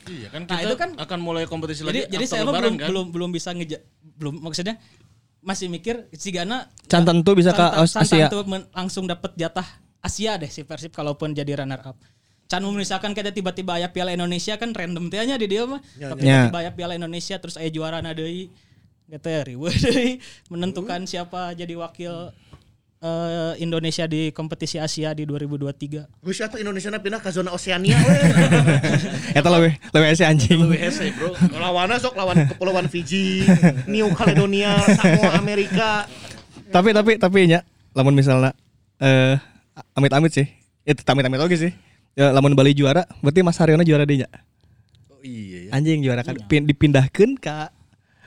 Iya 0.05 0.27
kan 0.29 0.41
Nah, 0.43 0.59
kita 0.59 0.67
itu 0.67 0.75
kan- 0.77 0.93
akan 0.99 1.19
mulai 1.19 1.47
kompetisi 1.47 1.81
Jadi 1.81 2.05
lagi 2.05 2.13
jadi 2.13 2.25
saya 2.27 2.43
belum 2.43 2.75
kan? 2.77 2.89
belum 2.91 3.05
belum 3.09 3.29
bisa 3.31 3.49
ngeja 3.51 3.79
belum 4.19 4.37
maksudnya 4.37 4.77
masih 5.41 5.65
mikir 5.65 6.05
si 6.13 6.29
Gana 6.29 6.69
Can 6.85 7.01
tentu 7.01 7.33
bisa 7.33 7.49
ke 7.49 7.65
Asia. 7.79 8.27
tentu 8.27 8.45
men- 8.45 8.69
langsung 8.69 9.09
dapat 9.09 9.33
jatah 9.33 9.65
Asia 9.97 10.37
deh 10.37 10.45
si 10.45 10.61
Persib 10.61 10.91
kalaupun 10.91 11.33
jadi 11.33 11.57
runner 11.57 11.81
up. 11.81 11.97
Can 12.45 12.61
misalkan 12.75 13.15
kita 13.15 13.31
tiba-tiba 13.31 13.79
aya 13.79 13.87
Piala 13.87 14.11
Indonesia 14.11 14.59
kan 14.59 14.75
random 14.75 15.07
teh 15.07 15.23
nya 15.23 15.39
di 15.39 15.47
dia 15.47 15.63
mah. 15.63 15.79
Tapi 15.79 16.21
Ya. 16.21 16.45
tiba-tiba 16.45 16.59
aya 16.59 16.71
Piala 16.75 16.93
Indonesia 16.93 17.39
terus 17.39 17.55
aya 17.55 17.71
juara 17.71 18.03
na 18.03 18.11
Gitu 19.11 19.27
ya, 19.27 19.43
menentukan 20.55 21.03
siapa 21.03 21.51
jadi 21.51 21.75
wakil 21.75 22.31
eh, 23.03 23.53
Indonesia 23.59 24.07
di 24.07 24.31
kompetisi 24.31 24.79
Asia 24.79 25.11
di 25.11 25.27
2023. 25.27 26.23
Gue 26.23 26.31
tuh 26.31 26.59
Indonesia 26.63 26.95
pindah 26.95 27.19
ke 27.19 27.27
zona 27.27 27.51
Oseania 27.51 27.99
we. 27.99 28.17
Eta 29.37 29.51
lebih 29.51 29.75
lebih 29.91 30.07
ese 30.07 30.23
anjing. 30.23 30.63
WSA, 30.63 31.11
Bro. 31.19 31.35
Lawannya 31.59 31.99
sok 31.99 32.15
lawan 32.15 32.47
kepulauan 32.55 32.87
Fiji, 32.87 33.43
New 33.91 34.07
Caledonia, 34.15 34.79
Samoa 34.95 35.35
Amerika. 35.35 36.07
tapi 36.71 36.95
tapi 36.95 37.19
tapi 37.19 37.51
nya 37.51 37.67
lamun 37.91 38.15
misalnya 38.15 38.55
eh 39.03 39.35
amit-amit 39.91 40.31
sih. 40.31 40.47
Itu 40.87 41.03
amit-amit 41.03 41.43
oke 41.43 41.59
sih. 41.59 41.75
Ya, 42.15 42.31
lamun 42.31 42.55
Bali 42.55 42.71
juara, 42.75 43.07
berarti 43.19 43.43
Mas 43.43 43.59
Haryono 43.59 43.83
juara 43.83 44.03
dinya. 44.03 44.27
Oh, 45.07 45.23
iya 45.23 45.67
ya. 45.67 45.79
Anjing 45.79 46.03
juara 46.03 46.23
kan 46.27 46.35
pin, 46.47 46.67
dipindahkeun 46.67 47.39
ka 47.39 47.71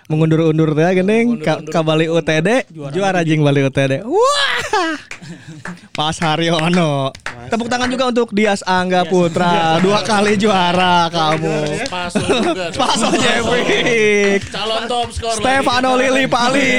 mengundur-undur 0.04 0.76
teh 0.76 1.00
geuning 1.00 1.40
ka, 1.40 1.64
ka 1.64 1.80
Bali 1.80 2.12
UTD 2.12 2.68
juara 2.92 3.24
anjing 3.24 3.40
Bali 3.40 3.64
UTD. 3.64 4.04
Wah. 4.04 4.96
Mas 5.98 6.18
Haryono. 6.20 7.14
Tepuk 7.48 7.68
tangan 7.68 7.88
juga 7.88 8.08
untuk 8.08 8.28
Dias 8.32 8.60
Angga 8.64 9.04
Putra, 9.08 9.78
dua 9.80 10.00
kali 10.04 10.36
juara 10.36 11.08
kamu. 11.08 11.88
Paso 11.88 12.20
juga. 12.20 12.72
Paso 12.80 13.08
Jepik. 13.14 14.48
Calon 14.52 14.84
top 14.88 15.08
skor. 15.12 15.36
Stefano 15.40 15.96
Lili 15.96 16.24
Pali. 16.28 16.72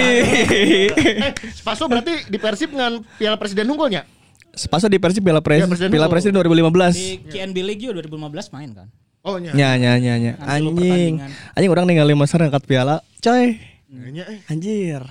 Eh, 0.92 1.32
Spaso 1.54 1.86
berarti 1.90 2.30
di 2.30 2.38
Persib 2.38 2.74
dengan 2.74 3.02
Piala 3.18 3.38
Presiden 3.38 3.70
unggulnya? 3.70 4.06
Paso 4.70 4.88
di 4.88 4.98
Persib 4.98 5.22
Piala 5.26 5.42
Pres 5.42 5.66
Piala 5.66 5.72
Presiden 5.72 5.92
Piala. 5.92 6.08
Presiden 6.10 6.34
Di 6.36 6.42
2015. 6.44 7.30
KNB 7.30 7.58
League 7.62 7.82
juga 7.82 8.02
2015 8.06 8.56
main 8.56 8.70
kan. 8.74 8.88
Oh 9.26 9.42
nya. 9.42 9.58
Nya 9.58 9.74
nya 9.82 9.98
nya 9.98 10.34
Anjing. 10.38 11.18
Anjing 11.58 11.72
orang 11.74 11.90
ningali 11.90 12.14
Mas 12.14 12.30
Har 12.30 12.46
ngangkat 12.46 12.70
piala. 12.70 13.02
Coy. 13.26 13.58
Nya 13.90 14.22
eh. 14.30 14.40
Anjir. 14.46 15.02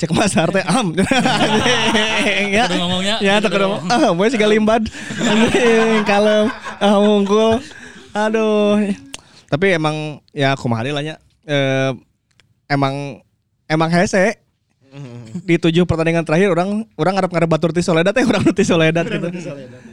Cek 0.00 0.16
Mas 0.16 0.32
Har 0.32 0.48
teh 0.48 0.64
am. 0.64 0.96
Anjing 1.44 2.48
ya. 2.56 2.64
Kudu 2.72 2.80
ngomongnya, 2.80 3.16
Ya 3.20 3.36
kudu 3.36 3.52
tak 3.52 3.60
ngomong. 3.60 3.84
Ah, 3.92 4.10
boy 4.16 4.32
sih 4.32 4.40
limbad. 4.40 4.88
Anjing 5.20 6.08
kalem. 6.08 6.48
Ah 6.80 6.96
mungkul. 7.04 7.60
Aduh. 8.16 8.80
Tapi 9.52 9.76
emang 9.76 10.24
ya 10.32 10.56
kumaha 10.56 10.88
deui 10.88 10.96
lah 10.96 11.04
nya. 11.04 11.16
Eh 11.44 11.92
emang 12.72 13.20
emang 13.68 13.92
hese 13.92 14.40
di 15.48 15.56
tujuh 15.56 15.88
pertandingan 15.88 16.24
terakhir 16.24 16.52
orang 16.52 16.84
orang 17.00 17.12
ngarep 17.16 17.30
ngarep 17.32 17.48
batur 17.48 17.70
ti 17.72 17.80
Soledad 17.80 18.12
teh 18.12 18.24
orang 18.24 18.44
ti 18.52 18.64
Soledad 18.64 19.06
gitu. 19.08 19.28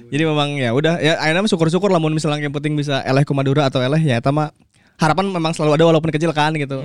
Jadi 0.10 0.24
memang 0.26 0.60
ya 0.60 0.76
udah 0.76 1.00
ya 1.00 1.16
akhirnya 1.22 1.48
syukur-syukur 1.48 1.88
lamun 1.88 2.12
misalnya 2.12 2.44
yang 2.44 2.56
penting 2.56 2.76
bisa 2.76 3.00
eleh 3.08 3.24
ke 3.24 3.32
Madura 3.32 3.72
atau 3.72 3.80
eleh 3.80 4.00
ya 4.02 4.20
eta 4.20 4.34
mah 4.34 4.52
harapan 5.00 5.32
memang 5.32 5.56
selalu 5.56 5.80
ada 5.80 5.86
walaupun 5.96 6.12
kecil 6.12 6.36
kan 6.36 6.52
gitu. 6.56 6.84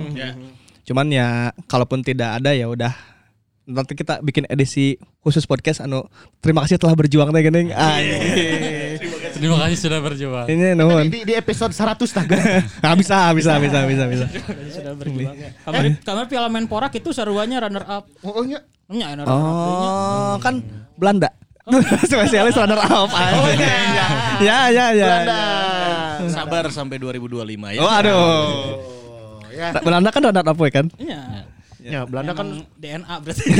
Cuman 0.85 1.11
ya 1.11 1.51
kalaupun 1.67 2.05
tidak 2.05 2.39
ada 2.39 2.55
ya 2.55 2.71
udah 2.71 2.93
nanti 3.65 3.97
kita 3.97 4.21
bikin 4.21 4.45
edisi 4.45 5.01
khusus 5.25 5.49
podcast 5.49 5.81
anu 5.81 6.05
terima 6.37 6.61
kasih 6.63 6.77
telah 6.77 6.95
berjuang 6.95 7.33
teh 7.33 7.41
geuning. 7.43 7.73
Anjing. 7.73 8.84
Terima 9.35 9.57
kasih 9.67 9.77
sudah 9.77 9.99
berjuang. 9.99 10.47
Ini 10.47 10.79
nuhun. 10.79 11.11
di, 11.11 11.27
di 11.27 11.33
episode 11.35 11.75
100 11.75 12.07
taga. 12.07 12.37
Nah, 12.79 12.95
bisa 12.95 13.35
bisa 13.35 13.59
bisa 13.59 13.79
bisa 13.83 14.03
bisa. 14.07 14.25
Sudah 14.71 14.93
berjuang. 14.95 15.35
ya. 15.35 15.51
Kamar 15.67 15.83
kamar 16.01 16.25
Piala 16.31 16.47
Menpora 16.47 16.87
itu 16.89 17.11
seruannya 17.11 17.59
runner 17.59 17.83
up. 17.83 18.07
Oh 18.23 18.43
nya. 18.47 18.63
Nya 18.87 19.11
runner 19.11 19.25
up. 19.27 19.35
Oh, 19.35 20.33
kan 20.39 20.63
Belanda. 20.95 21.29
Spesialis 22.09 22.55
runner 22.55 22.79
up. 22.79 23.09
Oh 23.11 23.47
iya. 23.51 24.07
Ya 24.47 24.57
ya 24.71 24.85
ya. 24.95 25.11
Sabar 26.31 26.71
sampai 26.71 26.95
2025 26.95 27.75
ya. 27.75 27.81
Oh 27.83 27.91
aduh. 27.91 28.15
Oh, 28.15 29.39
ya. 29.51 29.75
Belanda 29.83 30.09
kan 30.15 30.21
runner 30.31 30.45
up 30.47 30.57
we 30.57 30.71
kan? 30.71 30.87
Iya. 30.95 31.54
Ya, 31.85 32.01
Belanda 32.01 32.33
kan 32.33 32.65
DNA 32.81 33.15
berarti. 33.21 33.45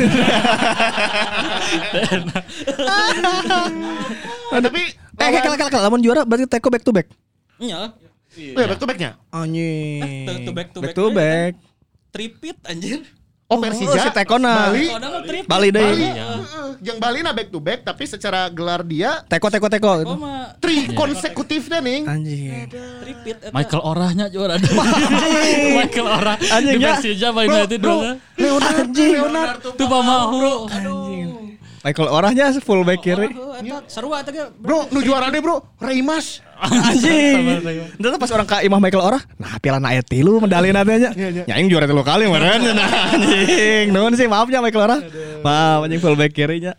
Eh, 4.45 4.61
tapi 4.61 4.81
Eh, 5.15 5.29
kalah 5.41 5.57
kalah 5.57 5.71
kalah 5.71 5.83
lamun 5.89 6.01
juara 6.03 6.21
berarti 6.27 6.45
teko 6.49 6.69
back 6.69 6.83
to 6.85 6.91
back. 6.91 7.07
Iya. 7.61 7.93
Oh 8.55 8.59
ya 8.59 8.67
back 8.67 8.79
to 8.81 8.87
backnya. 8.89 9.11
Anjing. 9.31 10.25
Back 10.27 10.39
to 10.43 10.51
back 10.51 10.69
to 10.75 10.79
back. 10.81 10.85
back 10.91 10.95
to 10.95 11.03
aja 11.07 11.15
back. 11.15 11.53
Tripit 12.11 12.57
anjir. 12.67 12.99
Oh 13.45 13.61
Persija. 13.61 14.01
si 14.01 14.09
Tekona. 14.09 14.73
Bali. 14.73 14.89
Mah 14.89 15.21
tripit. 15.21 15.45
Bali 15.45 15.69
deui. 15.69 15.85
Bali. 15.85 16.07
Heeh. 16.17 16.69
Yang 16.81 16.97
Bali 16.97 17.19
na 17.21 17.29
back 17.29 17.49
to 17.53 17.59
back 17.61 17.85
tapi 17.85 18.03
secara 18.09 18.49
gelar 18.49 18.81
dia 18.81 19.21
Teko 19.29 19.53
teko 19.53 19.69
teko. 19.69 19.91
Oh 20.01 20.17
tri 20.57 20.89
konsekutif 20.97 21.69
deh 21.69 21.77
nih. 21.77 22.09
Anjing. 22.09 22.65
Michael 23.53 23.81
Orahnya 23.85 24.25
juara. 24.33 24.57
Michael 24.57 26.07
Orah. 26.09 26.37
Anjing, 26.57 26.81
Di 26.81 26.85
ya. 26.89 26.97
Persija 26.97 27.29
main 27.29 27.53
United 27.53 27.77
dulu. 27.77 28.17
Leonardo, 28.33 29.01
Leonardo. 29.13 29.69
Tuh 29.77 29.87
pamahu. 29.93 30.49
Michael 31.85 32.09
orangnya 32.09 32.49
full 32.57 32.81
back 32.81 33.05
kiri. 33.05 33.29
Oh, 33.37 33.53
eta 33.53 33.85
seru 33.85 34.09
eta 34.17 34.33
ge. 34.33 34.49
Bro, 34.57 34.89
nu 34.89 35.05
juara 35.05 35.29
deh 35.29 35.37
bro, 35.37 35.61
Reimas. 35.77 36.41
Anjing. 36.57 37.61
Entah 38.01 38.17
pas 38.17 38.31
orang 38.33 38.49
ka 38.49 38.65
Imah 38.65 38.81
Michael 38.81 39.05
Orah, 39.05 39.21
nah 39.37 39.61
piala 39.61 39.77
na 39.77 39.93
aya 39.93 40.01
tilu 40.01 40.41
medali 40.41 40.73
nantinya. 40.73 41.13
Ya 41.45 41.53
aing 41.53 41.69
juara 41.69 41.85
tilu 41.85 42.01
kali 42.01 42.25
meureun. 42.25 42.73
Nah, 42.73 43.13
anjing. 43.13 43.93
Nuhun 43.93 44.17
sih 44.17 44.25
maafnya 44.25 44.65
Michael 44.65 44.81
Orah. 44.81 44.99
Maaf 45.45 45.85
anjing 45.85 46.01
full 46.01 46.17
back 46.17 46.33
kirinya. 46.33 46.73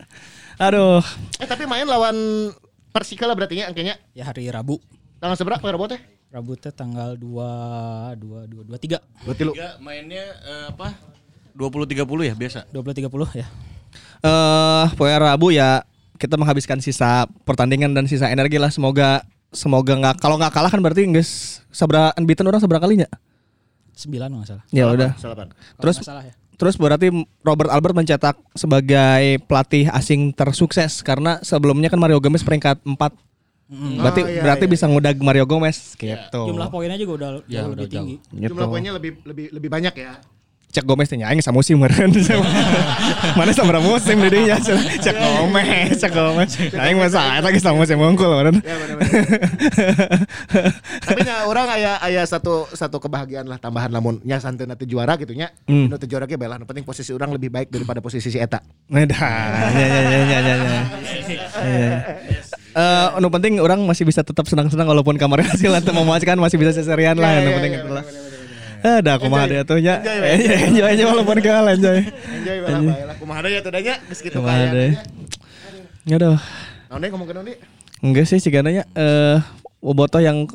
Aduh. 0.59 0.99
Eh 1.39 1.47
tapi 1.47 1.63
main 1.63 1.87
lawan 1.87 2.51
Persika 2.91 3.31
lah 3.31 3.35
berarti 3.39 3.63
ya 3.63 3.71
angkanya. 3.71 3.95
Ya 4.11 4.27
hari 4.27 4.51
Rabu. 4.51 4.75
Tanggal 5.23 5.39
seberapa 5.39 5.63
Rabu 5.63 5.87
teh? 5.87 6.03
Rabu 6.35 6.59
teh 6.59 6.75
tanggal 6.75 7.15
2 7.15 7.23
2 7.23 8.59
2 8.59 8.75
23. 8.75 9.23
Berarti 9.23 9.43
lu. 9.47 9.55
Tiga 9.55 9.79
mainnya 9.79 10.35
eh, 10.43 10.65
apa? 10.75 10.99
20 11.55 11.95
30 11.95 12.27
ya 12.27 12.35
biasa. 12.35 12.59
20 12.75 13.07
30 13.07 13.39
ya. 13.39 13.47
Eh, 14.19 14.85
pokoknya 14.97 15.19
Rabu 15.21 15.47
ya 15.51 15.85
kita 16.17 16.33
menghabiskan 16.35 16.81
sisa 16.81 17.29
pertandingan 17.45 17.93
dan 17.93 18.09
sisa 18.09 18.27
energi 18.27 18.57
lah 18.57 18.73
semoga 18.73 19.21
semoga 19.53 19.93
nggak 19.93 20.15
kalau 20.17 20.35
nggak 20.35 20.49
kalah 20.49 20.67
kan 20.67 20.81
berarti 20.81 21.05
guys 21.07 21.61
seberapa 21.69 22.09
unbeaten 22.17 22.43
orang 22.43 22.57
seberapa 22.57 22.81
kalinya 22.81 23.05
9 23.93 24.13
enggak 24.13 24.49
salah. 24.49 24.63
ya 24.69 24.89
udah 24.89 25.13
Terus- 25.77 25.97
nggak 26.01 26.09
salah 26.09 26.25
ya. 26.25 26.33
terus 26.57 26.75
berarti 26.75 27.13
Robert 27.41 27.69
Albert 27.69 27.93
mencetak 27.93 28.35
sebagai 28.53 29.37
pelatih 29.45 29.89
asing 29.93 30.33
tersukses 30.33 31.05
karena 31.05 31.37
sebelumnya 31.41 31.87
kan 31.87 32.01
Mario 32.01 32.17
Gomez 32.17 32.41
peringkat 32.41 32.81
4 32.81 32.97
berarti 34.01 34.21
Oh, 34.23 34.27
iya, 34.27 34.41
berarti 34.41 34.65
iya. 34.65 34.71
bisa 34.73 34.85
ngudag 34.89 35.17
Mario 35.19 35.45
Gomez 35.45 35.93
gitu 35.93 36.41
Jumlah 36.49 36.71
poinnya 36.71 36.97
juga 36.97 37.13
udah 37.13 37.29
Ya, 37.45 37.61
jauh 37.61 37.77
udah 37.77 37.83
lebih 37.83 37.93
tinggi. 37.93 38.15
Gitu. 38.31 38.49
Jumlah 38.49 38.67
poinnya 38.67 38.91
lebih 38.95 39.11
lebih 39.21 39.45
lebih 39.53 39.69
banyak 39.69 39.93
ya. 39.93 40.13
Cek 40.77 40.85
Gomez 40.85 41.09
tanya 41.09 41.33
aing 41.33 41.41
musim 41.49 41.81
meureun. 41.81 42.13
Mana 43.37 43.49
sabaraha 43.49 43.81
musim 43.81 44.21
di 44.21 44.29
dinya 44.29 44.61
Cek 44.61 45.17
Gomez, 45.17 45.97
Cek 45.97 46.11
Gomez. 46.13 46.53
Aing 46.77 47.01
masa 47.01 47.41
eta 47.41 47.49
geus 47.49 47.65
musim 47.73 47.97
unggul 47.97 48.29
meureun. 48.29 48.61
Ya, 48.61 48.77
bener-bener. 48.77 49.09
Tapi 51.01 51.19
nya 51.25 51.49
orang 51.49 51.65
aya 51.73 51.97
aya 51.97 52.21
satu 52.29 52.69
satu 52.77 53.01
kebahagiaan 53.01 53.49
lah 53.49 53.57
tambahan 53.57 53.89
lamun 53.89 54.21
nya 54.21 54.37
santeuna 54.37 54.77
teu 54.77 54.85
juara 54.85 55.17
gitu 55.17 55.33
nya. 55.33 55.49
Hmm. 55.65 55.89
Nu 55.89 55.97
teu 55.97 56.05
juara 56.05 56.29
ge 56.29 56.37
belah, 56.37 56.61
penting 56.61 56.85
posisi 56.85 57.09
orang 57.09 57.33
lebih 57.33 57.49
baik 57.49 57.73
daripada 57.73 57.97
posisi 57.97 58.29
si 58.29 58.37
eta. 58.37 58.61
Medan. 58.93 59.17
Ya 59.77 59.87
ya 59.89 60.01
ya 60.05 60.19
ya 60.21 60.39
ya. 60.39 60.81
ya. 61.65 61.97
Eh, 62.77 63.07
nu 63.17 63.33
penting 63.33 63.57
orang 63.57 63.81
masih 63.81 64.05
bisa 64.05 64.21
tetap 64.21 64.45
senang-senang 64.45 64.85
walaupun 64.85 65.17
kamarnya 65.17 65.49
hasil 65.57 65.73
atau 65.73 65.89
memuaskan 65.97 66.37
masih 66.37 66.61
bisa 66.61 66.77
seserian 66.77 67.17
lah. 67.17 67.33
Ya, 67.33 67.41
Yang 67.41 67.49
ya, 67.49 67.55
penting 67.57 67.73
ya, 67.73 67.79
itu 67.81 67.89
lah. 67.89 68.26
Bener-bener. 68.87 69.03
Ada 69.03 69.11
aku 69.19 69.25
mah 69.27 69.41
ada 69.43 69.59
tuh 69.67 69.77
nya. 69.83 69.95
Enjoy, 69.99 70.17
Enjoy 70.17 70.57
enjoy 70.71 70.87
enjoy 70.95 71.07
walaupun 71.11 71.37
kalah 71.43 71.73
enjoy. 71.75 71.99
Enjoy 72.07 72.57
bae 72.63 73.03
lah 73.03 73.15
kumaha 73.19 73.39
deui 73.43 73.57
atuh 73.59 73.71
da 73.75 73.79
nya 73.83 73.95
geus 74.07 74.21
kitu 74.23 74.39
kaya. 74.39 74.71
deui. 74.71 74.91
Aduh. 76.15 76.37
Naon 76.87 76.99
deui 77.03 77.09
ngomong 77.11 77.27
ke 77.27 77.33
naon? 77.35 77.49
Enggak 77.99 78.25
sih 78.29 78.39
cigananya 78.39 78.87
eh 78.95 79.37
Bobotoh 79.77 80.19
yang 80.19 80.47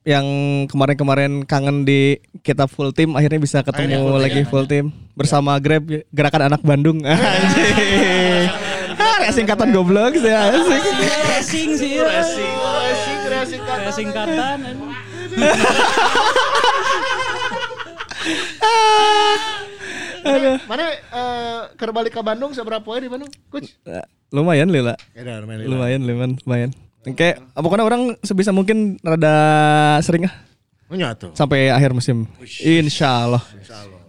yang 0.00 0.24
kemarin-kemarin 0.72 1.44
kangen 1.44 1.84
di 1.84 2.16
kita 2.40 2.64
full 2.64 2.90
team 2.96 3.12
akhirnya 3.14 3.36
bisa 3.36 3.60
ketemu 3.60 4.16
lagi 4.16 4.42
full 4.48 4.64
team 4.64 4.88
bersama 5.12 5.60
Grab 5.60 5.84
gerakan 6.10 6.48
anak 6.48 6.64
Bandung. 6.64 7.04
Anjing. 7.08 8.48
Ah, 9.20 9.28
singkatan 9.36 9.70
goblok 9.70 10.16
sih 10.16 10.32
asik. 10.32 10.82
Racing 11.28 11.70
sih. 11.76 12.00
Racing. 12.00 12.54
Racing 13.30 13.60
racing 13.62 14.08
kata. 14.10 14.58
Mana 20.20 20.60
mana 20.68 20.84
eh 20.92 21.60
keur 21.74 21.90
balik 21.90 22.12
ke 22.12 22.20
Bandung 22.20 22.52
seberapa 22.52 22.84
poe 22.84 23.00
di 23.00 23.08
Bandung? 23.08 23.32
Coach. 23.48 23.72
Eh, 23.88 24.04
Lumayan 24.30 24.68
Lila. 24.68 24.94
Edan 25.16 25.48
main 25.48 25.64
Lumayan, 25.64 26.00
lumayan, 26.04 26.32
lumayan. 26.44 26.70
Kayak 27.16 27.40
pokoknya 27.56 27.84
orang 27.88 28.02
sebisa 28.20 28.52
mungkin 28.52 29.00
rada 29.00 29.32
sering 30.04 30.28
ah 30.28 30.34
Oh 30.90 30.98
nyatu. 30.98 31.30
sampai 31.38 31.70
akhir 31.70 31.94
musim. 31.94 32.26
Insya 32.60 33.30
Allah. 33.30 33.42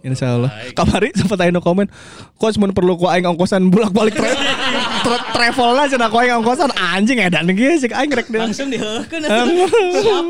Insya 0.02 0.34
Allah. 0.34 0.50
Kamari 0.74 1.14
sempat 1.14 1.38
ayo 1.40 1.54
komen. 1.62 1.86
Coach 2.34 2.58
mun 2.58 2.74
perlu 2.74 2.98
ku 2.98 3.06
aing 3.06 3.22
ongkosan 3.22 3.70
bolak-balik 3.70 4.18
tra 4.18 4.26
tra- 4.34 4.81
travel 5.04 5.70
lah 5.74 5.86
cenah 5.90 6.08
ku 6.08 6.16
aing 6.20 6.38
ongkosan 6.38 6.70
anjing 6.74 7.18
edan 7.18 7.50
ge 7.52 7.82
sih 7.82 7.90
aing 7.90 8.12
rek. 8.12 8.30
Langsung 8.30 8.70
diheukeun. 8.70 9.22
Siap. 9.24 10.26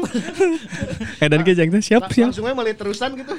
edan 1.24 1.40
ge 1.44 1.52
jeung 1.52 1.70
teh 1.70 1.82
siap 1.82 2.08
siap. 2.10 2.32
Langsung 2.32 2.44
aja 2.48 2.54
malah 2.56 2.74
terusan 2.76 3.10
gitu. 3.18 3.32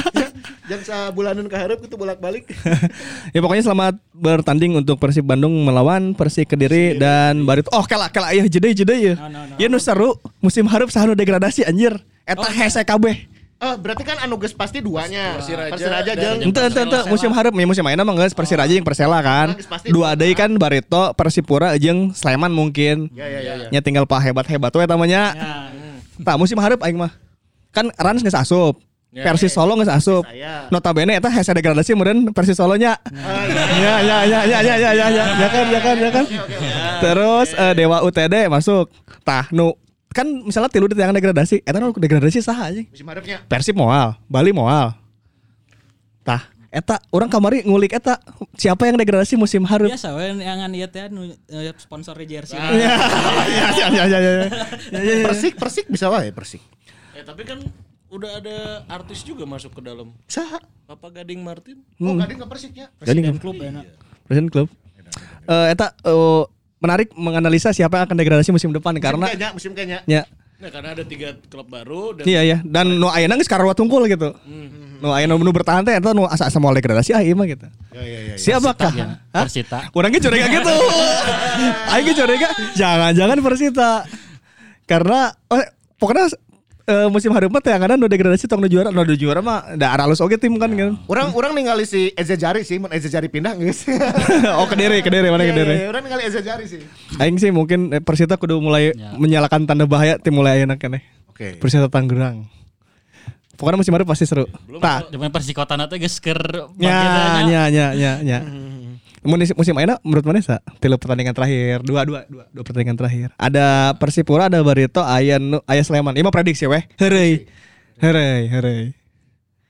Jangan 0.68 0.84
sabulanan 0.84 1.44
keharap 1.44 1.76
gitu 1.84 2.00
bolak-balik. 2.00 2.48
ya 3.36 3.38
pokoknya 3.44 3.64
selamat 3.68 3.94
bertanding 4.16 4.80
untuk 4.80 4.96
Persib 4.96 5.28
Bandung 5.28 5.52
melawan 5.60 6.16
Persik 6.16 6.56
Kediri 6.56 6.96
dan 6.96 7.44
Barito. 7.44 7.68
Oh 7.76 7.84
kela 7.84 8.08
kela 8.08 8.32
aya 8.32 8.48
jeda 8.48 8.72
jeda 8.72 8.96
ya. 8.96 9.12
No, 9.20 9.28
no, 9.28 9.40
no. 9.44 9.54
Ya 9.60 9.68
nu 9.68 9.76
seru 9.76 10.16
musim 10.40 10.64
hareup 10.72 10.88
saha 10.88 11.12
degradasi 11.12 11.68
anjir. 11.68 12.00
Eta 12.24 12.48
hese 12.48 12.80
kabeh. 12.80 13.33
Oh, 13.64 13.74
berarti 13.80 14.04
kan 14.04 14.20
anu 14.20 14.36
geus 14.36 14.52
pasti 14.52 14.84
duanya. 14.84 15.40
Persiraja 15.40 15.72
Persiraja 15.72 16.12
jeung 16.12 16.52
Ente 16.52 16.60
ente 16.60 16.80
ente 16.84 16.98
musim 17.08 17.32
hareup 17.32 17.56
ya 17.56 17.64
musim 17.64 17.80
ayeuna 17.88 18.04
mah 18.04 18.12
geus 18.20 18.36
Persiraja 18.36 18.68
jeung 18.68 18.84
Persela 18.84 19.24
kan. 19.24 19.56
Dua 19.88 20.12
deui 20.12 20.36
kan 20.36 20.52
Barito, 20.60 21.16
Persipura 21.16 21.72
jeung 21.80 22.12
Sleman 22.12 22.52
mungkin. 22.52 23.08
Ya 23.16 23.24
ya 23.24 23.40
ya 23.40 23.52
ya. 23.64 23.66
Nya 23.72 23.80
tinggal 23.80 24.04
pa 24.04 24.20
hebat-hebat 24.20 24.68
we 24.68 24.84
tamanya. 24.84 25.32
Tah 26.20 26.36
musim 26.36 26.60
hareup 26.60 26.84
aing 26.84 27.00
mah. 27.00 27.16
Kan 27.72 27.88
Rans 27.96 28.20
geus 28.20 28.36
asup. 28.36 28.76
Persis 29.14 29.54
Solo 29.54 29.78
geus 29.80 29.88
asup. 29.88 30.26
Saya. 30.26 30.68
Notabene 30.68 31.16
eta 31.16 31.30
hese 31.30 31.54
degradasi 31.56 31.96
meureun 31.96 32.34
Persis 32.36 32.60
Solonya. 32.60 33.00
Ya 33.80 34.02
ya 34.04 34.18
ya 34.28 34.40
ya 34.44 34.60
ya 34.60 34.74
ya 34.76 34.90
ya 34.92 35.06
ya 35.08 35.24
ya 35.40 35.48
kan 35.48 35.66
ya 35.72 35.80
kan 35.80 35.96
ya 35.96 36.10
kan. 36.12 36.24
Terus 37.00 37.48
eh, 37.56 37.72
Dewa 37.78 38.04
UTD 38.04 38.50
masuk. 38.52 38.90
Tah 39.24 39.48
nu 39.54 39.72
kan 40.14 40.26
misalnya 40.46 40.70
tilu 40.70 40.86
yang 40.94 41.10
degradasi, 41.10 41.66
eta 41.66 41.82
nu 41.82 41.90
degradasi 41.90 42.38
saha 42.38 42.70
anjing? 42.70 42.86
Musim 42.86 43.06
harapnya. 43.10 43.42
Persib 43.50 43.74
moal, 43.74 44.14
Bali 44.30 44.54
moal. 44.54 44.94
Tah, 46.22 46.54
eta 46.74 46.98
orang 47.14 47.30
kamari 47.30 47.62
ngulik 47.62 47.94
eta 47.94 48.18
siapa 48.58 48.86
yang 48.90 48.98
degradasi 48.98 49.38
musim 49.38 49.62
hareup? 49.62 49.90
Biasa 49.90 50.10
we 50.18 50.42
yang 50.42 50.58
ieu 50.74 50.88
teh 50.90 51.06
nu 51.06 51.30
eh, 51.30 51.70
sponsor 51.78 52.18
jersey. 52.26 52.58
Ya, 52.58 52.70
ya, 52.74 52.94
ya, 53.46 53.86
ya, 53.90 54.04
ya, 54.06 54.18
ya. 54.18 54.32
Ya, 54.94 55.00
ya, 55.02 55.14
ya. 55.22 55.24
Persik 55.30 55.54
Persik 55.54 55.86
bisa 55.86 56.10
wae 56.10 56.34
Persik. 56.34 56.62
Eh 57.14 57.22
tapi 57.22 57.46
kan 57.46 57.62
udah 58.10 58.30
ada 58.42 58.56
artis 58.90 59.22
juga 59.22 59.46
masuk 59.46 59.78
ke 59.78 59.80
dalam. 59.82 60.10
Saha? 60.26 60.58
Bapak 60.86 61.22
Gading 61.22 61.42
Martin. 61.42 61.82
Oh, 61.98 62.14
gading 62.14 62.42
ke 62.42 62.46
Persiknya. 62.46 62.86
Jadi 63.02 63.22
Presiden 63.22 63.38
klub 63.38 63.54
ya. 63.58 63.70
nak. 63.70 63.86
Presiden 64.26 64.48
klub. 64.50 64.68
Eh 65.46 65.66
eta 65.70 65.94
eh, 66.02 66.42
menarik 66.84 67.08
menganalisa 67.16 67.72
siapa 67.72 67.98
yang 67.98 68.04
akan 68.04 68.16
degradasi 68.20 68.52
musim 68.52 68.70
depan 68.70 68.92
karena 69.00 69.32
kayaknya 69.32 69.50
musim 69.56 69.72
kayaknya. 69.72 70.00
ya 70.04 70.22
Nah 70.54 70.70
karena 70.70 70.94
ada 70.94 71.04
tiga 71.04 71.34
klub 71.50 71.66
baru 71.66 72.14
dan 72.14 72.24
iya 72.24 72.40
ya 72.46 72.58
dan 72.62 72.96
nu 72.96 73.10
ayeuna 73.10 73.34
geus 73.34 73.50
karawat 73.50 73.74
tungkul 73.74 74.06
gitu. 74.06 74.32
Nu 75.02 75.10
ayeuna 75.10 75.34
nu 75.34 75.50
bertahan 75.50 75.82
teh 75.82 75.98
eta 75.98 76.14
nu 76.14 76.24
asa-asa 76.30 76.62
mau 76.62 76.70
degradasi 76.70 77.10
ah 77.10 77.20
ieu 77.20 77.34
mah 77.34 77.44
gitu. 77.44 77.66
Ya 77.90 78.00
ya 78.00 78.18
ya. 78.32 78.34
Siapakah? 78.38 78.92
ya. 78.94 79.06
Hah? 79.34 79.44
Persita. 79.44 79.90
Kurangnya 79.90 80.22
curiga 80.22 80.46
gitu. 80.46 80.74
Aing 81.92 82.06
ge 82.06 82.14
curiga 82.14 82.48
jangan-jangan 82.78 83.38
Persita. 83.42 83.92
Karena 84.86 85.34
oh, 85.50 85.60
pokoknya 85.98 86.32
eh, 86.84 87.08
musim 87.08 87.30
hareup 87.30 87.52
teh 87.58 87.68
yang 87.68 87.82
ada 87.82 87.94
nu 87.94 88.04
degradasi 88.04 88.44
tong 88.44 88.60
nu 88.60 88.68
juara, 88.68 88.88
nu 88.88 89.00
nu 89.00 89.14
juara 89.14 89.40
mah 89.40 89.74
da 89.74 89.92
aralus 89.92 90.20
oge 90.20 90.36
tim 90.36 90.52
kan 90.56 90.68
kan. 90.68 90.94
Orang 91.12 91.32
orang 91.32 91.52
ningali 91.52 91.84
si 91.84 92.12
Eza 92.12 92.34
Jari 92.34 92.62
sih, 92.62 92.76
mun 92.76 92.92
Eza 92.92 93.08
Jari 93.08 93.26
pindah 93.26 93.56
geus. 93.56 93.88
oh 94.60 94.66
kediri, 94.66 95.00
kediri 95.00 95.28
mana 95.28 95.42
Iya, 95.42 95.48
iya, 95.48 95.54
kediri. 95.56 95.74
iya, 95.80 95.86
Orang 95.88 96.02
ningali 96.04 96.22
Eza 96.24 96.40
Jari 96.40 96.64
sih. 96.64 96.80
Aing 97.16 97.36
sih 97.36 97.48
mungkin 97.48 97.90
eh, 97.90 98.00
Persita 98.00 98.36
kudu 98.36 98.60
mulai 98.60 98.92
Ya. 98.94 99.16
menyalakan 99.16 99.64
tanda 99.64 99.84
bahaya 99.84 100.20
tim 100.20 100.36
mulai 100.36 100.60
ayeuna 100.60 100.76
keneh. 100.76 101.00
Oke. 101.28 101.56
Persita 101.56 101.88
Tangerang. 101.88 102.46
Pokoknya 103.54 103.78
musim 103.78 103.94
hareup 103.94 104.10
pasti 104.10 104.26
seru. 104.26 104.50
Tah, 104.82 105.06
Cuman 105.08 105.30
persikotana 105.30 105.86
teh 105.86 105.96
geus 105.96 106.18
keur 106.18 106.42
nya 106.74 107.46
nya 107.46 107.60
nya 107.70 107.84
nya 107.94 108.12
nya. 108.18 108.38
Musim 109.24 109.56
musim 109.56 109.72
ayeuna 109.80 109.96
menurut 110.04 110.24
mana 110.28 110.44
sa? 110.44 110.60
Tilu 110.84 111.00
pertandingan 111.00 111.32
terakhir, 111.32 111.80
dua 111.80 112.04
dua 112.04 112.28
dua 112.28 112.44
dua 112.52 112.62
pertandingan 112.62 112.92
terakhir. 113.00 113.32
Ada 113.40 113.96
Persipura, 113.96 114.52
ada 114.52 114.60
Barito, 114.60 115.00
aya 115.00 115.40
nu 115.40 115.64
aya 115.64 115.80
Sleman. 115.80 116.12
Ini 116.12 116.20
mah 116.20 116.34
prediksi 116.34 116.68
weh. 116.68 116.84
Heureuy. 117.00 117.48
Heureuy, 118.04 118.52
heureuy. 118.52 118.92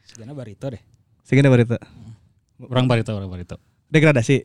Segana 0.03 0.35
barito 0.35 0.67
deh. 0.75 0.83
Segini 1.23 1.47
Barito. 1.47 1.79
Urang 2.59 2.91
barito, 2.91 3.15
urang 3.15 3.31
barito. 3.31 3.63
Degradasi. 3.95 4.43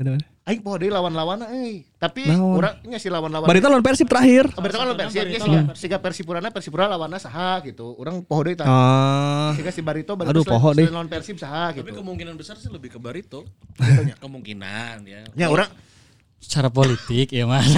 Ada 0.00 0.08
mana? 0.16 0.31
Aing 0.42 0.58
poho 0.58 0.74
deui 0.74 0.90
lawan-lawanna 0.90 1.54
euy. 1.54 1.86
Tapi 2.02 2.26
urang 2.26 2.82
nya 2.82 2.98
si 2.98 3.06
lawan-lawan. 3.06 3.46
Barito 3.46 3.70
lawan 3.70 3.78
Persib 3.86 4.10
terakhir. 4.10 4.50
Oh, 4.50 4.58
Berarti 4.58 4.74
kan 4.74 4.86
lawan 4.90 4.98
Persib 4.98 5.22
ya 5.22 5.38
siga 5.38 5.60
siga 5.78 5.96
Persipurana 6.02 6.48
Persipura 6.50 6.90
lawanna 6.90 7.22
saha 7.22 7.62
gitu. 7.62 7.94
Urang 7.94 8.26
poho 8.26 8.42
deui 8.42 8.58
tah. 8.58 8.66
Ah. 8.66 9.50
Siga 9.54 9.70
si 9.70 9.86
Barito 9.86 10.18
Barito 10.18 10.34
Aduh, 10.34 10.42
selain- 10.42 10.58
poho 10.58 10.68
deh. 10.74 10.82
selain 10.82 10.96
lawan 10.98 11.10
Persib 11.14 11.38
saha 11.38 11.70
tapi 11.70 11.94
gitu. 11.94 12.02
kemungkinan 12.02 12.34
besar 12.34 12.58
sih 12.58 12.66
lebih 12.74 12.90
ke 12.90 12.98
Barito. 12.98 13.46
kemungkinan 14.22 15.06
ya. 15.06 15.22
Ya 15.38 15.46
urang 15.46 15.70
Secara 16.42 16.68
politik 16.68 17.30
ya 17.30 17.46
mas. 17.46 17.70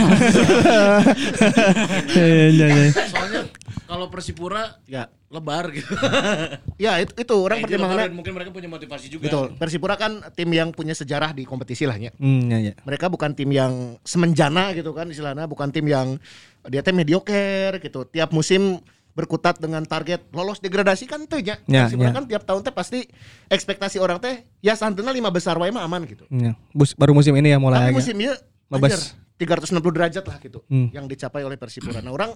Iya, 2.11 2.25
iya, 2.51 2.67
iya. 2.67 2.85
Soalnya 3.07 3.41
kalau 3.85 4.09
Persipura 4.09 4.81
ya 4.89 5.07
lebar 5.29 5.69
gitu. 5.71 5.93
ya 6.85 6.97
itu, 6.99 7.13
itu 7.13 7.35
orang 7.37 7.61
Nah, 7.61 7.65
pertimbangannya 7.67 8.01
lebaran, 8.07 8.17
mungkin 8.17 8.33
mereka 8.33 8.51
punya 8.51 8.67
motivasi 8.67 9.07
juga. 9.11 9.29
betul. 9.29 9.47
Persipura 9.55 9.95
kan 9.95 10.25
tim 10.33 10.49
yang 10.49 10.71
punya 10.71 10.95
sejarah 10.95 11.31
di 11.31 11.45
kompetisi 11.45 11.85
lah 11.85 11.95
ya. 11.95 12.11
Hmm, 12.17 12.49
ya, 12.49 12.59
ya. 12.59 12.75
Mereka 12.83 13.07
bukan 13.07 13.37
tim 13.37 13.51
yang 13.51 14.01
semenjana 14.03 14.73
gitu 14.73 14.91
kan 14.91 15.07
istilahnya, 15.07 15.45
bukan 15.45 15.69
tim 15.69 15.85
yang 15.85 16.17
dia 16.65 16.81
teh 16.81 16.95
mediocre 16.95 17.79
gitu. 17.79 18.09
Tiap 18.09 18.33
musim 18.33 18.81
berkutat 19.15 19.63
dengan 19.63 19.87
target 19.87 20.27
lolos 20.35 20.59
degradasi 20.59 21.07
kan 21.07 21.23
tuh 21.29 21.39
ya. 21.39 21.61
Ya, 21.67 21.87
Persipura 21.87 22.11
ya. 22.11 22.15
kan 22.17 22.25
tiap 22.27 22.43
tahun 22.43 22.65
teh 22.65 22.75
pasti 22.75 23.05
ekspektasi 23.47 24.01
orang 24.01 24.19
teh 24.19 24.43
ya 24.59 24.75
santuna 24.75 25.13
lima 25.13 25.29
besar 25.29 25.55
wae 25.59 25.71
mah 25.71 25.85
aman 25.85 26.03
gitu. 26.09 26.25
Ya. 26.31 26.57
Bus, 26.73 26.95
baru 26.95 27.13
musim 27.13 27.35
ini 27.37 27.53
ya 27.53 27.59
mulai 27.59 27.91
Tapi 27.91 27.95
musim 27.95 28.17
ini 28.17 28.33
Mabes. 28.75 28.91
anjir, 28.91 29.01
360 29.39 29.91
derajat 29.91 30.25
lah 30.25 30.37
gitu 30.39 30.59
Hmm. 30.67 30.89
yang 30.91 31.07
dicapai 31.07 31.43
oleh 31.43 31.55
Persipura. 31.55 31.99
Nah, 31.99 32.11
orang 32.11 32.35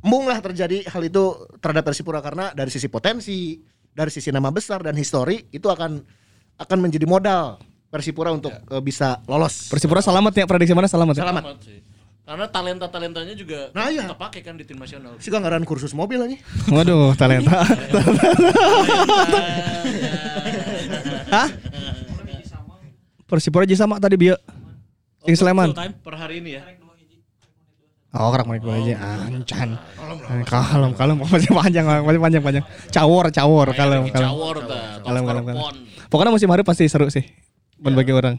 embung 0.00 0.24
lah 0.24 0.40
terjadi 0.40 0.84
hal 0.86 1.02
itu 1.02 1.22
terhadap 1.58 1.84
Persipura 1.84 2.20
karena 2.20 2.50
dari 2.50 2.68
sisi 2.68 2.88
potensi, 2.88 3.60
dari 3.90 4.08
sisi 4.08 4.28
nama 4.28 4.48
besar 4.48 4.80
dan 4.80 4.94
histori 4.94 5.48
itu 5.48 5.66
akan 5.66 6.00
akan 6.56 6.78
menjadi 6.78 7.04
modal 7.04 7.56
Persipura 7.88 8.30
untuk 8.30 8.52
eh, 8.52 8.80
bisa 8.80 9.18
lolos. 9.26 9.66
Persipura 9.66 9.98
selamat 9.98 10.32
ya 10.34 10.46
prediksi 10.46 10.72
mana 10.72 10.86
selamat 10.86 11.14
ya? 11.16 11.22
Selamat. 11.24 11.42
Selamat 11.42 11.60
sih. 11.64 11.78
Karena 12.20 12.46
talenta-talentanya 12.46 13.34
juga 13.34 13.74
Nah, 13.74 13.90
iya. 13.90 14.06
kepake 14.06 14.46
kan 14.46 14.54
di 14.54 14.62
tim 14.62 14.78
nasional. 14.78 15.18
Sih 15.18 15.34
ngaran 15.34 15.66
kursus 15.66 15.90
mobil 15.90 16.22
aja. 16.22 16.38
Waduh, 16.68 17.18
talenta. 17.18 17.58
Hah? 21.30 21.48
Persipura 23.26 23.62
aja 23.66 23.74
sama 23.74 23.98
tadi 23.98 24.14
Bio. 24.14 24.38
Sing 25.26 25.36
Sleman. 25.36 25.76
Per 25.76 26.14
hari 26.16 26.40
ini 26.40 26.56
ya. 26.56 26.62
Oh, 28.10 28.26
kerak 28.34 28.42
manik 28.50 28.66
aja. 28.66 29.22
Ancan. 29.30 29.78
Kalem, 30.42 30.92
kalem. 30.98 31.16
Masih 31.22 31.52
panjang, 31.54 31.86
masih 31.86 32.18
panjang, 32.18 32.42
panjang. 32.42 32.64
Cawor, 32.90 33.30
cawor, 33.30 33.68
kalem, 33.70 34.10
kalem. 34.10 34.30
Cawor 34.34 34.56
Kalem, 35.06 35.22
kalem, 35.22 35.44
kalem. 35.46 35.62
Pokoknya 36.10 36.34
musim 36.34 36.50
hari 36.50 36.66
pasti 36.66 36.90
seru 36.90 37.06
sih. 37.06 37.22
Buat 37.78 37.94
bagi 37.94 38.10
orang. 38.10 38.34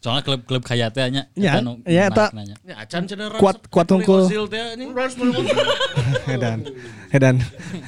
Soalnya 0.00 0.24
klub-klub 0.24 0.64
kaya 0.64 0.88
teh 0.88 1.04
nya. 1.12 1.28
Iya, 1.36 1.52
eta 1.52 1.60
nu 1.60 1.72
iya, 1.84 2.08
eta- 2.08 2.32
nya. 2.32 2.56
Ya 2.64 2.74
acan 2.80 3.04
cenah 3.04 3.36
Kuat- 3.36 3.68
kuat 3.68 3.84
tungkul. 3.84 4.24
Ozil 4.24 4.48
teh. 4.48 4.80
Edan. 6.24 6.64
Edan. 7.12 7.36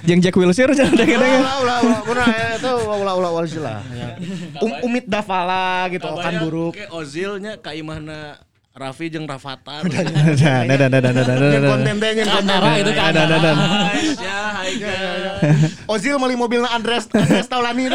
Jeung 0.04 0.20
Jack 0.20 0.36
Wilshere 0.36 0.76
cenah 0.76 0.92
kadang-kadang. 0.92 1.40
Ulah 1.40 1.56
ulah 1.64 1.78
ulah 1.80 2.00
ulah 2.04 2.26
itu 2.52 2.72
ulah 2.84 3.14
ulah 3.16 3.30
ulah. 3.32 3.78
Um, 4.60 4.72
Umit 4.84 5.08
Davala 5.08 5.88
gitu 5.88 6.04
kan 6.20 6.32
buruk. 6.44 6.76
Kayak 6.76 6.92
Ozilnya 6.92 7.52
ka 7.56 7.72
imahna 7.72 8.36
Raffi 8.72 9.12
jeung 9.12 9.28
Rafathar. 9.28 9.84
Dan 9.84 10.64
dan 10.64 10.88
dan 10.88 11.04
dan 11.04 11.12
dan 11.12 11.24
dan. 11.28 11.60
Konten 11.60 11.94
teh 12.00 12.10
yang 12.16 12.28
konten. 12.32 12.56
Itu 12.80 12.92
kan. 12.96 13.12
Dan 13.12 13.26
dan 13.28 13.40
dan. 13.44 13.56
Ya, 14.16 14.40
Ozil 15.84 16.16
meuli 16.16 16.40
mobilna 16.40 16.72
Andres 16.72 17.04
Andres 17.12 17.52
Taulani. 17.52 17.92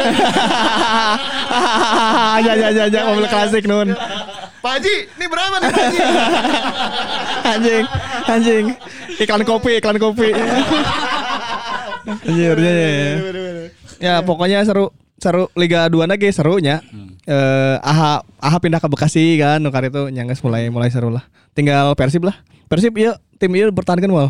Ya 2.46 2.52
ya 2.54 2.68
ya 2.70 2.84
ya 2.86 3.00
mobil 3.10 3.26
klasik 3.26 3.66
nun. 3.66 3.90
Pak 4.58 4.82
Haji, 4.82 5.06
ini 5.06 5.26
berapa 5.30 5.54
nih 5.62 5.70
Pak 5.70 5.82
Haji? 5.86 5.98
Anjing, 7.46 7.84
anjing. 8.26 8.64
Iklan 9.22 9.46
kopi, 9.46 9.78
iklan 9.78 10.02
kopi. 10.02 10.34
Anjir, 12.26 12.58
ya, 12.58 12.72
ya, 12.74 12.88
ya. 12.90 13.14
Ya 13.98 14.14
pokoknya 14.22 14.66
seru 14.66 14.90
seru 15.18 15.50
Liga 15.52 15.86
2 15.86 16.06
lagi 16.06 16.30
serunya. 16.30 16.80
Eh 17.24 17.76
aha 17.78 18.22
aha 18.38 18.56
pindah 18.56 18.78
ke 18.78 18.86
Bekasi 18.86 19.36
kan 19.36 19.58
nukar 19.58 19.82
itu 19.82 20.08
nyangges 20.08 20.40
mulai 20.40 20.66
mulai 20.68 20.88
seru 20.88 21.10
lah. 21.10 21.26
Tinggal 21.52 21.92
Persib 21.92 22.22
lah. 22.22 22.38
Persib 22.66 22.94
iya 22.94 23.18
tim 23.36 23.50
iya 23.52 23.68
bertahan 23.68 23.98
kan 23.98 24.08
mal. 24.08 24.28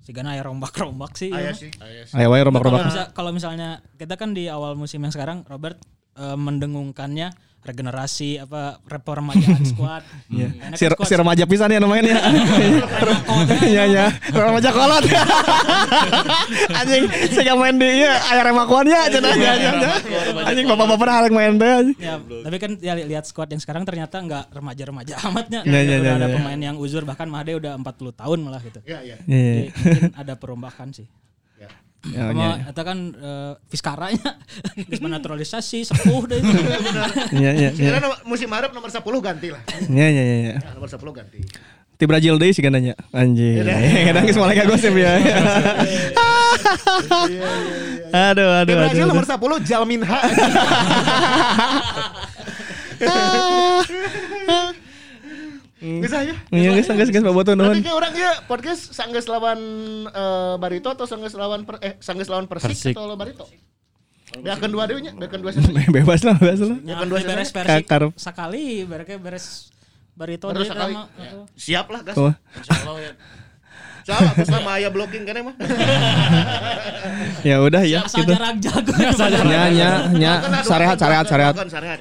Sigana 0.00 0.32
aya 0.32 0.42
rombak-rombak 0.42 1.18
sih. 1.18 1.30
Aya 1.30 1.50
ya. 1.50 1.52
sih. 1.52 1.70
Wae 2.12 2.24
Kalau 2.24 2.46
rombak-rombak. 2.46 2.86
misal- 2.86 3.10
kalau 3.12 3.30
misalnya 3.30 3.68
kita 3.94 4.14
kan 4.14 4.32
di 4.32 4.46
awal 4.46 4.74
musim 4.74 5.02
yang 5.02 5.10
sekarang 5.10 5.42
Robert 5.44 5.76
eh, 6.14 6.36
mendengungkannya 6.36 7.34
regenerasi 7.66 8.38
apa 8.38 8.78
reformajaan 8.86 9.62
squad. 9.66 10.02
Iya. 10.26 10.48
Si, 10.74 10.84
squad 10.90 11.06
si 11.06 11.14
remaja 11.14 11.44
pisan 11.46 11.70
ya 11.70 11.78
namanya 11.78 12.02
ya. 12.12 12.18
Iya 13.62 13.82
iya. 13.86 14.06
Remaja 14.30 14.70
kolot. 14.70 15.04
Anjing 16.82 17.04
si 17.30 17.40
main 17.46 17.76
di 17.78 17.88
iya 18.02 18.12
aya 18.30 18.42
remakuan 18.46 18.86
ya 18.86 19.06
cenah 19.10 19.34
ya. 19.34 19.52
Anjing 20.46 20.66
bapak-bapak 20.66 21.08
harus 21.08 21.30
main 21.32 21.54
teh. 21.56 21.70
anjing. 21.70 21.96
Ya, 21.98 22.14
tapi 22.18 22.56
kan 22.58 22.70
ya 22.78 22.92
li- 22.98 23.06
lihat 23.08 23.24
squad 23.26 23.48
yang 23.50 23.62
sekarang 23.62 23.82
ternyata 23.86 24.18
nggak 24.18 24.44
remaja-remaja 24.52 25.14
amatnya. 25.26 25.60
Ya, 25.66 25.80
ya, 25.82 25.96
udah 26.02 26.12
ya, 26.12 26.18
ada 26.18 26.28
ya. 26.30 26.34
pemain 26.36 26.60
yang 26.60 26.76
uzur 26.76 27.02
bahkan 27.06 27.26
Made 27.26 27.54
udah 27.56 27.78
40 27.78 28.20
tahun 28.20 28.38
malah 28.42 28.60
gitu. 28.62 28.78
Iya 28.84 28.98
iya. 29.02 29.16
Iya. 29.26 29.70
Jadi 29.70 29.70
mungkin 29.72 30.12
ada 30.14 30.34
perombakan 30.36 30.88
sih. 30.94 31.06
Ya, 32.06 32.30
Sama 32.30 32.38
iya. 32.38 32.70
eta 32.70 32.82
kan 32.82 32.98
eh, 33.10 33.52
Fiskaranya 33.66 34.30
geus 34.88 35.02
naturalisasi 35.02 35.82
sepuh 35.82 36.22
deh 36.24 36.38
itu. 36.38 36.54
Iya 37.34 37.50
iya 37.50 37.68
iya. 37.74 37.90
Kira 37.90 37.98
nomor- 37.98 38.22
musim 38.22 38.46
harap 38.48 38.70
nomor 38.70 38.86
10 38.86 39.02
ganti 39.18 39.50
lah. 39.50 39.62
Iya 39.84 40.06
iya 40.06 40.22
iya. 40.22 40.54
Ya, 40.54 40.70
nomor 40.72 40.86
10 40.86 41.02
ganti. 41.10 41.40
Ti 41.96 42.04
Brazil 42.04 42.36
deh 42.36 42.52
sih 42.52 42.62
kan 42.66 42.76
nanya. 42.76 42.94
Anjing. 43.10 43.58
Kadang 44.06 44.22
geus 44.22 44.38
malah 44.38 44.54
gosip 44.64 44.94
ya. 44.94 45.18
Aduh 48.12 48.48
aduh 48.54 48.70
Di 48.70 48.74
Brazil 48.76 49.02
aduh. 49.02 49.10
nomor 49.10 49.26
10 49.26 49.66
Jalminha. 49.66 50.18
Bisa 56.02 56.18
ya. 56.26 56.34
Iya 56.50 56.70
geus 56.74 56.88
geus 56.88 57.10
geus 57.10 57.24
Berarti 57.24 57.52
nuhun. 57.54 57.76
kayak 57.80 57.96
orang 57.96 58.12
ya 58.14 58.32
podcast 58.44 58.90
sanggeus 58.90 59.26
lawan 59.26 59.58
eh, 60.06 60.54
Barito 60.58 60.88
atau 60.90 61.06
sanggeus 61.06 61.34
lawan 61.34 61.62
per, 61.62 61.78
eh 61.80 61.94
sanggeus 61.98 62.28
lawan 62.28 62.50
Persik, 62.50 62.74
Persik. 62.74 62.94
atau 62.94 63.06
lawan 63.06 63.20
Barito? 63.20 63.46
Beakeun 64.36 64.68
dua 64.68 64.84
deui 64.84 65.00
nya, 65.00 65.14
beakeun 65.14 65.40
dua 65.40 65.52
sesi. 65.54 65.70
Bebas 65.96 66.20
lah 66.26 66.36
bebas 66.36 66.60
lah. 66.60 66.78
Ya, 66.82 66.94
kan 66.98 67.06
dua 67.08 67.20
beres 67.22 67.50
versi 67.54 67.70
Kakar. 67.72 68.02
sekali, 68.18 68.84
beres 68.84 69.16
beres 69.22 69.46
Barito 70.12 70.50
deui. 70.50 70.66
Ya. 70.68 71.46
Siap 71.54 71.86
lah 71.88 72.00
gas. 72.02 72.16
Oh. 72.18 72.34
Insyaallah 72.34 72.96
ya. 73.00 73.12
Salah 74.06 74.38
sama 74.46 74.78
aya 74.78 74.86
blocking 74.86 75.26
kan 75.26 75.34
emang. 75.34 75.58
Ya 77.42 77.58
udah 77.58 77.82
ya 77.82 78.06
gitu. 78.06 78.22
jarak 78.22 78.62
jago. 78.62 78.94
Nya 78.94 79.62
nya 79.74 79.90
nya 80.14 80.32
sarehat 80.62 80.94
sarehat 80.94 81.26
duakeun 81.26 81.66
sarehat. 81.66 81.98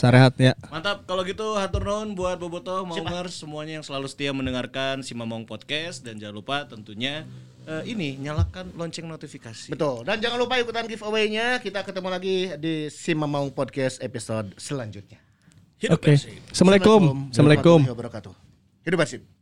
Sarehat 0.00 0.32
ya. 0.40 0.56
Mantap 0.72 1.04
kalau 1.04 1.20
gitu 1.28 1.60
hatur 1.60 1.84
nuhun 1.84 2.16
buat 2.16 2.40
Bobotoh, 2.40 2.88
Maungers 2.88 3.36
semuanya 3.36 3.80
yang 3.80 3.84
selalu 3.84 4.08
setia 4.08 4.32
mendengarkan 4.32 5.04
si 5.04 5.12
Mamong 5.12 5.44
Podcast 5.44 6.00
dan 6.00 6.16
jangan 6.16 6.40
lupa 6.40 6.64
tentunya 6.64 7.28
eh, 7.68 7.82
ini 7.84 8.16
nyalakan 8.16 8.72
lonceng 8.72 9.04
notifikasi. 9.04 9.76
Betul. 9.76 10.08
Dan 10.08 10.24
jangan 10.24 10.40
lupa 10.40 10.56
ikutan 10.56 10.88
giveaway-nya. 10.88 11.60
Kita 11.60 11.84
ketemu 11.84 12.08
lagi 12.08 12.36
di 12.56 12.88
Si 12.88 13.12
Mamang 13.12 13.52
Podcast 13.52 14.00
episode 14.00 14.56
selanjutnya. 14.56 15.20
Hidup 15.76 16.00
Oke. 16.00 16.16
bersih. 16.16 16.40
Assalamualaikum. 16.48 17.28
Assalamualaikum. 17.28 17.80
warahmatullahi 17.84 17.92
wabarakatuh. 17.92 18.32
Hidup 18.88 19.00
bersih. 19.04 19.35